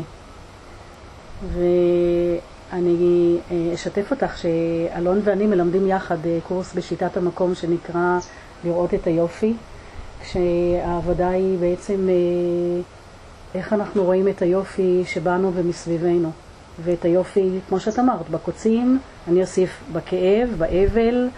ואני 1.53 3.37
אשתף 3.73 4.11
אותך 4.11 4.37
שאלון 4.37 5.21
ואני 5.23 5.47
מלמדים 5.47 5.87
יחד 5.87 6.17
קורס 6.47 6.73
בשיטת 6.73 7.17
המקום 7.17 7.55
שנקרא 7.55 8.19
לראות 8.63 8.93
את 8.93 9.07
היופי, 9.07 9.53
כשהעבודה 10.21 11.29
היא 11.29 11.57
בעצם 11.59 12.07
איך 13.55 13.73
אנחנו 13.73 14.03
רואים 14.03 14.27
את 14.27 14.41
היופי 14.41 15.03
שבנו 15.05 15.51
ומסביבנו. 15.55 16.31
ואת 16.83 17.05
היופי, 17.05 17.49
כמו 17.69 17.79
שאת 17.79 17.99
אמרת, 17.99 18.29
בקוצים, 18.29 18.99
אני 19.27 19.41
אוסיף 19.41 19.83
בכאב, 19.93 20.49
באבל, 20.57 21.29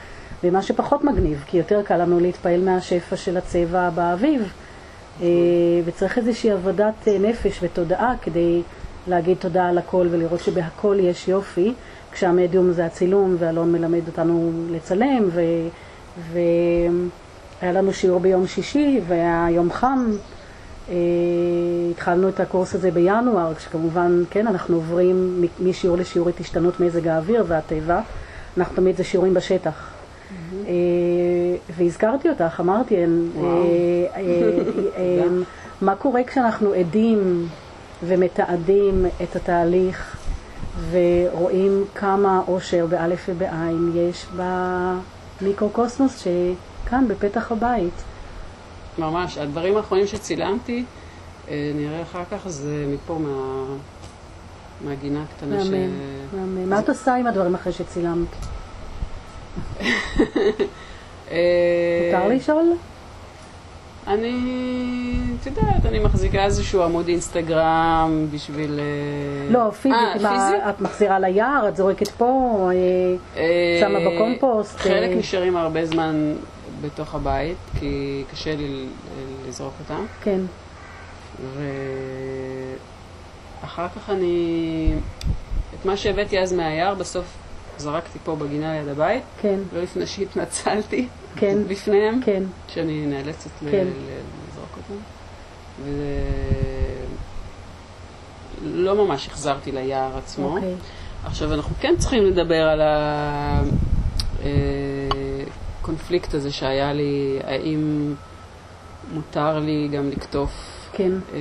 ומה 0.43 0.61
שפחות 0.61 1.03
מגניב, 1.03 1.43
כי 1.47 1.57
יותר 1.57 1.81
קל 1.83 1.97
לנו 1.97 2.19
להתפעל 2.19 2.61
מהשפע 2.61 3.15
של 3.15 3.37
הצבע 3.37 3.89
באביב. 3.89 4.53
אה, 5.21 5.27
וצריך 5.85 6.17
איזושהי 6.17 6.51
עבודת 6.51 7.07
אה, 7.07 7.17
נפש 7.19 7.59
ותודעה 7.61 8.13
כדי 8.21 8.61
להגיד 9.07 9.37
תודה 9.37 9.65
על 9.69 9.77
הכל 9.77 10.07
ולראות 10.11 10.39
שבהכל 10.39 10.97
יש 10.99 11.27
יופי, 11.27 11.73
כשהמדיום 12.11 12.71
זה 12.71 12.85
הצילום, 12.85 13.35
ואלון 13.39 13.71
מלמד 13.71 14.07
אותנו 14.07 14.51
לצלם, 14.71 15.29
ו... 15.31 15.41
והיה 16.31 17.73
לנו 17.73 17.93
שיעור 17.93 18.19
ביום 18.19 18.47
שישי, 18.47 19.01
והיה 19.07 19.47
יום 19.49 19.71
חם. 19.71 20.11
אה, 20.89 20.95
התחלנו 21.91 22.29
את 22.29 22.39
הקורס 22.39 22.75
הזה 22.75 22.91
בינואר, 22.91 23.53
כשכמובן, 23.53 24.23
כן, 24.29 24.47
אנחנו 24.47 24.75
עוברים 24.75 25.45
משיעור 25.59 25.97
לשיעור 25.97 26.29
את 26.29 26.39
השתנות 26.39 26.79
מזג 26.79 27.07
האוויר 27.07 27.45
והטבע. 27.47 28.01
אנחנו 28.57 28.75
תמיד 28.75 28.97
זה 28.97 29.03
שיעורים 29.03 29.33
בשטח. 29.33 29.89
אה, 30.67 30.73
והזכרתי 31.77 32.29
אותך, 32.29 32.59
אמרתי, 32.59 32.95
אה, 32.95 33.03
מה 35.81 35.95
קורה 35.95 36.23
כשאנחנו 36.23 36.73
עדים 36.73 37.47
ומתעדים 38.03 39.05
את 39.23 39.35
התהליך 39.35 40.17
ורואים 40.91 41.85
כמה 41.95 42.41
אושר 42.47 42.85
באלף 42.85 43.29
ובעין 43.29 43.91
יש 43.95 44.25
במיקרוקוסמוס 45.41 46.23
שכאן 46.23 47.07
בפתח 47.07 47.51
הבית. 47.51 48.12
ממש, 48.97 49.37
הדברים 49.37 49.77
האחרונים 49.77 50.07
שצילמתי, 50.07 50.83
אה, 51.49 51.71
נראה 51.75 52.01
אחר 52.01 52.23
כך, 52.31 52.47
זה 52.47 52.85
מפה, 52.93 53.17
מה... 53.19 53.63
מהגינה 54.83 55.23
הקטנה 55.23 55.63
ש... 55.65 55.67
מהמם, 55.67 55.89
מהמם. 56.33 56.69
מה 56.69 56.79
את 56.79 56.89
עושה 56.89 57.15
עם 57.15 57.27
הדברים 57.27 57.55
אחרי 57.55 57.73
שצילמת? 57.73 58.27
אה, 61.31 61.37
מותר 62.05 62.27
לשאול? 62.27 62.73
אני, 64.07 64.33
את 65.41 65.45
יודעת, 65.45 65.85
אני 65.85 65.99
מחזיקה 65.99 66.45
איזשהו 66.45 66.83
עמוד 66.83 67.07
אינסטגרם 67.07 68.27
בשביל... 68.31 68.79
אה, 68.79 69.53
לא, 69.53 69.71
פיזית, 69.71 69.97
אה, 69.97 70.21
מה, 70.21 70.29
פיזית? 70.29 70.61
את 70.69 70.81
מחזירה 70.81 71.19
ליער, 71.19 71.65
את 71.69 71.75
זורקת 71.75 72.07
פה, 72.07 72.69
שמה 73.79 73.99
בקומפוסט, 73.99 74.77
חלק. 74.77 75.17
נשארים 75.17 75.57
הרבה 75.57 75.85
זמן 75.85 76.33
בתוך 76.83 77.15
הבית, 77.15 77.57
כי 77.79 78.23
קשה 78.31 78.55
לי 78.55 78.85
לזרוק 79.47 79.73
אותם. 79.79 80.05
כן, 80.23 80.39
ואחר 83.61 83.87
כך 83.87 84.09
אני... 84.09 84.93
את 85.79 85.85
מה 85.85 85.97
שהבאתי 85.97 86.39
אז 86.39 86.53
מהיער, 86.53 86.95
בסוף 86.95 87.25
זרקתי 87.77 88.19
פה 88.23 88.35
בגינה 88.35 88.73
ליד 88.73 88.87
הבית, 88.87 89.23
כן, 89.41 89.59
לא 89.73 89.81
לפני 89.81 90.07
שהתנצלתי 90.07 91.07
כן. 91.35 91.57
בפניהם, 91.69 92.19
כן, 92.25 92.43
שאני 92.67 93.05
נאלצת 93.05 93.49
כן. 93.71 93.87
לזרוק 94.49 94.77
אותם. 94.77 95.01
ולא 98.63 99.05
ממש 99.05 99.27
החזרתי 99.27 99.71
ליער 99.71 100.17
עצמו. 100.17 100.55
אוקיי, 100.55 100.75
עכשיו, 101.25 101.53
אנחנו 101.53 101.75
כן 101.79 101.93
צריכים 101.97 102.23
לדבר 102.25 102.63
על 102.63 102.81
הקונפליקט 105.87 106.33
הזה 106.33 106.51
שהיה 106.51 106.93
לי, 106.93 107.39
האם 107.43 108.13
מותר 109.13 109.59
לי 109.59 109.89
גם 109.91 110.09
לקטוף, 110.09 110.51
כן, 110.93 111.11
אה, 111.33 111.39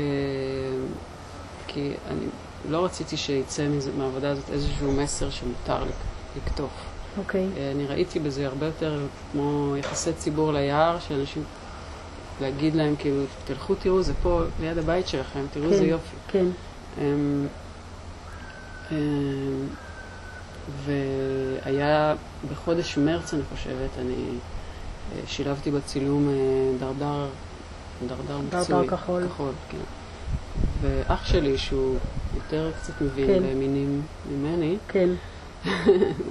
כי 1.66 1.80
אני 2.10 2.26
לא 2.68 2.84
רציתי 2.84 3.16
שיצא 3.16 3.66
מהעבודה 3.98 4.30
הזאת 4.30 4.50
איזשהו 4.50 4.92
מסר 4.92 5.30
שמותר 5.30 5.84
לק- 5.84 5.92
לקטוף. 6.36 6.70
אוקיי, 7.18 7.46
אה, 7.56 7.70
אני 7.70 7.86
ראיתי 7.86 8.18
בזה 8.18 8.46
הרבה 8.46 8.66
יותר 8.66 9.00
כמו 9.32 9.74
יחסי 9.78 10.12
ציבור 10.12 10.52
ליער, 10.52 10.98
שאנשים, 10.98 11.42
להגיד 12.40 12.74
להם 12.74 12.94
כאילו, 12.98 13.22
תלכו 13.44 13.74
תראו, 13.74 14.02
זה 14.02 14.12
פה 14.22 14.40
ליד 14.60 14.78
הבית 14.78 15.08
שלכם, 15.08 15.40
תראו 15.52 15.64
איזה 15.64 15.78
כן, 15.82 15.88
יופי. 15.88 16.16
כן, 16.28 16.46
אמ, 16.98 17.46
אמ, 18.92 18.96
והיה 20.84 22.14
בחודש 22.50 22.98
מרץ, 22.98 23.34
אני 23.34 23.42
חושבת, 23.52 23.90
אני 23.98 24.14
אה, 25.12 25.20
שילבתי 25.26 25.70
בצילום 25.70 26.28
אה, 26.28 26.34
דרדר, 26.78 27.26
דרדר 28.06 28.38
מצוי. 28.38 28.76
דרדר 28.76 28.96
כחול. 28.96 29.26
כחול, 29.28 29.52
כן. 29.70 29.78
ואח 30.82 31.26
שלי, 31.26 31.58
שהוא 31.58 31.96
יותר 32.34 32.70
קצת 32.80 33.00
מבין 33.00 33.26
כן. 33.26 33.42
במינים 33.42 34.02
ממני, 34.30 34.76
כן, 34.88 35.08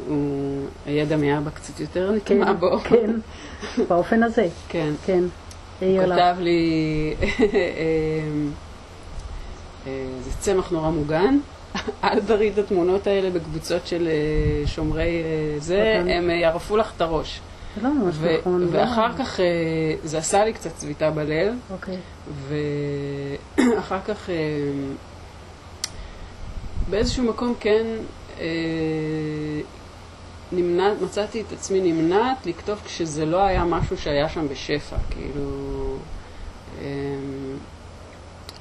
הוא, 0.08 0.68
הידע 0.86 1.18
מאבא 1.18 1.50
קצת 1.50 1.80
יותר 1.80 2.12
כן, 2.26 2.42
נטמע 2.42 2.54
בו. 2.54 2.80
כן, 2.80 3.12
באופן 3.88 4.24
הזה, 4.24 4.48
כן. 4.70 4.94
כן, 5.06 5.24
הוא 5.80 6.04
כתב 6.06 6.36
לי, 6.40 7.14
אה, 9.88 10.06
זה 10.24 10.32
צמח 10.40 10.72
נורא 10.72 10.90
מוגן, 10.90 11.38
אל 12.04 12.20
תראי 12.28 12.50
את 12.50 12.58
התמונות 12.58 13.08
האלה 13.08 13.30
בקבוצות 13.30 13.88
של 13.88 14.08
אה, 14.08 14.68
שומרי 14.68 15.24
אה, 15.24 15.60
זה. 15.60 16.04
הם 16.08 16.30
אה, 16.30 16.36
יערפו 16.36 16.78
לך 16.78 16.92
את 16.96 17.02
הראש. 17.02 17.42
זה 17.76 17.82
לא 17.82 17.94
ממש 17.94 18.16
נכון, 18.40 18.62
לא? 18.62 18.68
ואחר 18.72 19.14
כך 19.18 19.40
זה 20.04 20.18
עשה 20.18 20.46
לי 20.46 20.54
קצת 20.54 20.76
צביטה 20.76 21.12
בלב, 21.12 21.54
אוקיי, 21.72 21.98
ואחר 22.48 24.00
כך 24.08 24.30
באיזשהו 26.90 27.24
מקום 27.24 27.54
כן 27.60 27.86
אה, 28.40 28.46
נמנע, 30.52 30.94
מצאתי 31.02 31.42
את 31.42 31.52
עצמי 31.54 31.92
נמנעת 31.92 32.46
לכתוב 32.46 32.82
כשזה 32.86 33.26
לא 33.26 33.44
היה 33.44 33.64
משהו 33.64 33.98
שהיה 33.98 34.30
שם 34.30 34.48
בשפע, 34.48 34.96
כאילו... 35.10 35.98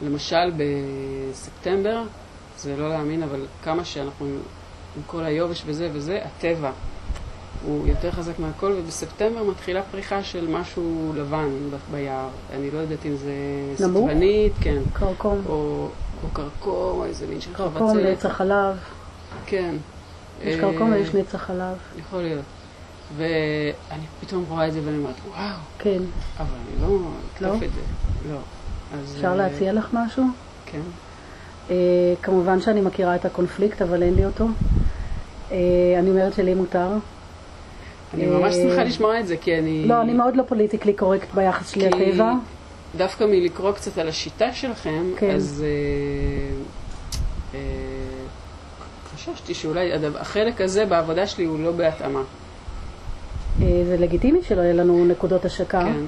למשל 0.03 0.53
בספטמבר, 0.57 2.03
זה 2.63 2.77
לא 2.77 2.89
להאמין, 2.89 3.23
אבל 3.23 3.47
כמה 3.63 3.85
שאנחנו 3.85 4.27
עם 4.27 5.03
כל 5.07 5.25
היובש 5.25 5.63
וזה 5.67 5.89
וזה, 5.93 6.21
הטבע 6.25 6.71
הוא 7.65 7.89
יותר 7.89 8.11
חזק 8.11 8.39
מהכל, 8.39 8.75
ובספטמבר 8.79 9.43
מתחילה 9.43 9.83
פריחה 9.83 10.23
של 10.23 10.49
משהו 10.49 11.13
לבן 11.17 11.49
ביער. 11.91 12.29
אני 12.53 12.71
לא 12.71 12.79
יודעת 12.79 13.07
אם 13.07 13.17
זה? 13.17 13.33
סטבנית, 13.75 14.53
כן. 14.61 14.79
קרקום. 14.93 15.43
או, 15.49 15.89
או 16.25 16.29
קרקום, 16.33 16.73
או 16.99 17.05
איזה 17.05 17.27
מין 17.27 17.41
של 17.41 17.55
חבצלת. 17.55 17.73
קרקום, 17.73 17.99
נצח 17.99 18.33
חלב. 18.33 18.77
כן. 19.47 19.75
יש 20.43 20.55
אה, 20.55 20.61
קרקום 20.61 20.93
ויש 20.93 21.15
נצח 21.15 21.39
חלב. 21.39 21.77
יכול 21.99 22.23
להיות. 22.23 22.45
ואני 23.17 24.05
פתאום 24.21 24.45
רואה 24.49 24.69
את 24.69 24.73
זה 24.73 24.81
ואני 24.85 24.99
אומרת, 24.99 25.15
וואו, 25.29 25.57
כן. 25.79 26.03
אבל 26.39 26.49
אני 26.49 26.83
לא 26.83 26.99
אכתוב 27.35 27.49
לא? 27.49 27.55
את 27.55 27.73
זה. 27.75 27.81
לא. 28.33 28.39
אז, 28.95 29.15
אפשר 29.17 29.29
אה, 29.29 29.35
להציע 29.35 29.73
לך 29.73 29.89
משהו? 29.93 30.25
כן. 30.67 30.81
אה, 31.71 31.77
כמובן 32.23 32.61
שאני 32.61 32.81
מכירה 32.81 33.15
את 33.17 33.25
הקונפליקט, 33.25 33.83
אבל 33.83 34.03
אין 34.03 34.15
לי 34.15 34.25
אותו. 34.27 34.47
אה, 35.53 35.57
אני 35.99 36.11
אומרת 36.11 36.35
שלי 36.35 36.55
מותר. 36.55 36.89
אני 38.15 38.27
ממש 38.27 38.55
אה, 38.57 38.63
שמחה 38.63 38.85
לשמוע 38.85 39.21
את 39.21 39.27
זה, 39.27 39.37
כי 39.37 39.59
אני... 39.59 39.85
לא, 39.87 40.01
אני 40.03 40.13
מאוד 40.13 40.37
לא 40.37 40.43
politically 40.43 40.93
correct 40.93 41.35
ביחס 41.35 41.69
שלי 41.71 41.89
לטבע. 41.91 42.33
דווקא 42.97 43.25
מלקרוא 43.25 43.73
קצת 43.73 43.99
על 43.99 44.09
השיטה 44.09 44.53
שלכם, 44.53 45.05
כן. 45.17 45.31
אז 45.31 45.65
אה, 45.67 46.55
אה, 47.55 47.61
חששתי 49.15 49.55
שאולי 49.55 49.93
הדבר- 49.93 50.19
החלק 50.21 50.61
הזה 50.61 50.87
בעבודה 50.87 51.27
שלי 51.27 51.45
הוא 51.45 51.61
לא 51.61 51.73
בהתאמה. 51.73 52.21
אה, 53.63 53.83
זה 53.87 53.97
לגיטימי 53.99 54.43
שלא 54.43 54.61
יהיה 54.63 54.73
לנו 54.73 55.05
נקודות 55.07 55.45
השקה 55.45 55.81
כן. 55.81 56.03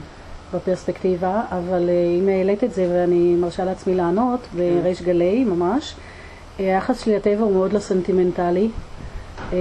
בפרספקטיבה, 0.54 1.42
אבל 1.50 1.88
אה, 1.88 2.18
אם 2.18 2.28
העלית 2.28 2.64
את 2.64 2.74
זה 2.74 2.86
ואני 2.90 3.34
מרשה 3.34 3.64
לעצמי 3.64 3.94
לענות 3.94 4.40
בריש 4.56 5.02
גלי 5.02 5.44
ממש, 5.44 5.94
אה, 6.60 6.64
היחס 6.64 7.04
שלי 7.04 7.16
לטבע 7.16 7.42
הוא 7.42 7.52
מאוד 7.52 7.72
לא 7.72 7.78
סנטימנטלי. 7.78 8.68
אה, 9.52 9.58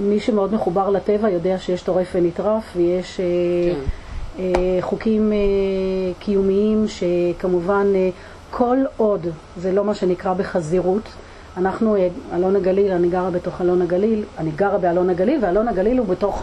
מי 0.00 0.20
שמאוד 0.20 0.54
מחובר 0.54 0.90
לטבע 0.90 1.30
יודע 1.30 1.58
שיש 1.58 1.82
טורף 1.82 2.12
ונטרף 2.14 2.72
ויש 2.76 3.20
כן. 4.36 4.42
חוקים 4.80 5.32
קיומיים 6.18 6.84
שכמובן 6.88 7.86
כל 8.50 8.76
עוד 8.96 9.26
זה 9.56 9.72
לא 9.72 9.84
מה 9.84 9.94
שנקרא 9.94 10.32
בחזירות, 10.32 11.02
אנחנו, 11.56 11.96
אלון 12.32 12.56
הגליל, 12.56 12.92
אני 12.92 13.08
גרה 13.08 13.30
בתוך 13.30 13.60
אלון 13.60 13.82
הגליל, 13.82 14.24
אני 14.38 14.50
גרה 14.50 14.78
באלון 14.78 15.10
הגליל 15.10 15.44
ואלון 15.44 15.68
הגליל 15.68 15.98
הוא 15.98 16.06
בתוך 16.06 16.42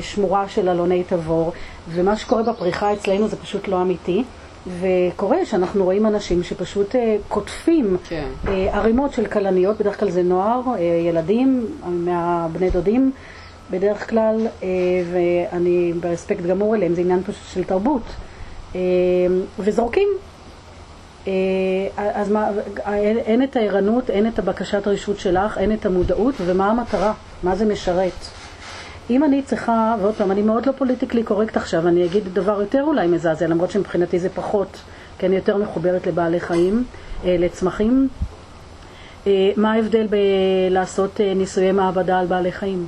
שמורה 0.00 0.48
של 0.48 0.68
אלוני 0.68 1.04
תבור 1.08 1.52
ומה 1.88 2.16
שקורה 2.16 2.42
בפריחה 2.42 2.92
אצלנו 2.92 3.28
זה 3.28 3.36
פשוט 3.36 3.68
לא 3.68 3.82
אמיתי 3.82 4.24
וקורה 4.80 5.46
שאנחנו 5.46 5.84
רואים 5.84 6.06
אנשים 6.06 6.42
שפשוט 6.42 6.96
אה, 6.96 7.16
קוטפים 7.28 7.96
כן. 8.08 8.26
אה, 8.48 8.68
ערימות 8.72 9.12
של 9.12 9.26
כלניות, 9.26 9.78
בדרך 9.78 10.00
כלל 10.00 10.10
זה 10.10 10.22
נוער, 10.22 10.60
אה, 10.74 10.80
ילדים, 10.80 11.66
מהבני 11.84 12.70
דודים 12.70 13.12
בדרך 13.70 14.10
כלל, 14.10 14.46
אה, 14.62 14.68
ואני 15.12 15.92
ברספקט 16.00 16.42
גמור 16.42 16.74
אליהם, 16.74 16.94
זה 16.94 17.00
עניין 17.00 17.22
פשוט 17.22 17.48
של 17.54 17.64
תרבות. 17.64 18.02
אה, 18.74 18.80
וזורקים. 19.58 20.08
אה, 21.28 21.32
אז 21.96 22.30
מה, 22.30 22.48
אין, 22.86 23.18
אין 23.18 23.42
את 23.42 23.56
הערנות, 23.56 24.10
אין 24.10 24.28
את 24.28 24.38
הבקשת 24.38 24.86
רשות 24.86 25.18
שלך, 25.18 25.58
אין 25.58 25.72
את 25.72 25.86
המודעות, 25.86 26.34
ומה 26.38 26.70
המטרה? 26.70 27.12
מה 27.42 27.56
זה 27.56 27.64
משרת? 27.64 28.12
אם 29.10 29.24
אני 29.24 29.42
צריכה, 29.42 29.96
ועוד 30.00 30.14
פעם, 30.14 30.30
אני 30.30 30.42
מאוד 30.42 30.66
לא 30.66 30.72
פוליטיקלי 30.72 31.22
קורקט 31.22 31.56
עכשיו, 31.56 31.88
אני 31.88 32.04
אגיד 32.04 32.34
דבר 32.34 32.60
יותר 32.60 32.82
אולי 32.82 33.06
מזעזע, 33.06 33.46
למרות 33.46 33.70
שמבחינתי 33.70 34.18
זה 34.18 34.28
פחות, 34.28 34.78
כי 35.18 35.26
אני 35.26 35.36
יותר 35.36 35.56
מחוברת 35.56 36.06
לבעלי 36.06 36.40
חיים, 36.40 36.84
אה, 37.24 37.36
לצמחים. 37.38 38.08
אה, 39.26 39.50
מה 39.56 39.72
ההבדל 39.72 40.06
בלעשות 40.06 41.20
אה, 41.20 41.34
ניסויי 41.34 41.72
מעבדה 41.72 42.18
על 42.18 42.26
בעלי 42.26 42.52
חיים? 42.52 42.86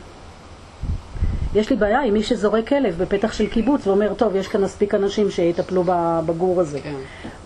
יש 1.55 1.71
לי 1.71 1.77
בעיה 1.77 2.03
עם 2.03 2.15
מי 2.15 2.23
שזורק 2.23 2.69
כלב 2.69 2.99
בפתח 2.99 3.33
של 3.33 3.47
קיבוץ 3.47 3.87
ואומר, 3.87 4.15
טוב, 4.15 4.37
יש 4.37 4.49
כאן 4.49 4.61
מספיק 4.61 4.95
אנשים 4.95 5.31
שיטפלו 5.31 5.85
בגור 6.27 6.61
הזה. 6.61 6.81
כן, 6.81 6.95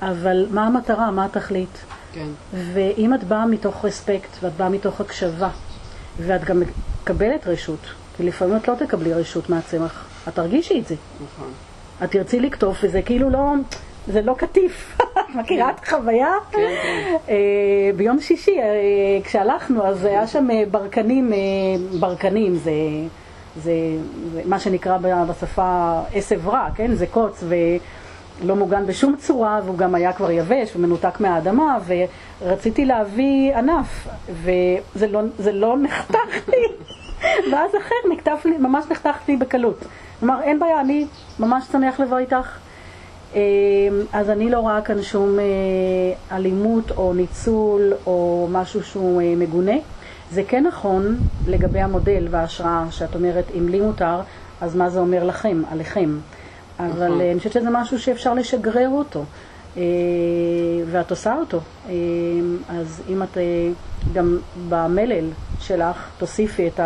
אבל 0.03 0.47
מה 0.51 0.67
המטרה, 0.67 1.11
מה 1.11 1.25
התכלית? 1.25 1.85
כן, 2.13 2.27
ואם 2.73 3.15
את 3.15 3.25
באה 3.25 3.47
מתוך 3.47 3.85
רספקט 3.85 4.37
ואת 4.43 4.53
באה 4.57 4.69
מתוך 4.69 5.01
הקשבה 5.01 5.49
ואת 6.19 6.45
גם 6.45 6.63
מקבלת 7.03 7.47
רשות, 7.47 7.79
כי 8.17 8.23
לפעמים 8.23 8.57
את 8.57 8.69
לא 8.69 8.75
תקבלי 8.75 9.13
רשות 9.13 9.51
מהצמח, 9.51 10.07
את 10.29 10.35
תרגישי 10.35 10.81
את 10.81 10.87
זה. 10.87 10.95
נכון. 11.25 11.51
את 12.05 12.11
תרצי 12.11 12.41
לקטוף 12.41 12.79
וזה 12.83 13.03
כאילו 13.03 13.31
לא, 13.31 13.53
זה 14.07 14.23
לא 14.23 14.35
קטיף. 14.35 14.99
מכירה 15.35 15.71
את 15.71 15.83
החוויה? 15.83 16.33
כן, 16.51 16.59
כן. 16.83 17.17
אה, 17.29 17.91
ביום 17.97 18.21
שישי 18.21 18.59
אה, 18.59 18.65
כשהלכנו 19.25 19.87
אז 19.87 20.05
היה 20.05 20.27
שם 20.27 20.51
אה, 20.51 20.63
ברקנים, 20.71 21.33
ברקנים 22.01 22.57
זה, 22.57 22.73
זה, 23.57 23.73
זה 24.33 24.43
מה 24.45 24.59
שנקרא 24.59 24.99
בשפה 25.29 26.01
עשב 26.15 26.49
רע, 26.49 26.69
כן? 26.75 26.95
זה 26.95 27.07
קוץ 27.07 27.45
ולא 27.49 28.57
מוגן 28.57 28.87
בשום 28.87 29.17
צורה 29.17 29.61
והוא 29.65 29.79
גם 29.79 29.95
היה 29.95 30.13
כבר 30.13 30.31
יבש 30.31 30.77
ומנותק 30.77 31.21
מהאדמה 31.21 31.79
ורציתי 32.41 32.85
להביא 32.85 33.57
ענף 33.57 34.09
וזה 34.33 35.07
לא, 35.07 35.21
לא 35.53 35.77
נחתך 35.79 36.49
לי 36.49 36.67
ואז 37.53 37.71
אחר 37.71 37.95
נקטף 38.13 38.43
לי, 38.45 38.59
ממש 38.59 38.85
נחתך 38.91 39.17
לי 39.29 39.37
בקלות. 39.37 39.79
כלומר 40.21 40.43
אין 40.43 40.59
בעיה, 40.59 40.81
אני 40.81 41.07
ממש 41.39 41.65
שמח 41.73 42.01
לבוא 42.01 42.19
איתך. 42.19 42.59
אה, 43.35 43.41
אז 44.13 44.31
אני 44.31 44.51
לא 44.51 44.59
רואה 44.59 44.83
כאן 44.83 45.03
שום 45.03 45.39
אה, 45.39 45.45
אלימות 46.37 46.91
או 46.91 47.15
ניצול 47.15 47.93
או 48.07 48.49
משהו 48.51 48.85
שהוא 48.85 49.23
אה, 49.23 49.35
מגונה. 49.37 49.77
זה 50.31 50.43
כן 50.49 50.65
נכון 50.67 51.17
לגבי 51.47 51.81
המודל 51.81 52.27
וההשראה, 52.31 52.85
שאת 52.91 53.15
אומרת, 53.15 53.45
אם 53.59 53.69
לי 53.69 53.81
מותר, 53.81 54.21
אז 54.61 54.77
מה 54.77 54.91
זה 54.91 55.01
אומר 55.01 55.25
לכם, 55.25 55.63
עליכם. 55.71 56.19
אבל 56.79 56.89
נכון. 56.89 57.21
אה, 57.21 57.31
אני 57.31 57.39
חושבת 57.39 57.53
שזה 57.53 57.71
משהו 57.71 57.99
שאפשר 57.99 58.35
לשגרר 58.35 58.89
אותו, 58.89 59.25
ואת 60.87 61.11
עושה 61.11 61.35
אותו. 61.35 61.61
אה, 61.89 61.93
אז 62.69 63.03
אם 63.09 63.23
את 63.23 63.37
גם 64.13 64.39
במלל 64.69 65.25
שלך 65.61 65.97
תוסיפי 66.19 66.69
את 66.69 66.81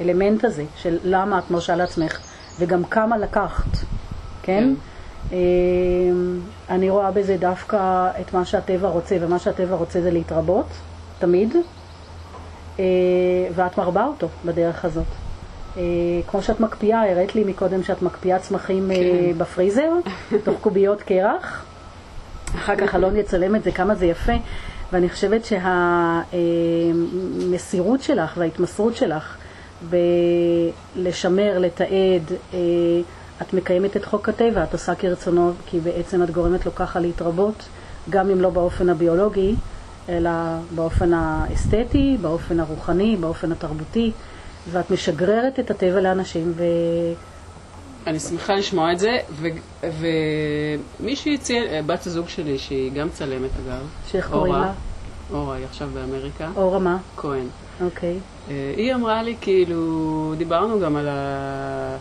האלמנט 0.00 0.44
הזה 0.44 0.64
של 0.76 0.98
למה 1.04 1.38
את 1.38 1.50
מרשה 1.50 1.76
לעצמך, 1.76 2.20
וגם 2.58 2.84
כמה 2.84 3.18
לקחת, 3.18 3.68
כן? 3.72 3.84
כן. 4.42 4.74
אה, 5.32 5.38
אני 6.70 6.90
רואה 6.90 7.10
בזה 7.10 7.36
דווקא 7.40 8.10
את 8.20 8.34
מה 8.34 8.44
שהטבע 8.44 8.88
רוצה, 8.88 9.16
ומה 9.20 9.38
שהטבע 9.38 9.76
רוצה 9.76 10.00
זה 10.00 10.10
להתרבות, 10.10 10.66
תמיד, 11.18 11.56
אה, 12.78 12.84
ואת 13.54 13.78
מרבה 13.78 14.06
אותו 14.06 14.28
בדרך 14.44 14.84
הזאת. 14.84 15.06
אה, 15.76 15.82
כמו 16.26 16.42
שאת 16.42 16.60
מקפיאה, 16.60 17.10
הראית 17.10 17.34
לי 17.34 17.44
מקודם 17.44 17.82
שאת 17.82 18.02
מקפיאה 18.02 18.38
צמחים 18.38 18.90
אה, 18.90 18.96
כן. 18.96 19.38
בפריזר, 19.38 19.92
תוך 20.44 20.56
קוביות 20.60 21.02
קרח. 21.02 21.64
אחר 22.62 22.76
כך 22.76 22.94
אלון 22.94 23.16
יצלם 23.16 23.56
את 23.56 23.64
זה, 23.64 23.70
כמה 23.70 23.94
זה 23.94 24.06
יפה, 24.06 24.32
ואני 24.92 25.08
חושבת 25.08 25.44
שהמסירות 27.44 28.02
שלך 28.02 28.34
וההתמסרות 28.36 28.96
שלך 28.96 29.36
בלשמר, 29.90 31.58
לתעד, 31.58 32.32
אה, 32.54 32.58
את 33.42 33.54
מקיימת 33.54 33.96
את 33.96 34.04
חוק 34.04 34.28
הטבע, 34.28 34.62
את 34.62 34.72
עושה 34.72 34.94
כרצונו, 34.94 35.52
כי 35.66 35.80
בעצם 35.80 36.22
את 36.22 36.30
גורמת 36.30 36.66
לו 36.66 36.74
ככה 36.74 37.00
להתרבות, 37.00 37.64
גם 38.10 38.30
אם 38.30 38.40
לא 38.40 38.50
באופן 38.50 38.88
הביולוגי, 38.88 39.54
אלא 40.08 40.30
באופן 40.74 41.12
האסתטי, 41.14 42.16
באופן 42.20 42.60
הרוחני, 42.60 43.16
באופן 43.16 43.52
התרבותי, 43.52 44.12
ואת 44.70 44.90
משגררת 44.90 45.60
את 45.60 45.70
הטבע 45.70 46.00
לאנשים, 46.00 46.52
ו... 46.56 46.62
אני 48.06 48.20
שמחה 48.20 48.54
לשמוע 48.54 48.92
את 48.92 48.98
זה, 48.98 49.18
ומישהי 51.00 51.34
הציעה, 51.34 51.82
בת 51.82 52.06
הזוג 52.06 52.28
שלי, 52.28 52.58
שהיא 52.58 52.92
גם 52.92 53.08
צלמת 53.08 53.50
אגב, 53.66 53.86
שאיך 54.10 54.30
קוראים 54.30 54.54
אורה. 54.54 54.66
לה? 54.66 54.72
אורה, 55.32 55.56
היא 55.56 55.64
עכשיו 55.64 55.88
באמריקה, 55.94 56.50
אורה 56.56 56.78
מה? 56.78 56.98
כהן. 57.16 57.46
אוקיי. 57.80 58.18
אה, 58.50 58.74
היא 58.76 58.94
אמרה 58.94 59.22
לי, 59.22 59.36
כאילו, 59.40 60.34
דיברנו 60.38 60.80
גם 60.80 60.96
על, 60.96 61.08
ה... 61.08 61.96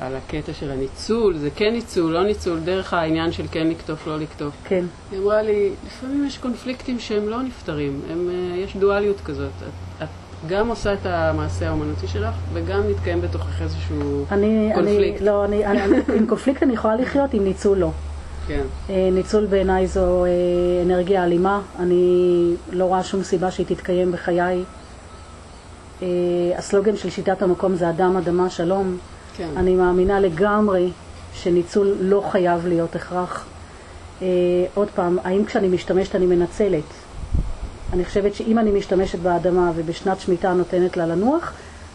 על 0.00 0.16
הקטע 0.16 0.52
של 0.52 0.70
הניצול, 0.70 1.36
זה 1.38 1.50
כן 1.50 1.72
ניצול, 1.72 2.12
לא 2.12 2.24
ניצול, 2.24 2.60
דרך 2.60 2.92
העניין 2.92 3.32
של 3.32 3.44
כן 3.50 3.66
לקטוף, 3.66 4.06
לא 4.06 4.18
לקטוף. 4.18 4.54
כן. 4.64 4.84
היא 5.12 5.20
אמרה 5.20 5.42
לי, 5.42 5.70
לפעמים 5.86 6.26
יש 6.26 6.38
קונפליקטים 6.38 7.00
שהם 7.00 7.28
לא 7.28 7.42
נפתרים, 7.42 8.00
הם, 8.10 8.30
אה, 8.30 8.56
יש 8.56 8.76
דואליות 8.76 9.20
כזאת. 9.20 9.50
את, 9.58 10.02
את 10.02 10.08
גם 10.48 10.68
עושה 10.68 10.92
את 10.92 11.06
המעשה 11.06 11.68
האומנותי 11.68 12.08
שלך, 12.08 12.34
וגם 12.52 12.90
מתקיים 12.90 13.20
בתוכך 13.20 13.62
איזשהו 13.62 14.24
אני, 14.30 14.70
קונפליקט. 14.74 15.18
אני, 15.18 15.26
לא, 15.26 15.44
אני, 15.44 15.66
אני, 15.66 15.80
עם 16.16 16.26
קונפליקט 16.26 16.62
אני 16.62 16.74
יכולה 16.74 16.96
לחיות, 16.96 17.34
עם 17.34 17.44
ניצול 17.44 17.78
לא. 17.78 17.90
כן, 18.46 18.62
אה, 18.90 19.08
ניצול 19.12 19.46
בעיניי 19.46 19.86
זו 19.86 20.24
אה, 20.24 20.30
אנרגיה 20.84 21.24
אלימה, 21.24 21.60
אני 21.78 22.54
לא 22.72 22.84
רואה 22.84 23.04
שום 23.04 23.22
סיבה 23.22 23.50
שהיא 23.50 23.66
תתקיים 23.66 24.12
בחיי. 24.12 24.64
אה, 26.02 26.08
הסלוגן 26.58 26.96
של 26.96 27.10
שיטת 27.10 27.42
המקום 27.42 27.74
זה 27.74 27.90
אדם, 27.90 28.16
אדמה, 28.16 28.50
שלום. 28.50 28.96
כן. 29.36 29.48
אני 29.56 29.74
מאמינה 29.74 30.20
לגמרי 30.20 30.90
שניצול 31.34 31.94
לא 32.00 32.22
חייב 32.30 32.66
להיות 32.66 32.96
הכרח. 32.96 33.46
עוד 34.74 34.88
פעם, 34.94 35.18
האם 35.24 35.44
כשאני 35.44 35.68
משתמשת 35.68 36.14
אני 36.14 36.26
מנצלת? 36.26 37.05
אני 37.92 38.04
חושבת 38.04 38.34
שאם 38.34 38.58
אני 38.58 38.70
משתמשת 38.70 39.18
באדמה 39.18 39.72
ובשנת 39.76 40.20
שמיטה 40.20 40.52
נותנת 40.52 40.96
לה 40.96 41.06
לנוח, 41.06 41.52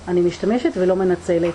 אני 0.07 0.21
משתמשת 0.21 0.71
ולא 0.77 0.95
מנצלת. 0.95 1.53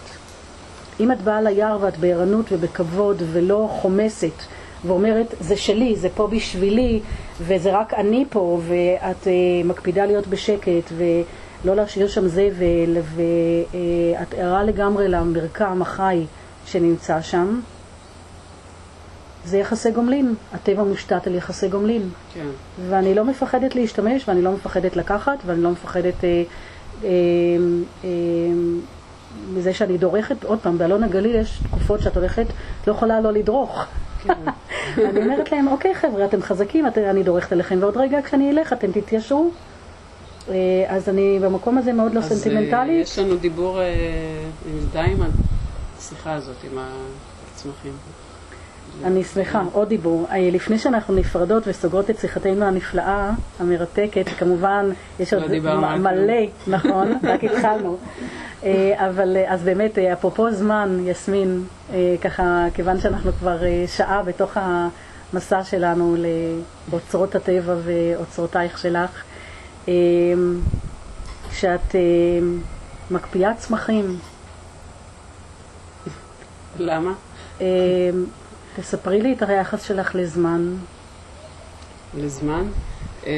אם 1.01 1.12
את 1.12 1.22
באה 1.22 1.41
ליער 1.41 1.78
ואת 1.80 1.97
בערנות 1.97 2.47
ובכבוד 2.53 3.22
ולא 3.32 3.68
חומסת 3.72 4.43
ואומרת, 4.84 5.34
זה 5.41 5.57
שלי, 5.57 5.97
זה 5.97 6.09
פה 6.14 6.26
בשבילי, 6.26 7.01
וזה 7.41 7.78
רק 7.78 7.95
אני 7.95 8.24
פה, 8.30 8.61
ואת 8.68 9.24
uh, 9.24 9.28
מקפידה 9.64 10.07
להיות 10.07 10.26
בשקט 10.26 10.93
ולא 10.97 11.76
להשאיר 11.76 12.09
שם 12.09 12.28
זבל, 12.28 12.97
ואת 13.14 14.32
uh, 14.32 14.37
ערה 14.37 14.64
לגמרי 14.64 15.09
למרקם 15.09 15.82
החי 15.82 16.24
שנמצא 16.66 17.20
שם, 17.20 17.61
זה 19.47 19.59
יחסי 19.59 19.91
גומלין. 19.91 20.35
הטבע 20.53 20.83
מושתת 20.83 21.27
על 21.27 21.35
יחסי 21.35 21.69
גומלין. 21.69 22.09
כן. 22.35 22.47
ואני 22.89 23.15
לא 23.15 23.25
מפחדת 23.25 23.75
להשתמש, 23.75 24.29
ואני 24.29 24.43
לא 24.43 24.53
מפחדת 24.53 24.97
לקחת, 24.97 25.39
ואני 25.47 25.63
לא 25.63 25.71
מפחדת 25.71 26.25
אה, 26.25 26.43
אה, 27.05 27.09
אה, 28.05 28.09
מזה 29.55 29.75
שאני 29.75 29.99
דורכת. 29.99 30.45
עוד 30.45 30.59
פעם, 30.59 30.79
באלון 30.79 31.03
הגליל 31.03 31.37
יש 31.37 31.59
תקופות 31.63 32.01
שאת 32.01 32.17
הולכת, 32.17 32.47
את 32.83 32.87
לא 32.87 32.93
יכולה 32.93 33.21
לא 33.21 33.33
לדרוך. 33.33 33.85
כן. 34.23 34.33
אני 35.11 35.23
אומרת 35.23 35.53
להם, 35.53 35.69
אוקיי 35.69 35.95
חבר'ה, 35.95 36.25
אתם 36.25 36.43
חזקים, 36.43 36.87
את, 36.87 36.99
אני 36.99 37.23
דורכת 37.23 37.53
עליכם, 37.53 37.79
ועוד 37.81 37.97
רגע 37.97 38.23
כשאני 38.23 38.51
אלך 38.51 38.73
אתם 38.73 38.93
תתיישרו. 38.93 39.51
אה, 40.49 40.55
אז 40.89 41.09
אני 41.09 41.39
במקום 41.43 41.79
הזה 41.79 41.93
מאוד 41.93 42.15
לא 42.15 42.21
אז, 42.21 42.33
אה, 42.33 42.37
סנטימנטלית. 42.37 43.03
יש 43.03 43.19
לנו 43.19 43.37
דיבור 43.37 43.81
אה, 43.81 43.87
עם 44.67 44.79
די 44.93 44.99
עם 44.99 45.23
השיחה 45.99 46.33
הזאת, 46.35 46.57
עם 46.65 46.79
הצמחים. 47.55 47.93
אני 49.05 49.25
שמחה, 49.25 49.63
עוד 49.73 49.89
דיבור. 49.89 50.27
אה, 50.31 50.49
לפני 50.53 50.79
שאנחנו 50.79 51.15
נפרדות 51.15 51.63
וסוגרות 51.67 52.11
את 52.11 52.19
שיחתנו 52.19 52.65
הנפלאה, 52.65 53.31
המרתקת, 53.61 54.29
כמובן, 54.39 54.91
יש 55.21 55.33
לא 55.33 55.43
עוד 55.43 55.51
מלא, 55.99 56.35
נכון, 56.77 57.13
רק 57.23 57.45
התחלנו. 57.45 57.97
אה, 58.65 59.09
אבל 59.09 59.37
אה, 59.37 59.53
אז 59.53 59.63
באמת, 59.63 59.99
אפרופו 59.99 60.53
זמן, 60.53 60.99
יסמין, 61.05 61.65
ככה, 62.21 62.67
כיוון 62.75 63.01
שאנחנו 63.01 63.33
כבר 63.33 63.59
שעה 63.87 64.23
בתוך 64.23 64.57
המסע 64.57 65.65
שלנו 65.65 66.17
לאוצרות 66.91 67.35
הטבע 67.35 67.75
ואוצרותייך 67.85 68.79
שלך, 68.79 69.23
אה, 69.89 69.93
מקפיאה 73.11 73.55
צמחים, 73.55 74.19
למה? 76.79 77.13
תספרי 78.77 79.22
לי 79.22 79.33
את 79.33 79.43
היחס 79.43 79.83
שלך 79.83 80.14
לזמן. 80.14 80.74
לזמן. 82.18 82.64
אה, 83.27 83.33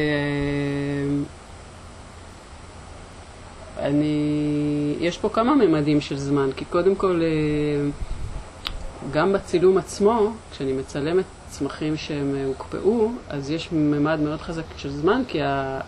אני, 3.79 4.15
יש 5.01 5.19
פה 5.19 5.29
כמה 5.29 5.55
ממדים 5.55 6.01
של 6.01 6.17
זמן, 6.19 6.51
כי 6.57 6.65
קודם 6.65 6.95
כל, 6.95 7.21
אה, 7.23 7.91
גם 9.13 9.33
בצילום 9.33 9.79
עצמו, 9.79 10.31
כשאני 10.53 10.73
מצלמת 10.73 11.25
צמחים 11.49 11.97
שהם 11.97 12.35
הוקפאו, 12.47 13.11
אז 13.29 13.51
יש 13.51 13.69
ממד 13.73 14.21
מאוד 14.21 14.41
חזק 14.41 14.63
של 14.77 14.91
זמן, 14.91 15.23
כי 15.29 15.43
ה... 15.43 15.81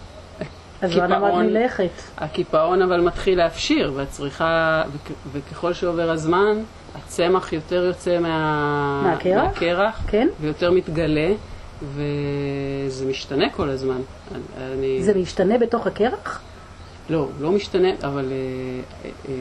אז 0.82 0.96
לא 0.96 1.07
למד 1.07 1.34
מלכת. 1.34 1.90
הקיפאון 2.18 2.82
אבל 2.82 3.01
מתחיל 3.01 3.38
להפשיר, 3.38 3.92
והצריכה, 3.96 4.82
וכ- 4.94 5.12
וככל 5.32 5.72
שעובר 5.72 6.11
הזמן, 6.11 6.57
הצמח 6.95 7.53
יותר 7.53 7.84
יוצא 7.84 8.18
מה... 8.18 9.03
מהקרח? 9.05 9.45
מהקרח 9.45 10.01
כן? 10.07 10.28
ויותר 10.41 10.70
מתגלה, 10.70 11.32
וזה 11.82 13.07
משתנה 13.07 13.51
כל 13.51 13.70
הזמן. 13.70 14.01
אני... 14.57 15.03
זה 15.03 15.14
משתנה 15.14 15.59
בתוך 15.59 15.86
הקרח? 15.86 16.41
לא, 17.11 17.28
לא 17.41 17.53
משתנה, 17.53 17.88
אבל 18.03 18.32
אה, 18.32 18.36
אה, 19.05 19.11
אה, 19.28 19.34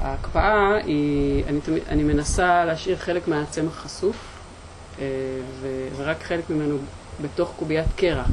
ההקפאה 0.00 0.74
היא, 0.84 1.44
אני, 1.48 1.60
תמיד, 1.60 1.82
אני 1.88 2.02
מנסה 2.02 2.64
להשאיר 2.64 2.96
חלק 2.96 3.28
מהצמח 3.28 3.72
חשוף, 3.72 4.16
אה, 5.00 5.04
ורק 5.96 6.22
חלק 6.22 6.50
ממנו 6.50 6.78
בתוך 7.22 7.52
קוביית 7.58 7.86
קרח. 7.96 8.26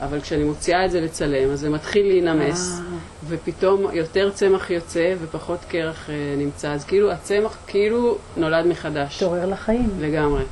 אבל 0.00 0.20
כשאני 0.20 0.44
מוציאה 0.44 0.84
את 0.84 0.90
זה 0.90 1.00
לצלם, 1.00 1.50
אז 1.50 1.60
זה 1.60 1.70
מתחיל 1.70 2.06
להינמס, 2.06 2.78
אה. 2.78 2.84
ופתאום 3.28 3.86
יותר 3.92 4.30
צמח 4.30 4.70
יוצא 4.70 5.14
ופחות 5.20 5.58
קרח 5.68 6.10
אה, 6.10 6.34
נמצא. 6.38 6.72
אז 6.72 6.84
כאילו 6.84 7.12
הצמח 7.12 7.58
כאילו 7.66 8.16
נולד 8.36 8.66
מחדש. 8.66 9.18
תעורר 9.18 9.46
לחיים. 9.46 9.90
לגמרי. 10.00 10.42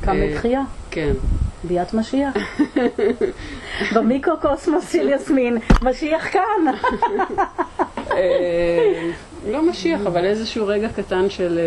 קם 0.00 0.10
אה, 0.10 0.26
לתחייה. 0.26 0.62
כן. 0.90 1.12
ביאת 1.64 1.94
משיח. 1.94 2.34
במיקרוקוסמוס 3.94 4.92
של 4.92 5.08
יסמין, 5.08 5.58
משיח 5.82 6.32
כאן. 6.32 6.74
אה, 8.10 9.10
לא 9.50 9.70
משיח, 9.70 10.00
אבל 10.06 10.24
איזשהו 10.24 10.66
רגע 10.66 10.88
קטן 10.88 11.30
של... 11.30 11.58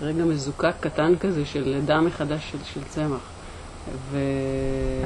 רגע 0.00 0.24
מזוקק 0.24 0.72
קטן 0.80 1.12
כזה 1.20 1.44
של 1.44 1.62
לידה 1.62 2.00
מחדש 2.00 2.52
של, 2.52 2.58
של 2.74 2.80
צמח. 2.88 3.35
ו... 4.10 4.18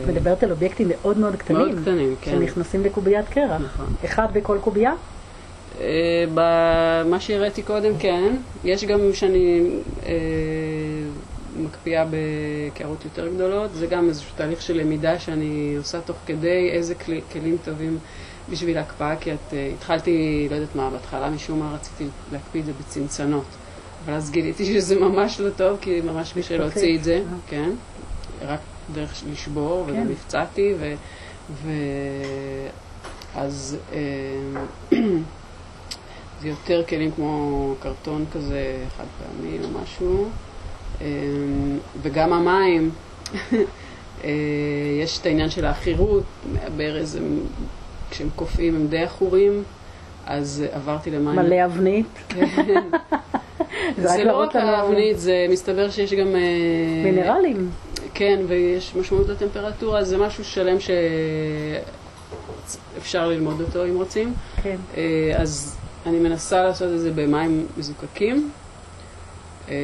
את 0.03 0.09
מדברת 0.09 0.43
על 0.43 0.51
אובייקטים 0.51 0.89
מאוד 0.89 1.19
מאוד 1.19 1.37
קטנים. 1.37 1.59
מאוד 1.59 1.79
קטנים, 1.83 2.15
כן. 2.21 2.31
שנכנסים 2.31 2.85
לקוביית 2.85 3.29
קרח. 3.29 3.61
נכון. 3.63 3.87
אחד 4.05 4.27
בכל 4.33 4.59
קובייה? 4.61 4.93
אה, 5.81 6.25
במה 6.35 7.21
שהראיתי 7.21 7.63
קודם, 7.63 7.99
כן. 7.99 8.37
יש 8.65 8.85
גם 8.85 9.01
שאני 9.13 9.71
אה, 10.07 10.13
מקפיאה 11.57 12.05
בקערות 12.11 13.05
יותר 13.05 13.29
גדולות. 13.29 13.71
זה 13.75 13.87
גם 13.87 14.09
איזשהו 14.09 14.31
תהליך 14.37 14.63
של 14.63 14.77
למידה 14.77 15.19
שאני 15.19 15.75
עושה 15.79 16.01
תוך 16.01 16.17
כדי 16.27 16.71
איזה 16.73 16.95
כלי, 16.95 17.21
כלים 17.33 17.57
טובים 17.65 17.99
בשביל 18.51 18.79
ההקפאה, 18.79 19.17
כי 19.17 19.33
את, 19.33 19.39
אה, 19.53 19.71
התחלתי, 19.79 20.47
לא 20.51 20.55
יודעת 20.55 20.75
מה, 20.75 20.91
בהתחלה 20.91 21.31
משום 21.31 21.59
מה 21.59 21.75
רציתי 21.75 22.05
להקפיא 22.33 22.61
את 22.61 22.67
זה 22.67 22.73
בצנצנות. 22.81 23.45
אבל 24.05 24.15
אז 24.15 24.31
גיליתי 24.31 24.65
שזה 24.81 25.01
ממש 25.01 25.41
לא 25.41 25.51
טוב, 25.51 25.79
כי 25.81 26.01
ממש 26.01 26.33
קשה 26.33 26.57
להוציא 26.57 26.99
את 26.99 27.05
זה, 27.05 27.15
אה. 27.15 27.37
כן. 27.49 27.71
רק 28.47 28.61
דרך 28.95 29.23
לשבור, 29.33 29.85
כן. 29.87 29.93
וגם 29.93 30.09
נפצעתי, 30.09 30.75
ו... 30.81 30.95
ו... 31.53 31.71
אז 33.37 33.77
אה, 33.93 33.99
זה 36.43 36.49
יותר 36.49 36.83
כלים 36.89 37.11
כמו 37.11 37.75
קרטון 37.81 38.25
כזה 38.33 38.63
חד 38.97 39.05
פעמי 39.19 39.59
או 39.65 39.81
משהו. 39.83 40.29
אה, 41.01 41.07
וגם 42.03 42.33
המים, 42.33 42.91
אה, 44.25 44.31
יש 45.03 45.19
את 45.19 45.27
העניין 45.27 45.51
של 45.51 45.65
העכירות, 45.65 46.23
ברז, 46.77 47.17
הם- 47.17 47.41
כשהם 48.11 48.29
קופאים 48.37 48.75
הם 48.75 48.87
די 48.87 48.99
עכורים, 48.99 49.63
אז 50.27 50.65
עברתי 50.73 51.11
למים. 51.11 51.37
מלא 51.37 51.65
אבנית. 51.65 52.07
זה 53.97 54.09
זה 54.09 54.25
לא 54.25 54.37
רק 54.41 54.57
האבנית, 54.57 55.19
זה 55.19 55.47
מסתבר 55.51 55.91
שיש 55.91 56.13
גם... 56.13 56.27
אה, 56.37 57.03
מינרלים. 57.05 57.71
כן, 58.21 58.41
ויש 58.49 58.97
משמעות 58.97 59.29
לטמפרטורה, 59.29 60.05
זה 60.05 60.19
משהו 60.19 60.45
שלם 60.45 60.77
שאפשר 62.97 63.29
ללמוד 63.29 63.61
אותו 63.61 63.85
אם 63.85 63.97
רוצים. 63.97 64.35
כן. 64.63 64.77
אה, 64.97 65.33
אז 65.37 65.77
אני 66.07 66.19
מנסה 66.19 66.63
לעשות 66.63 66.89
את 66.95 67.01
זה 67.01 67.11
במים 67.11 67.67
מזוקקים. 67.77 68.51
אה, 69.69 69.75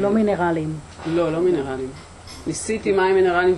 לא 0.00 0.10
מינרלים. 0.10 0.74
לא, 1.06 1.32
לא 1.32 1.40
מינרלים. 1.40 1.90
ניסיתי 2.46 2.92
מים 2.92 3.14
מינרליים 3.14 3.54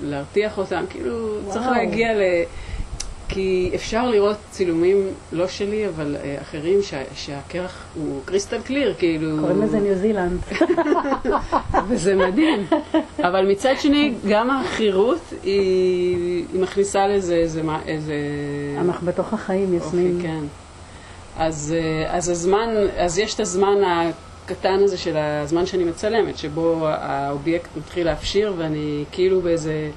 ולהרתיח 0.00 0.58
אותם, 0.58 0.84
כאילו 0.90 1.38
צריך 1.48 1.62
וואו. 1.64 1.74
להגיע 1.74 2.14
ל... 2.14 2.20
כי 3.32 3.70
אפשר 3.74 4.10
לראות 4.10 4.36
צילומים, 4.50 5.06
לא 5.32 5.48
שלי, 5.48 5.88
אבל 5.88 6.16
אה, 6.24 6.36
אחרים, 6.40 6.82
שה, 6.82 7.02
שהקרח 7.14 7.84
הוא 7.94 8.20
crystal 8.24 8.60
clear, 8.60 8.94
כאילו... 8.98 9.36
קוראים 9.40 9.62
לזה 9.62 9.80
ניו 9.80 9.94
זילנד. 9.94 10.40
וזה 11.88 12.14
מדהים. 12.16 12.66
אבל 13.18 13.46
מצד 13.50 13.74
שני, 13.78 14.14
גם 14.28 14.50
החירות 14.50 15.20
היא, 15.42 16.44
היא 16.52 16.60
מכניסה 16.60 17.06
לזה 17.06 17.34
איזה... 17.34 17.62
איזה 17.86 18.14
אנחנו 18.80 19.06
בתוך 19.06 19.32
החיים, 19.32 19.74
יסמין. 19.74 20.16
אוקיי, 20.16 20.30
כן. 20.30 20.44
אז, 21.36 21.74
אה, 21.78 22.16
אז 22.16 22.28
הזמן, 22.28 22.68
אז 22.96 23.18
יש 23.18 23.34
את 23.34 23.40
הזמן 23.40 23.76
הקטן 23.84 24.78
הזה 24.82 24.96
של 24.96 25.16
הזמן 25.16 25.66
שאני 25.66 25.84
מצלמת, 25.84 26.38
שבו 26.38 26.86
האובייקט 26.88 27.76
מתחיל 27.76 28.06
להפשיר 28.06 28.54
ואני 28.56 29.04
כאילו 29.12 29.40
באיזה 29.40 29.90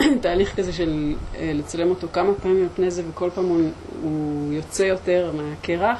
תהליך 0.22 0.56
כזה 0.56 0.72
של 0.72 1.14
אה, 1.36 1.52
לצלם 1.54 1.90
אותו 1.90 2.06
כמה 2.12 2.32
פעמים 2.42 2.62
על 2.62 2.68
פני 2.76 2.90
זה 2.90 3.02
וכל 3.10 3.30
פעם 3.34 3.44
הוא, 3.44 3.60
הוא 4.02 4.52
יוצא 4.52 4.82
יותר 4.82 5.32
מהקרח. 5.36 5.98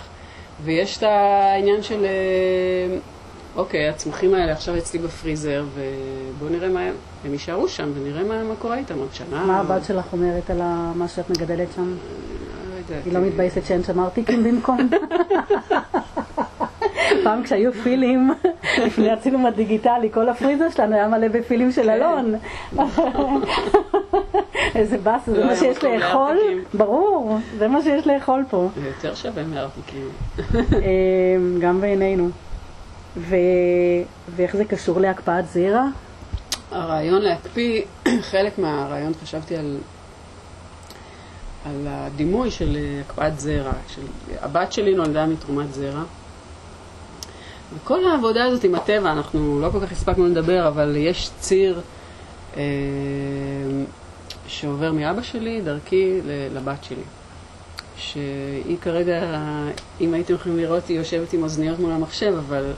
ויש 0.64 0.98
את 0.98 1.02
העניין 1.02 1.82
של 1.82 2.04
אה, 2.04 2.98
אוקיי, 3.56 3.88
הצמחים 3.88 4.34
האלה 4.34 4.52
עכשיו 4.52 4.78
אצלי 4.78 5.00
בפריזר, 5.00 5.64
ובואו 5.74 6.50
נראה 6.50 6.68
מה 6.68 6.80
הם, 6.80 6.94
הם 7.24 7.32
יישארו 7.32 7.68
שם, 7.68 7.90
ונראה 7.94 8.24
מה, 8.24 8.44
מה 8.44 8.54
קורה 8.56 8.78
איתם 8.78 8.98
עוד 8.98 9.08
שנה. 9.12 9.46
מה 9.46 9.60
הבת 9.60 9.84
שלך 9.84 10.12
אומרת 10.12 10.50
על 10.50 10.60
מה 10.94 11.08
שאת 11.08 11.30
מגדלת 11.30 11.68
שם? 11.76 11.94
לא 12.70 12.74
יודעת. 12.78 13.04
היא 13.04 13.12
לא 13.12 13.20
מתבאסת 13.20 13.66
שאין 13.66 13.84
שם 13.84 14.00
ארטיקים 14.00 14.44
במקום? 14.44 14.78
פעם 17.24 17.42
כשהיו 17.42 17.72
פילים, 17.72 18.30
לפני 18.78 19.10
הצילום 19.10 19.46
הדיגיטלי, 19.46 20.10
כל 20.12 20.28
הפריזר 20.28 20.70
שלנו 20.70 20.94
היה 20.94 21.08
מלא 21.08 21.28
בפילים 21.28 21.72
של 21.72 21.90
אלון. 21.90 22.34
איזה 24.74 24.98
באס, 24.98 25.26
זה 25.26 25.40
לא 25.40 25.46
מה 25.46 25.56
שיש 25.56 25.84
לאכול? 25.84 26.38
ברור, 26.74 27.38
זה 27.58 27.68
מה 27.68 27.82
שיש 27.82 28.06
לאכול 28.06 28.44
פה. 28.50 28.68
זה 28.82 28.88
יותר 28.88 29.14
שווה 29.14 29.42
מארטיקים. 29.42 30.08
אה, 30.54 31.60
גם 31.60 31.80
בעינינו. 31.80 32.30
ואיך 33.16 34.56
זה 34.56 34.64
קשור 34.64 35.00
להקפאת 35.00 35.46
זרע? 35.48 35.86
הרעיון 36.70 37.22
להקפיא, 37.22 37.82
חלק 38.30 38.58
מהרעיון 38.58 39.12
חשבתי 39.22 39.56
על, 39.56 39.76
על 41.66 41.86
הדימוי 41.88 42.50
של 42.50 42.76
אה, 42.76 43.00
הקפאת 43.00 43.40
זרע. 43.40 43.72
של, 43.88 44.02
הבת 44.42 44.72
שלי 44.72 44.94
נולדה 44.94 45.26
מתרומת 45.26 45.74
זרע. 45.74 46.02
וכל 47.74 48.04
העבודה 48.04 48.44
הזאת 48.44 48.64
עם 48.64 48.74
הטבע, 48.74 49.12
אנחנו 49.12 49.60
לא 49.60 49.70
כל 49.70 49.80
כך 49.80 49.92
הספקנו 49.92 50.26
לדבר, 50.26 50.68
אבל 50.68 50.96
יש 50.96 51.30
ציר 51.40 51.80
אה, 52.56 52.62
שעובר 54.46 54.92
מאבא 54.92 55.22
שלי 55.22 55.60
דרכי 55.60 56.20
לבת 56.54 56.84
שלי. 56.84 57.02
שהיא 57.96 58.76
כרגע, 58.80 59.40
אם 60.00 60.14
הייתם 60.14 60.34
יכולים 60.34 60.58
לראות, 60.58 60.88
היא 60.88 60.98
יושבת 60.98 61.32
עם 61.32 61.42
אוזניות 61.42 61.78
מול 61.78 61.92
המחשב, 61.92 62.34
אבל 62.38 62.72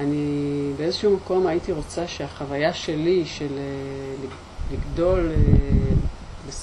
אני 0.00 0.72
באיזשהו 0.76 1.16
מקום 1.16 1.46
הייתי 1.46 1.72
רוצה 1.72 2.06
שהחוויה 2.06 2.74
שלי 2.74 3.24
של 3.26 3.58
אה, 3.58 4.26
לגדול 4.72 5.30
אה, 5.30 6.54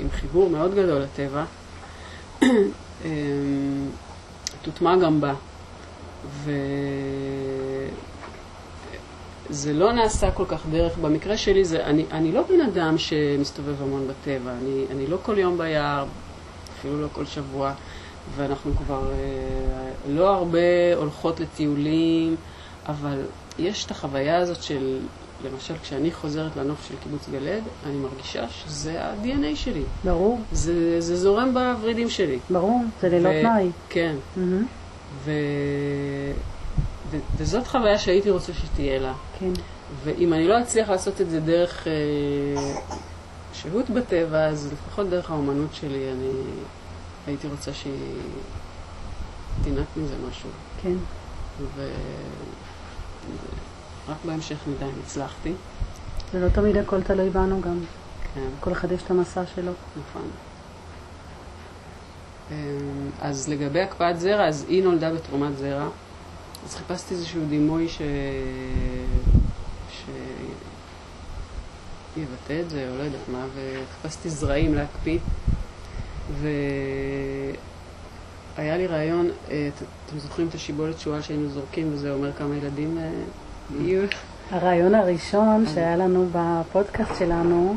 עם 0.00 0.10
חיבור 0.10 0.50
מאוד 0.50 0.74
גדול 0.74 1.02
לטבע, 1.02 1.44
אה, 3.04 3.08
תוטמע 4.62 4.96
גם 4.96 5.20
בה. 5.20 5.34
וזה 9.50 9.72
לא 9.72 9.92
נעשה 9.92 10.30
כל 10.30 10.44
כך 10.48 10.66
דרך, 10.70 10.98
במקרה 10.98 11.36
שלי 11.36 11.64
זה, 11.64 11.84
אני, 11.84 12.04
אני 12.12 12.32
לא 12.32 12.42
בן 12.48 12.60
אדם 12.60 12.98
שמסתובב 12.98 13.82
המון 13.82 14.06
בטבע, 14.08 14.50
אני, 14.50 14.84
אני 14.90 15.06
לא 15.06 15.18
כל 15.22 15.38
יום 15.38 15.58
ביער, 15.58 16.04
אפילו 16.78 17.02
לא 17.02 17.06
כל 17.12 17.26
שבוע, 17.26 17.72
ואנחנו 18.36 18.72
כבר 18.74 19.02
אה, 19.12 19.90
לא 20.08 20.34
הרבה 20.34 20.94
הולכות 20.96 21.40
לטיולים, 21.40 22.36
אבל 22.88 23.22
יש 23.58 23.86
את 23.86 23.90
החוויה 23.90 24.36
הזאת 24.38 24.62
של, 24.62 24.98
למשל, 25.44 25.74
כשאני 25.82 26.12
חוזרת 26.12 26.56
לנוף 26.56 26.88
של 26.88 26.94
קיבוץ 27.02 27.28
גלעד, 27.32 27.62
אני 27.86 27.96
מרגישה 27.96 28.48
שזה 28.48 29.04
ה-DNA 29.04 29.56
שלי. 29.56 29.82
ברור, 30.04 30.40
זה, 30.52 31.00
זה 31.00 31.16
זורם 31.16 31.54
בוורידים 31.54 32.08
שלי. 32.10 32.38
ברור, 32.50 32.82
זה 33.00 33.08
ללא 33.08 33.28
ו- 33.28 33.42
תנאי. 33.42 33.70
כן. 33.88 34.14
מהמם, 34.36 34.66
ו... 35.24 35.30
ו... 37.10 37.18
וזאת 37.36 37.66
חוויה 37.66 37.98
שהייתי 37.98 38.30
רוצה 38.30 38.52
שתהיה 38.52 38.98
לה. 38.98 39.14
כן. 39.38 39.52
ואם 40.04 40.32
אני 40.32 40.48
לא 40.48 40.60
אצליח 40.60 40.88
לעשות 40.90 41.20
את 41.20 41.30
זה 41.30 41.40
דרך 41.40 41.86
אה, 41.86 41.92
שהות 43.52 43.90
בטבע, 43.90 44.46
אז 44.46 44.72
לפחות 44.72 45.08
דרך 45.08 45.30
האומנות 45.30 45.74
שלי, 45.74 46.12
אני 46.12 46.30
הייתי 47.26 47.48
רוצה 47.48 47.74
שהיא 47.74 47.94
תינק 49.64 49.86
מזה 49.96 50.14
משהו. 50.28 50.50
כן. 50.82 50.96
ורק 54.06 54.18
בהמשך 54.24 54.56
נדע 54.66 54.86
אם 54.86 55.00
הצלחתי. 55.04 55.52
זה 56.32 56.40
לא 56.40 56.48
תמיד 56.48 56.76
הכל 56.76 57.02
תלוי 57.02 57.30
בנו 57.30 57.60
גם. 57.60 57.78
כן, 58.34 58.48
כל 58.60 58.72
אחד 58.72 58.92
יש 58.92 59.02
את 59.02 59.10
המסע 59.10 59.42
שלו. 59.54 59.72
נכון. 59.96 60.30
אמ, 62.50 62.56
אז 63.22 63.48
לגבי 63.48 63.80
הקפאת 63.80 64.20
זרע, 64.20 64.48
אז 64.48 64.64
היא 64.68 64.84
נולדה 64.84 65.14
בתרומת 65.14 65.56
זרע. 65.58 65.88
אז 66.66 66.74
חיפשתי 66.74 67.14
איזשהו 67.14 67.40
דימוי 67.48 67.88
ש... 67.88 67.98
ש... 69.92 70.04
יבטא 72.16 72.60
את 72.60 72.70
זה, 72.70 72.88
או 72.92 72.98
לא 72.98 73.02
יודעת 73.02 73.28
מה, 73.32 73.44
וחיפשתי 73.54 74.30
זרעים 74.30 74.74
להקפיא. 74.74 75.18
והיה 78.56 78.76
לי 78.76 78.86
רעיון, 78.86 79.28
אה, 79.50 79.68
את- 79.76 79.82
אתם 80.06 80.18
זוכרים 80.18 80.48
את 80.48 80.54
השיבולת 80.54 80.98
שועל 81.00 81.22
שהיינו 81.22 81.48
זורקים, 81.48 81.90
וזה 81.92 82.12
אומר 82.12 82.32
כמה 82.32 82.56
ילדים 82.56 82.98
אה, 82.98 83.10
יהיו? 83.80 84.02
הרעיון 84.50 84.94
הראשון 84.94 85.64
שהיה 85.74 85.96
לנו 85.96 86.28
בפודקאסט 86.32 87.10
שלנו 87.18 87.76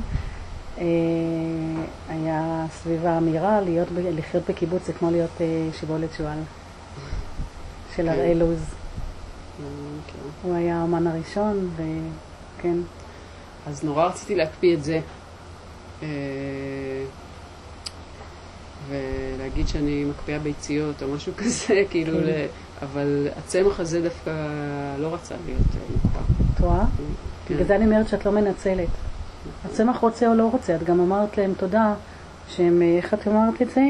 היה 2.09 2.65
סביב 2.71 3.05
האמירה 3.05 3.61
להיות, 3.61 3.87
לחיות 3.91 4.43
בקיבוץ 4.49 4.85
זה 4.85 4.93
כמו 4.93 5.11
להיות 5.11 5.41
אה, 5.41 5.69
שיבולת 5.79 6.09
שועל 6.17 6.39
של 7.95 8.09
הראל 8.09 8.37
לוז. 8.37 8.59
לא 9.59 9.67
מכירה. 9.99 10.23
הוא 10.43 10.55
היה 10.55 10.77
האמן 10.81 11.07
הראשון, 11.07 11.69
וכן, 11.75 12.77
אז 13.67 13.83
נורא 13.83 14.05
רציתי 14.05 14.35
להקפיא 14.35 14.73
את 14.73 14.83
זה. 14.83 14.99
אה, 16.03 16.07
ולהגיד 18.89 19.67
שאני 19.67 20.05
מקפיאה 20.05 20.39
ביציות 20.39 21.03
או 21.03 21.07
משהו 21.07 21.33
כזה, 21.43 21.83
כאילו, 21.89 22.17
כן. 22.17 22.23
ל... 22.23 22.45
אבל 22.81 23.27
הצמח 23.37 23.79
הזה 23.79 24.01
דווקא 24.01 24.31
לא 24.99 25.13
רצה 25.13 25.35
להיות 25.45 25.61
אה, 25.75 25.81
מוקפא. 25.91 26.19
את 26.53 26.59
רואה? 26.59 26.85
כן. 27.47 27.53
בגלל 27.53 27.67
זה 27.67 27.75
אני 27.75 27.85
אומרת 27.85 28.07
שאת 28.07 28.25
לא 28.25 28.31
מנצלת. 28.31 28.89
הצמח 29.73 29.97
רוצה 29.97 30.27
או 30.27 30.35
לא 30.35 30.49
רוצה, 30.51 30.75
את 30.75 30.83
גם 30.83 30.99
אמרת 30.99 31.37
להם 31.37 31.53
תודה, 31.57 31.93
שהם, 32.49 32.81
אה, 32.81 32.97
איך 32.97 33.13
את 33.13 33.27
אמרת 33.27 33.61
את 33.61 33.69
זה? 33.69 33.81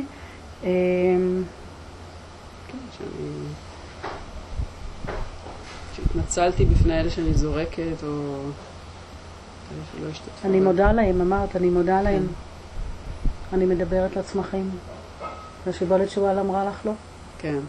אה, 0.63 0.69
כן, 2.67 2.77
שאני... 2.97 3.29
שהתנצלתי 5.95 6.65
בפני 6.65 6.99
אלה 6.99 7.09
שאני 7.09 7.33
זורקת, 7.33 8.03
או... 8.03 8.35
אני 10.45 10.59
מודה 10.59 10.91
להם, 10.91 11.21
אמרת, 11.21 11.55
אני 11.55 11.69
מודה 11.69 12.01
להם. 12.01 12.27
אני 13.53 13.65
מדברת 13.65 14.15
לצמחים. 14.15 14.69
והשיבולת 15.65 16.09
שועל 16.09 16.39
אמרה 16.39 16.65
לך 16.65 16.85
לא? 16.85 16.91
כן. 17.39 17.59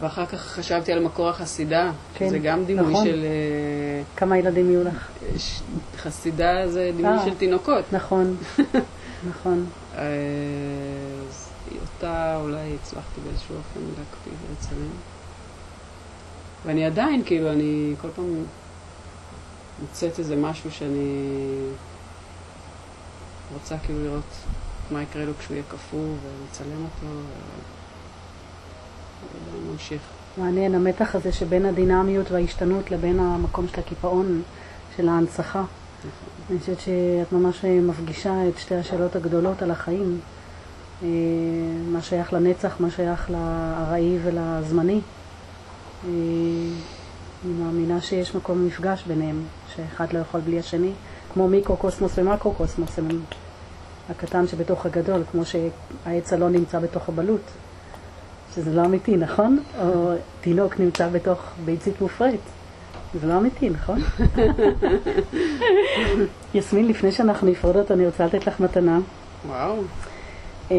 ואחר 0.00 0.26
כך 0.26 0.40
חשבתי 0.40 0.92
על 0.92 1.04
מקור 1.04 1.28
החסידה, 1.28 1.90
כן, 2.14 2.28
זה 2.28 2.38
גם 2.38 2.64
דימוי 2.64 2.92
נכון. 2.92 3.04
של... 3.06 3.24
אה, 3.24 4.02
כמה 4.16 4.38
ילדים 4.38 4.70
יהיו 4.70 4.84
לך? 4.84 5.08
ש- 5.38 5.60
חסידה 5.96 6.68
זה 6.68 6.90
דימוי 6.96 7.12
אה. 7.18 7.24
של 7.24 7.34
תינוקות. 7.34 7.84
נכון, 7.92 8.36
נכון. 9.30 9.66
אז 9.94 11.50
אותה 11.80 12.36
אולי 12.42 12.74
הצלחתי 12.82 13.20
באיזשהו 13.20 13.56
אופן 13.56 13.80
להקפיא 13.80 14.32
ולצלם. 14.48 14.90
ואני 16.66 16.84
עדיין, 16.84 17.22
כאילו, 17.24 17.52
אני 17.52 17.94
כל 18.00 18.08
פעם 18.16 18.44
מוצאת 19.80 20.18
איזה 20.18 20.36
משהו 20.36 20.70
שאני 20.72 21.26
רוצה 23.54 23.78
כאילו 23.78 24.04
לראות 24.04 24.34
מה 24.90 25.02
יקרה 25.02 25.24
לו 25.24 25.32
כשהוא 25.38 25.54
יהיה 25.54 25.64
קפוא 25.68 26.00
ולצלם 26.00 26.84
אותו. 26.84 27.06
ו... 27.06 27.79
ממשיך. 29.72 30.02
מעניין 30.36 30.74
המתח 30.74 31.14
הזה 31.14 31.32
שבין 31.32 31.66
הדינמיות 31.66 32.30
וההשתנות 32.30 32.90
לבין 32.90 33.20
המקום 33.20 33.66
של 33.68 33.80
הקיפאון, 33.80 34.42
של 34.96 35.08
ההנצחה. 35.08 35.64
אני 36.50 36.58
חושבת 36.58 36.80
שאת 36.80 37.32
ממש 37.32 37.64
מפגישה 37.64 38.48
את 38.48 38.58
שתי 38.58 38.74
השאלות 38.74 39.16
הגדולות 39.16 39.62
על 39.62 39.70
החיים. 39.70 40.20
אה, 41.02 41.08
מה 41.92 42.02
שייך 42.02 42.32
לנצח, 42.32 42.80
מה 42.80 42.90
שייך 42.90 43.30
לארעי 43.30 44.18
ולזמני. 44.24 45.00
אה, 46.04 46.10
אני 47.44 47.52
מאמינה 47.52 48.00
שיש 48.00 48.34
מקום 48.34 48.66
מפגש 48.66 49.04
ביניהם, 49.06 49.42
שאחד 49.74 50.12
לא 50.12 50.18
יכול 50.18 50.40
בלי 50.40 50.58
השני, 50.58 50.92
כמו 51.32 51.48
מיקרוקוסמוס 51.48 52.18
ומקרוקוסמוס, 52.18 52.98
הקטן 54.10 54.46
שבתוך 54.46 54.86
הגדול, 54.86 55.22
כמו 55.30 55.42
שהעץ 55.44 56.32
הלא 56.32 56.50
נמצא 56.50 56.78
בתוך 56.78 57.08
הבלוט. 57.08 57.40
שזה 58.54 58.72
לא 58.72 58.84
אמיתי, 58.84 59.16
נכון? 59.16 59.58
או 59.78 60.12
תינוק 60.40 60.80
נמצא 60.80 61.08
בתוך 61.08 61.38
ביצית 61.64 62.00
מופרית. 62.00 62.40
זה 63.20 63.26
לא 63.26 63.38
אמיתי, 63.38 63.70
נכון? 63.70 63.98
יסמין, 66.54 66.88
לפני 66.88 67.12
שאנחנו 67.12 67.50
נפרדות, 67.50 67.90
אני 67.90 68.06
רוצה 68.06 68.26
לתת 68.26 68.46
לך 68.46 68.60
מתנה. 68.60 68.98
וואו, 69.48 69.76
אה, 70.70 70.76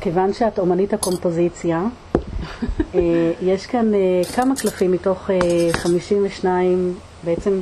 כיוון 0.00 0.32
שאת 0.32 0.58
אומנית 0.58 0.92
הקומפוזיציה, 0.92 1.82
אה, 2.94 3.32
יש 3.42 3.66
כאן 3.66 3.94
אה, 3.94 3.98
כמה 4.36 4.56
קלפים 4.56 4.92
מתוך 4.92 5.30
אה, 5.30 5.36
52, 5.72 6.94
בעצם 7.24 7.60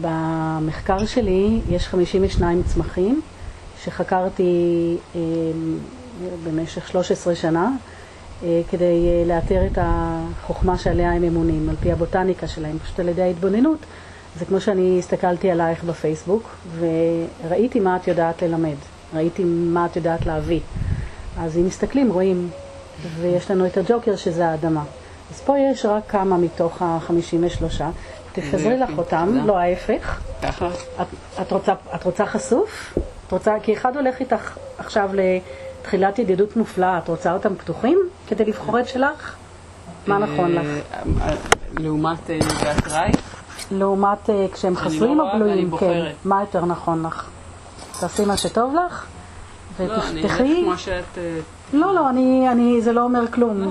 במחקר 0.00 1.06
שלי 1.06 1.60
יש 1.70 1.88
52 1.88 2.62
צמחים 2.62 3.20
שחקרתי 3.84 4.96
אה, 5.16 5.20
במשך 6.44 6.88
13 6.88 7.34
שנה. 7.34 7.70
אה, 8.42 8.60
כדי 8.70 9.08
אה, 9.08 9.24
לאתר 9.26 9.66
את 9.66 9.78
החוכמה 9.82 10.78
שעליה 10.78 11.12
הם 11.12 11.24
אמונים, 11.24 11.68
על 11.68 11.76
פי 11.76 11.92
הבוטניקה 11.92 12.48
שלהם, 12.48 12.78
פשוט 12.78 13.00
על 13.00 13.08
ידי 13.08 13.22
ההתבוננות. 13.22 13.78
זה 14.38 14.44
כמו 14.44 14.60
שאני 14.60 14.98
הסתכלתי 14.98 15.50
עלייך 15.50 15.84
בפייסבוק, 15.84 16.56
וראיתי 16.78 17.80
מה 17.80 17.96
את 17.96 18.08
יודעת 18.08 18.42
ללמד, 18.42 18.76
ראיתי 19.14 19.44
מה 19.44 19.86
את 19.86 19.96
יודעת 19.96 20.26
להביא. 20.26 20.60
אז 21.38 21.56
אם 21.56 21.66
מסתכלים 21.66 22.12
רואים, 22.12 22.50
ויש 23.20 23.50
לנו 23.50 23.66
את 23.66 23.76
הג'וקר 23.76 24.16
שזה 24.16 24.46
האדמה. 24.46 24.84
אז 25.30 25.40
פה 25.40 25.54
יש 25.58 25.86
רק 25.86 26.02
כמה 26.08 26.36
מתוך 26.36 26.82
ה-53, 26.82 27.82
תפזרי 28.32 28.78
לך 28.78 28.90
אותם. 28.98 29.38
לא 29.44 29.58
ההפך. 29.58 30.20
ככה? 30.42 30.68
את, 31.00 31.06
את, 31.40 31.52
רוצה, 31.52 31.74
את 31.94 32.04
רוצה 32.04 32.26
חשוף? 32.26 32.98
את 33.26 33.32
רוצה, 33.32 33.54
כי 33.62 33.72
אחד 33.74 33.96
הולך 33.96 34.20
איתך 34.20 34.56
עכשיו 34.78 35.10
לתחילת 35.86 36.18
ידידות 36.18 36.56
מופלאה, 36.56 36.98
את 36.98 37.08
רוצה 37.08 37.32
אותם 37.32 37.54
פתוחים 37.54 37.98
כדי 38.26 38.44
לבחור 38.44 38.80
את 38.80 38.88
שלך? 38.88 39.34
מה 40.06 40.18
נכון 40.18 40.52
לך? 40.52 40.66
אה, 40.66 41.02
אה, 41.20 41.34
לעומת 41.78 42.30
אה, 42.30 42.36
נפגעת 42.36 42.88
רייך? 42.88 43.16
לעומת 43.70 44.30
אה, 44.30 44.46
כשהם 44.52 44.76
חסויים 44.76 45.18
לא 45.18 45.32
או 45.32 45.38
גלויים? 45.38 45.76
כן. 45.76 46.12
מה 46.24 46.40
יותר 46.40 46.64
נכון 46.64 47.06
לך? 47.06 47.28
תעשי 48.00 48.24
מה 48.24 48.36
שטוב 48.36 48.74
לך? 48.74 49.06
לא, 49.80 49.84
אני 49.84 49.94
אלך 49.94 50.24
ותפתחי? 50.24 50.62
כמו 50.64 50.78
שאת... 50.78 51.18
אה, 51.18 51.38
לא, 51.72 51.94
לא, 51.94 52.10
אני, 52.10 52.48
אני, 52.52 52.82
זה 52.82 52.92
לא 52.92 53.02
אומר 53.04 53.20
לא, 53.20 53.30
כלום. 53.30 53.60
לא, 53.60 53.70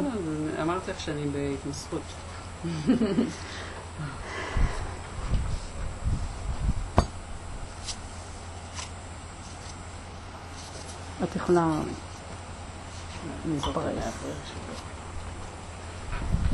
אמרתי 0.62 0.92
לך 0.92 1.00
שאני 1.00 1.26
בהתמסכות. 1.28 2.02
את 11.24 11.36
יכולה 11.36 11.68
להתפרס. 13.54 14.14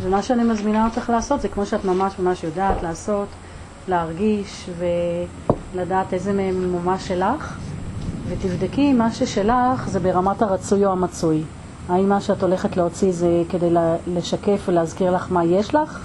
ומה 0.02 0.24
שאני 0.24 0.44
מזמינה 0.44 0.86
אותך 0.86 1.10
לעשות 1.10 1.42
זה 1.42 1.48
כמו 1.48 1.66
שאת 1.66 1.86
ממש 1.86 2.20
ממש 2.20 2.44
יודעת 2.44 2.84
לעשות, 2.84 3.28
להרגיש 3.88 4.70
ולדעת 5.74 6.14
איזה 6.14 6.34
מהם 6.34 6.74
ממש 6.74 7.08
שלך, 7.08 7.58
ותבדקי 8.28 8.94
מה 8.94 9.12
ששלך 9.12 9.88
זה 9.88 10.00
ברמת 10.00 10.42
הרצוי 10.42 10.86
או 10.86 10.92
המצוי. 10.92 11.44
האם 11.90 12.10
מה 12.10 12.22
שאת 12.22 12.44
הולכת 12.44 12.78
להוציא 12.78 13.12
זה 13.12 13.44
כדי 13.50 13.70
לשקף 14.08 14.62
ולהזכיר 14.68 15.12
לך 15.16 15.28
מה 15.32 15.44
יש 15.44 15.76
לך, 15.76 16.00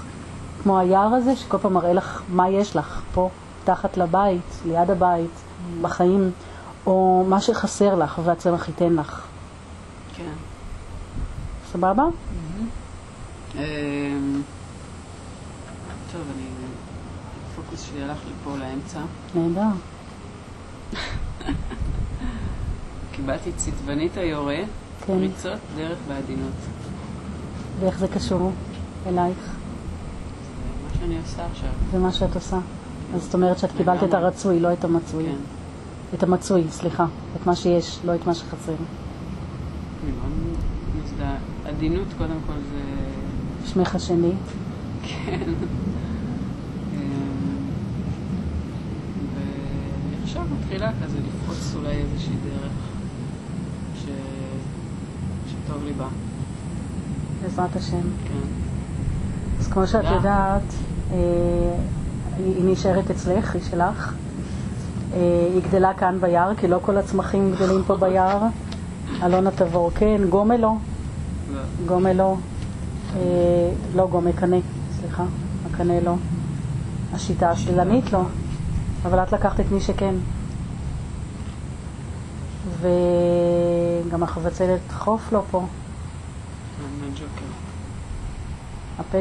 כמו 0.63 0.79
היער 0.79 1.15
הזה 1.15 1.37
שכל 1.37 1.59
פעם 1.59 1.73
מראה 1.73 1.93
לך 1.93 2.23
מה 2.29 2.49
יש 2.49 2.77
לך 2.77 3.01
פה, 3.15 3.29
תחת 3.65 3.97
לבית, 3.97 4.61
ליד 4.67 4.91
הבית, 4.91 5.31
בחיים, 5.83 6.31
או 6.87 7.25
מה 7.29 7.41
שחסר 7.41 7.95
לך 7.95 8.21
והצמח 8.25 8.69
ייתן 8.69 8.93
לך. 8.93 9.27
כן. 10.17 10.46
סבבה? 11.77 12.03
אמ, 13.55 13.61
טוב, 16.13 16.23
אני... 16.37 16.45
הפוקוס 17.53 17.83
שלי 17.83 18.03
הלך 18.03 18.19
לי 18.27 18.33
פה 18.45 18.57
לאמצע. 18.57 19.01
נהדר. 19.35 19.69
קיבלתי 23.13 23.53
צטבנית 23.57 24.17
היורה, 24.17 24.57
כן. 24.57 25.07
פריצות 25.07 25.59
דרך 25.77 25.99
בעדינות. 26.09 26.53
ואיך 27.81 27.99
זה 27.99 28.09
קשור 28.09 28.53
אלייך 29.07 29.39
זה 29.39 29.45
מה 30.83 30.89
שאני 31.01 31.19
עושה 31.19 31.47
עכשיו. 31.47 31.71
ומה 31.91 32.13
שאת 32.13 32.35
עושה? 32.35 32.59
אז 33.15 33.23
זאת 33.23 33.35
אומרת 33.35 33.59
שאת 33.59 33.71
קיבלת 33.77 34.05
את. 34.05 34.15
הרצוי, 34.15 34.61
לא 34.61 34.73
את 34.73 34.85
המצוי. 34.85 35.25
כן. 35.25 35.37
את 36.15 36.23
המצוי, 36.23 36.65
סליחה. 36.71 37.07
את 37.37 37.47
מה 37.47 37.57
שיש, 37.57 37.99
לא 38.05 38.15
את 38.15 38.27
מה 38.27 38.35
שחסר. 38.35 38.73
אני 40.05 40.13
מאוד 40.13 40.33
מזדהה. 41.05 41.37
עדינות 41.69 42.07
קודם 42.19 42.37
כל 42.47 42.53
זה... 42.53 42.81
שמך 43.73 43.95
השני. 43.95 44.33
כן. 45.03 45.41
אמ, 46.93 46.99
ואני 49.35 50.23
עכשיו 50.25 50.43
מתחילה 50.59 50.91
כזה 51.05 51.19
לפרוץ 51.19 51.75
אולי 51.77 51.97
איזושהי 51.97 52.35
דרך 52.45 52.73
ש... 53.95 54.05
שטוב 55.51 55.85
לי 55.85 55.93
בה. 55.93 56.09
בעזרת 57.43 57.77
השם. 57.77 58.01
כן. 58.29 58.49
אז 59.61 59.67
כמו 59.69 59.87
שאת. 59.87 60.05
יודעת, 60.05 60.63
אה, 61.13 61.17
היא 62.39 62.65
נשארת 62.65 63.11
אצלך, 63.11 63.55
היא 63.55 63.63
שלך. 63.71 64.15
אה, 65.15 65.49
היא 65.55 65.63
גדלה 65.63 65.95
כאן 65.95 66.19
ביער, 66.21 66.55
כי 66.55 66.69
לא 66.69 66.79
כל 66.83 66.97
הצמחים 66.97 67.53
גדלים 67.55 67.83
פה 67.87 67.97
ביער. 67.97 68.43
אלונה 69.23 69.51
תבור, 69.51 69.91
כן, 69.95 70.21
גומה 70.29 70.57
לא. 70.57 70.73
גומה 71.87 72.13
לא. 72.13 72.37
אה, 73.17 73.21
לא 73.95 74.07
גומה, 74.07 74.33
קנה, 74.33 74.57
סליחה. 75.01 75.25
הקנה 75.71 76.01
לא. 76.01 76.15
השיטה 77.13 77.51
השלילנית 77.51 78.13
לא. 78.13 78.23
אבל 79.03 79.19
את 79.19 79.33
לקחת 79.33 79.61
את 79.61 79.67
מי 79.71 79.81
שכן. 79.81 80.15
וגם 82.81 84.23
החבצלת 84.23 84.81
חוף 84.93 85.33
לא 85.33 85.43
פה. 85.51 85.67
הפטל, 88.99 89.21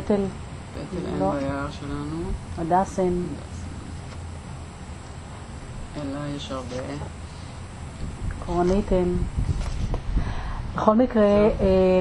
פטל 0.74 1.08
אין 1.08 1.20
לא. 1.20 1.32
ביער 1.32 1.68
שלנו. 1.72 2.24
הדסן. 2.58 3.22
אלא 5.96 6.20
יש 6.36 6.52
הרבה. 6.52 6.76
קורנית 8.46 8.92
אין. 8.94 9.18
בכל 10.76 10.96
מקרה, 10.96 11.24
אה, 11.24 11.50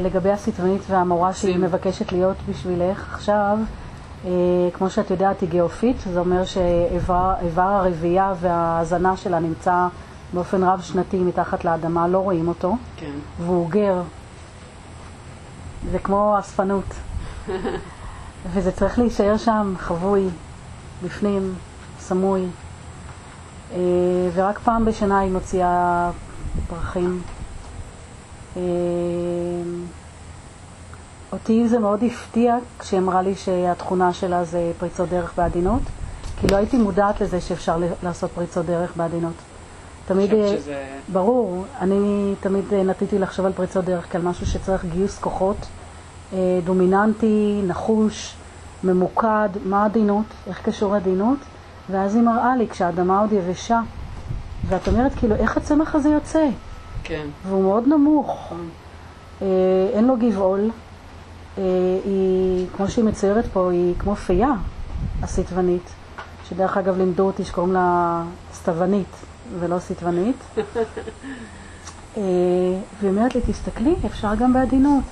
לגבי 0.02 0.30
הסטרנית 0.30 0.82
והמורה 0.88 1.32
שהיא 1.32 1.52
שים. 1.52 1.60
מבקשת 1.60 2.12
להיות 2.12 2.36
בשבילך 2.48 3.14
עכשיו, 3.14 3.58
אה, 4.24 4.30
כמו 4.72 4.90
שאת 4.90 5.10
יודעת, 5.10 5.40
היא 5.40 5.48
גיאופית, 5.48 5.96
זה 6.12 6.20
אומר 6.20 6.44
שאיבר 6.44 7.34
הרבייה 7.56 8.34
וההזנה 8.40 9.16
שלה 9.16 9.38
נמצא 9.38 9.86
באופן 10.32 10.64
רב 10.64 10.80
שנתי 10.80 11.18
מתחת 11.18 11.64
לאדמה, 11.64 12.08
לא 12.08 12.18
רואים 12.18 12.48
אותו, 12.48 12.76
כן. 12.96 13.12
והוא 13.40 13.70
גר. 13.70 14.02
זה 15.90 15.98
כמו 15.98 16.36
אספנות. 16.38 16.94
וזה 18.52 18.72
צריך 18.72 18.98
להישאר 18.98 19.36
שם, 19.36 19.74
חבוי, 19.78 20.28
בפנים, 21.04 21.54
סמוי. 21.98 22.46
אה, 23.72 23.78
ורק 24.34 24.58
פעם 24.58 24.84
בשנה 24.84 25.18
היא 25.18 25.32
מוציאה 25.32 26.10
פרחים. 26.68 27.22
אה, 28.56 28.62
אותי 31.32 31.68
זה 31.68 31.78
מאוד 31.78 32.02
הפתיע 32.02 32.56
כשהיא 32.78 33.00
אמרה 33.00 33.22
לי 33.22 33.34
שהתכונה 33.34 34.12
שלה 34.12 34.44
זה 34.44 34.72
פריצות 34.78 35.08
דרך 35.08 35.32
בעדינות, 35.36 35.82
כי 36.40 36.46
לא 36.46 36.56
הייתי 36.56 36.76
מודעת 36.76 37.20
לזה 37.20 37.40
שאפשר 37.40 37.78
לעשות 38.02 38.30
פריצות 38.30 38.66
דרך 38.66 38.96
בעדינות. 38.96 39.34
תמיד, 40.06 40.34
אה, 40.34 40.48
שזה... 40.48 40.84
ברור, 41.12 41.64
אני 41.80 42.34
תמיד 42.40 42.64
אה, 42.72 42.82
נטיתי 42.82 43.18
לחשוב 43.18 43.46
על 43.46 43.52
פריצות 43.52 43.84
דרך 43.84 44.12
כעל 44.12 44.22
משהו 44.22 44.46
שצריך 44.46 44.84
גיוס 44.84 45.18
כוחות, 45.18 45.56
אה, 46.32 46.38
דומיננטי, 46.64 47.60
נחוש, 47.66 48.34
ממוקד, 48.84 49.48
מה 49.64 49.84
עדינות, 49.84 50.26
איך 50.46 50.62
קשור 50.62 50.94
עדינות, 50.94 51.38
ואז 51.90 52.14
היא 52.14 52.22
מראה 52.22 52.56
לי 52.56 52.68
כשהאדמה 52.68 53.20
עוד 53.20 53.32
יבשה, 53.32 53.80
ואת 54.66 54.88
אומרת 54.88 55.12
כאילו, 55.16 55.34
איך 55.34 55.56
הצמח 55.56 55.94
הזה 55.94 56.08
יוצא? 56.08 56.48
כן. 57.04 57.26
והוא 57.48 57.62
מאוד 57.62 57.88
נמוך, 57.88 58.52
אה, 59.42 59.46
אין 59.92 60.04
לו 60.06 60.16
גבעול, 60.16 60.70
אה, 61.58 61.62
היא, 62.04 62.66
כמו 62.76 62.88
שהיא 62.88 63.04
מצוירת 63.04 63.44
פה, 63.52 63.70
היא 63.72 63.94
כמו 63.98 64.16
פייה, 64.16 64.52
הסטבנית, 65.22 65.90
שדרך 66.48 66.76
אגב 66.76 66.98
לימדו 66.98 67.22
אותי 67.22 67.44
שקוראים 67.44 67.72
לה 67.72 68.22
סתוונית 68.54 69.16
ולא 69.60 69.78
סטבנית. 69.78 70.36
אה, 72.16 72.22
והיא 73.00 73.10
אומרת 73.10 73.34
לי, 73.34 73.40
תסתכלי, 73.46 73.94
אפשר 74.06 74.34
גם 74.34 74.52
בעדינות. 74.52 75.04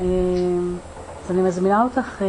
אה, 0.00 0.04
אז 1.24 1.30
אני 1.30 1.42
מזמינה 1.42 1.82
אותך 1.82 2.22
אה, 2.22 2.26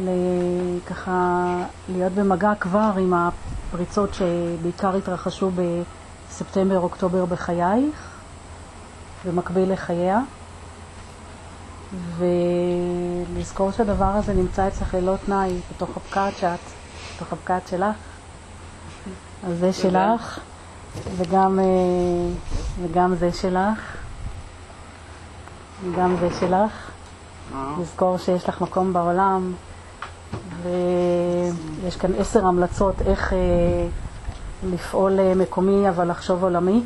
ל- 0.00 0.78
ככה 0.86 1.56
להיות 1.88 2.12
במגע 2.12 2.52
כבר 2.60 2.90
עם 2.98 3.14
הפריצות 3.14 4.10
שבעיקר 4.14 4.96
התרחשו 4.96 5.50
בספטמבר-אוקטובר 6.38 7.24
בחייך, 7.24 8.10
במקביל 9.26 9.72
לחייה, 9.72 10.20
ולזכור 12.16 13.72
שהדבר 13.72 14.04
הזה 14.04 14.34
נמצא 14.34 14.68
אצלך 14.68 14.94
ללא 14.94 15.14
תנאי, 15.26 15.60
בתוך 15.74 15.96
הפקעת 15.96 16.36
שאת, 16.36 16.58
בתוך 17.16 17.32
הפקעת 17.32 17.68
שלך. 17.68 17.96
אז 19.46 19.58
זה. 19.58 19.72
שלך, 19.72 20.40
וגם, 21.16 21.58
אה, 21.58 21.64
וגם 22.82 23.14
זה 23.14 23.32
שלך, 23.32 23.96
וגם 25.84 26.16
זה 26.20 26.28
שלך. 26.40 26.90
וואו. 27.52 27.82
לזכור 27.82 28.18
שיש 28.18 28.48
לך 28.48 28.60
מקום 28.60 28.92
בעולם, 28.92 29.52
ויש 30.62 31.96
כאן 31.96 32.10
עשר 32.18 32.46
המלצות 32.46 32.94
איך 33.02 33.32
אה, 33.32 33.38
לפעול 34.62 35.20
אה, 35.20 35.34
מקומי 35.34 35.88
אבל 35.88 36.10
לחשוב 36.10 36.44
עולמי. 36.44 36.82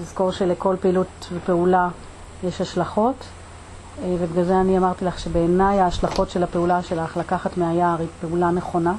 לזכור 0.00 0.32
שלכל 0.32 0.76
פעילות 0.80 1.28
ופעולה 1.32 1.88
יש 2.44 2.60
השלכות, 2.60 3.24
אה, 4.02 4.16
ובגלל 4.20 4.44
זה 4.44 4.60
אני 4.60 4.78
אמרתי 4.78 5.04
לך 5.04 5.18
שבעיניי 5.18 5.80
ההשלכות 5.80 6.30
של 6.30 6.42
הפעולה 6.42 6.82
שלך 6.82 7.16
לקחת 7.16 7.56
מהיער 7.56 7.96
היא 7.98 8.08
פעולה 8.20 8.50
נכונה. 8.50 8.94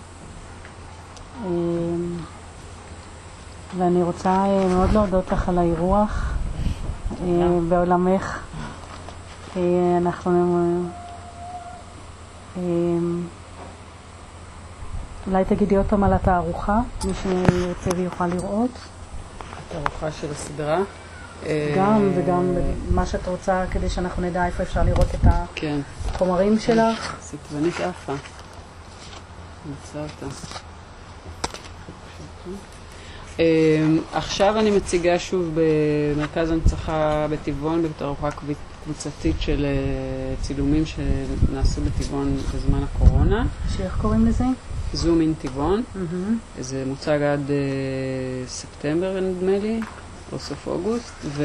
אה, 1.45 1.49
ואני 3.77 4.03
רוצה 4.03 4.45
מאוד 4.69 4.93
להודות 4.93 5.31
לך 5.31 5.49
על 5.49 5.57
האירוח 5.57 6.33
בעולמך. 7.69 8.39
אנחנו... 9.97 10.89
אה, 15.29 15.33
אולי 15.33 15.45
תגידי 15.45 15.75
עוד 15.75 15.85
פעם 15.85 16.03
על 16.03 16.13
התערוכה, 16.13 16.79
מי 17.05 17.11
שירצה 17.23 17.89
ויוכל 17.97 18.27
לראות. 18.27 18.69
תערוכה 19.71 20.11
של 20.11 20.27
הסדרה. 20.31 20.79
גם 21.77 22.11
וגם 22.15 22.53
מה 22.91 23.05
שאת 23.05 23.27
רוצה, 23.27 23.63
כדי 23.71 23.89
שאנחנו 23.89 24.23
נדע 24.23 24.45
איפה 24.45 24.63
אפשר 24.63 24.83
לראות 24.83 25.07
את 25.15 25.29
כן, 25.55 25.79
החומרים 26.09 26.59
שלך. 26.59 27.15
סיטבנית 27.21 27.79
עפה. 27.79 28.13
נמצא 29.65 29.99
אותה. 30.13 30.35
אמ, 33.39 33.43
עכשיו 34.13 34.59
אני 34.59 34.71
מציגה 34.71 35.19
שוב 35.19 35.51
במרכז 35.55 36.51
הנצחה 36.51 37.27
בטבעון, 37.29 37.83
בתערוכה 37.83 38.31
קב- 38.31 38.53
קבוצתית 38.83 39.35
של 39.41 39.65
אה, 39.65 40.35
צילומים 40.41 40.83
שנעשו 40.85 41.81
בטבעון 41.81 42.37
בזמן 42.55 42.83
הקורונה. 42.83 43.45
שאיך 43.77 43.97
קוראים 44.01 44.25
לזה? 44.25 44.45
זום 44.93 45.21
אין 45.21 45.33
טבעון. 45.41 45.83
זה 46.59 46.83
מוצג 46.87 47.19
עד 47.21 47.51
אה, 47.51 47.55
ספטמבר 48.47 49.19
נדמה 49.19 49.57
לי, 49.59 49.79
או 50.31 50.39
סוף 50.39 50.67
אוגוסט, 50.67 51.13
וזה 51.25 51.43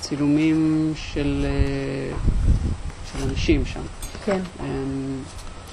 צילומים 0.00 0.92
של, 0.96 1.46
אה, 1.48 2.16
של 3.12 3.28
אנשים 3.30 3.64
שם. 3.64 3.80
כן, 4.24 4.40
אמ, 4.60 4.66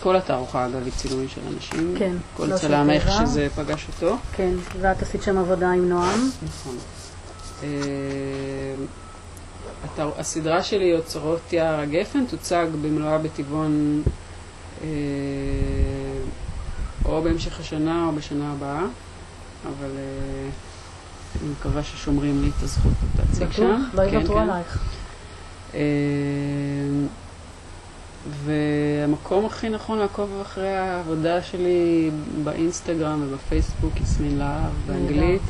כל 0.04 0.16
התערוכה 0.16 0.66
אגב 0.66 0.84
היא 0.86 0.94
צילומים 0.94 1.28
של 1.30 1.42
אנשים. 1.56 1.96
כן. 2.00 2.16
כל 2.38 2.46
לא 2.46 2.58
צלם 2.58 2.90
איך. 2.90 3.10
שזה 3.12 3.48
פגש 3.56 3.86
אותו. 3.88 4.16
כן. 4.36 4.54
ואת 4.82 5.02
עשית 5.02 5.24
שם 5.24 5.38
עבודה 5.38 5.72
עם 5.72 5.90
נועם. 5.90 6.30
נכון. 6.44 6.76
התר- 9.86 10.12
הסדרה 10.20 10.64
שלי, 10.64 10.96
אוצרות 10.96 11.54
יער 11.54 11.80
הגפן, 11.80 12.26
תוצג 12.26 12.66
במלואה 12.82 13.18
בטבעון 13.18 14.02
או 17.06 17.22
בהמשך 17.22 17.60
השנה 17.60 18.06
או 18.06 18.12
בשנה 18.12 18.52
הבאה, 18.52 18.82
אבל 19.64 19.90
אה, 19.98 20.50
אני 21.42 21.50
מקווה 21.60 21.84
ששומרים 21.84 22.42
לי 22.44 22.50
את 22.58 22.64
הזכות 22.64 22.92
להציג 23.20 23.52
שם. 23.52 23.64
בטוח? 23.64 23.80
לא 23.94 24.10
כן, 24.10 24.16
יוותרו 24.16 24.36
כן. 24.36 24.42
עלייך. 24.42 24.80
אה, 25.74 25.80
והמקום 28.46 29.46
הכי 29.46 29.70
נכון 29.70 29.98
לעקוב 29.98 30.42
אחרי 30.42 30.78
העבודה 30.78 31.44
שלי 31.44 32.12
באינסטגרם 32.44 33.22
ובפייסבוק, 33.24 34.02
יסמין 34.02 34.38
להב, 34.38 34.72
באנגלית. 34.88 35.42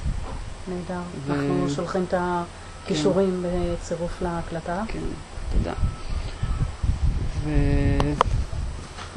נהדר. 0.68 1.02
ו- 1.28 1.34
אנחנו 1.34 1.70
שולחים 1.76 2.04
את 2.08 2.14
הכישורים 2.18 3.46
בצירוף 3.46 4.22
להקלטה. 4.22 4.84
כן, 4.88 5.00
תודה. 5.58 5.74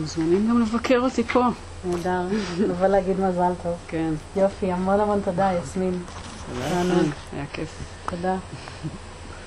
ומוזמנים 0.01 0.49
גם 0.49 0.61
לבקר 0.61 0.99
אותי 1.01 1.25
פה. 1.25 1.45
נהדר. 1.85 2.21
נבוא 2.69 2.87
להגיד 2.87 3.21
מזל 3.21 3.53
טוב. 3.63 3.75
כן, 3.89 4.13
יופי, 4.37 4.73
המון 4.73 5.01
המון 5.01 5.21
תודה, 5.25 5.51
יסמין. 5.63 5.99
תודה 6.55 6.83
היה 7.33 7.45
כיף. 7.53 7.69
תודה. 8.11 8.37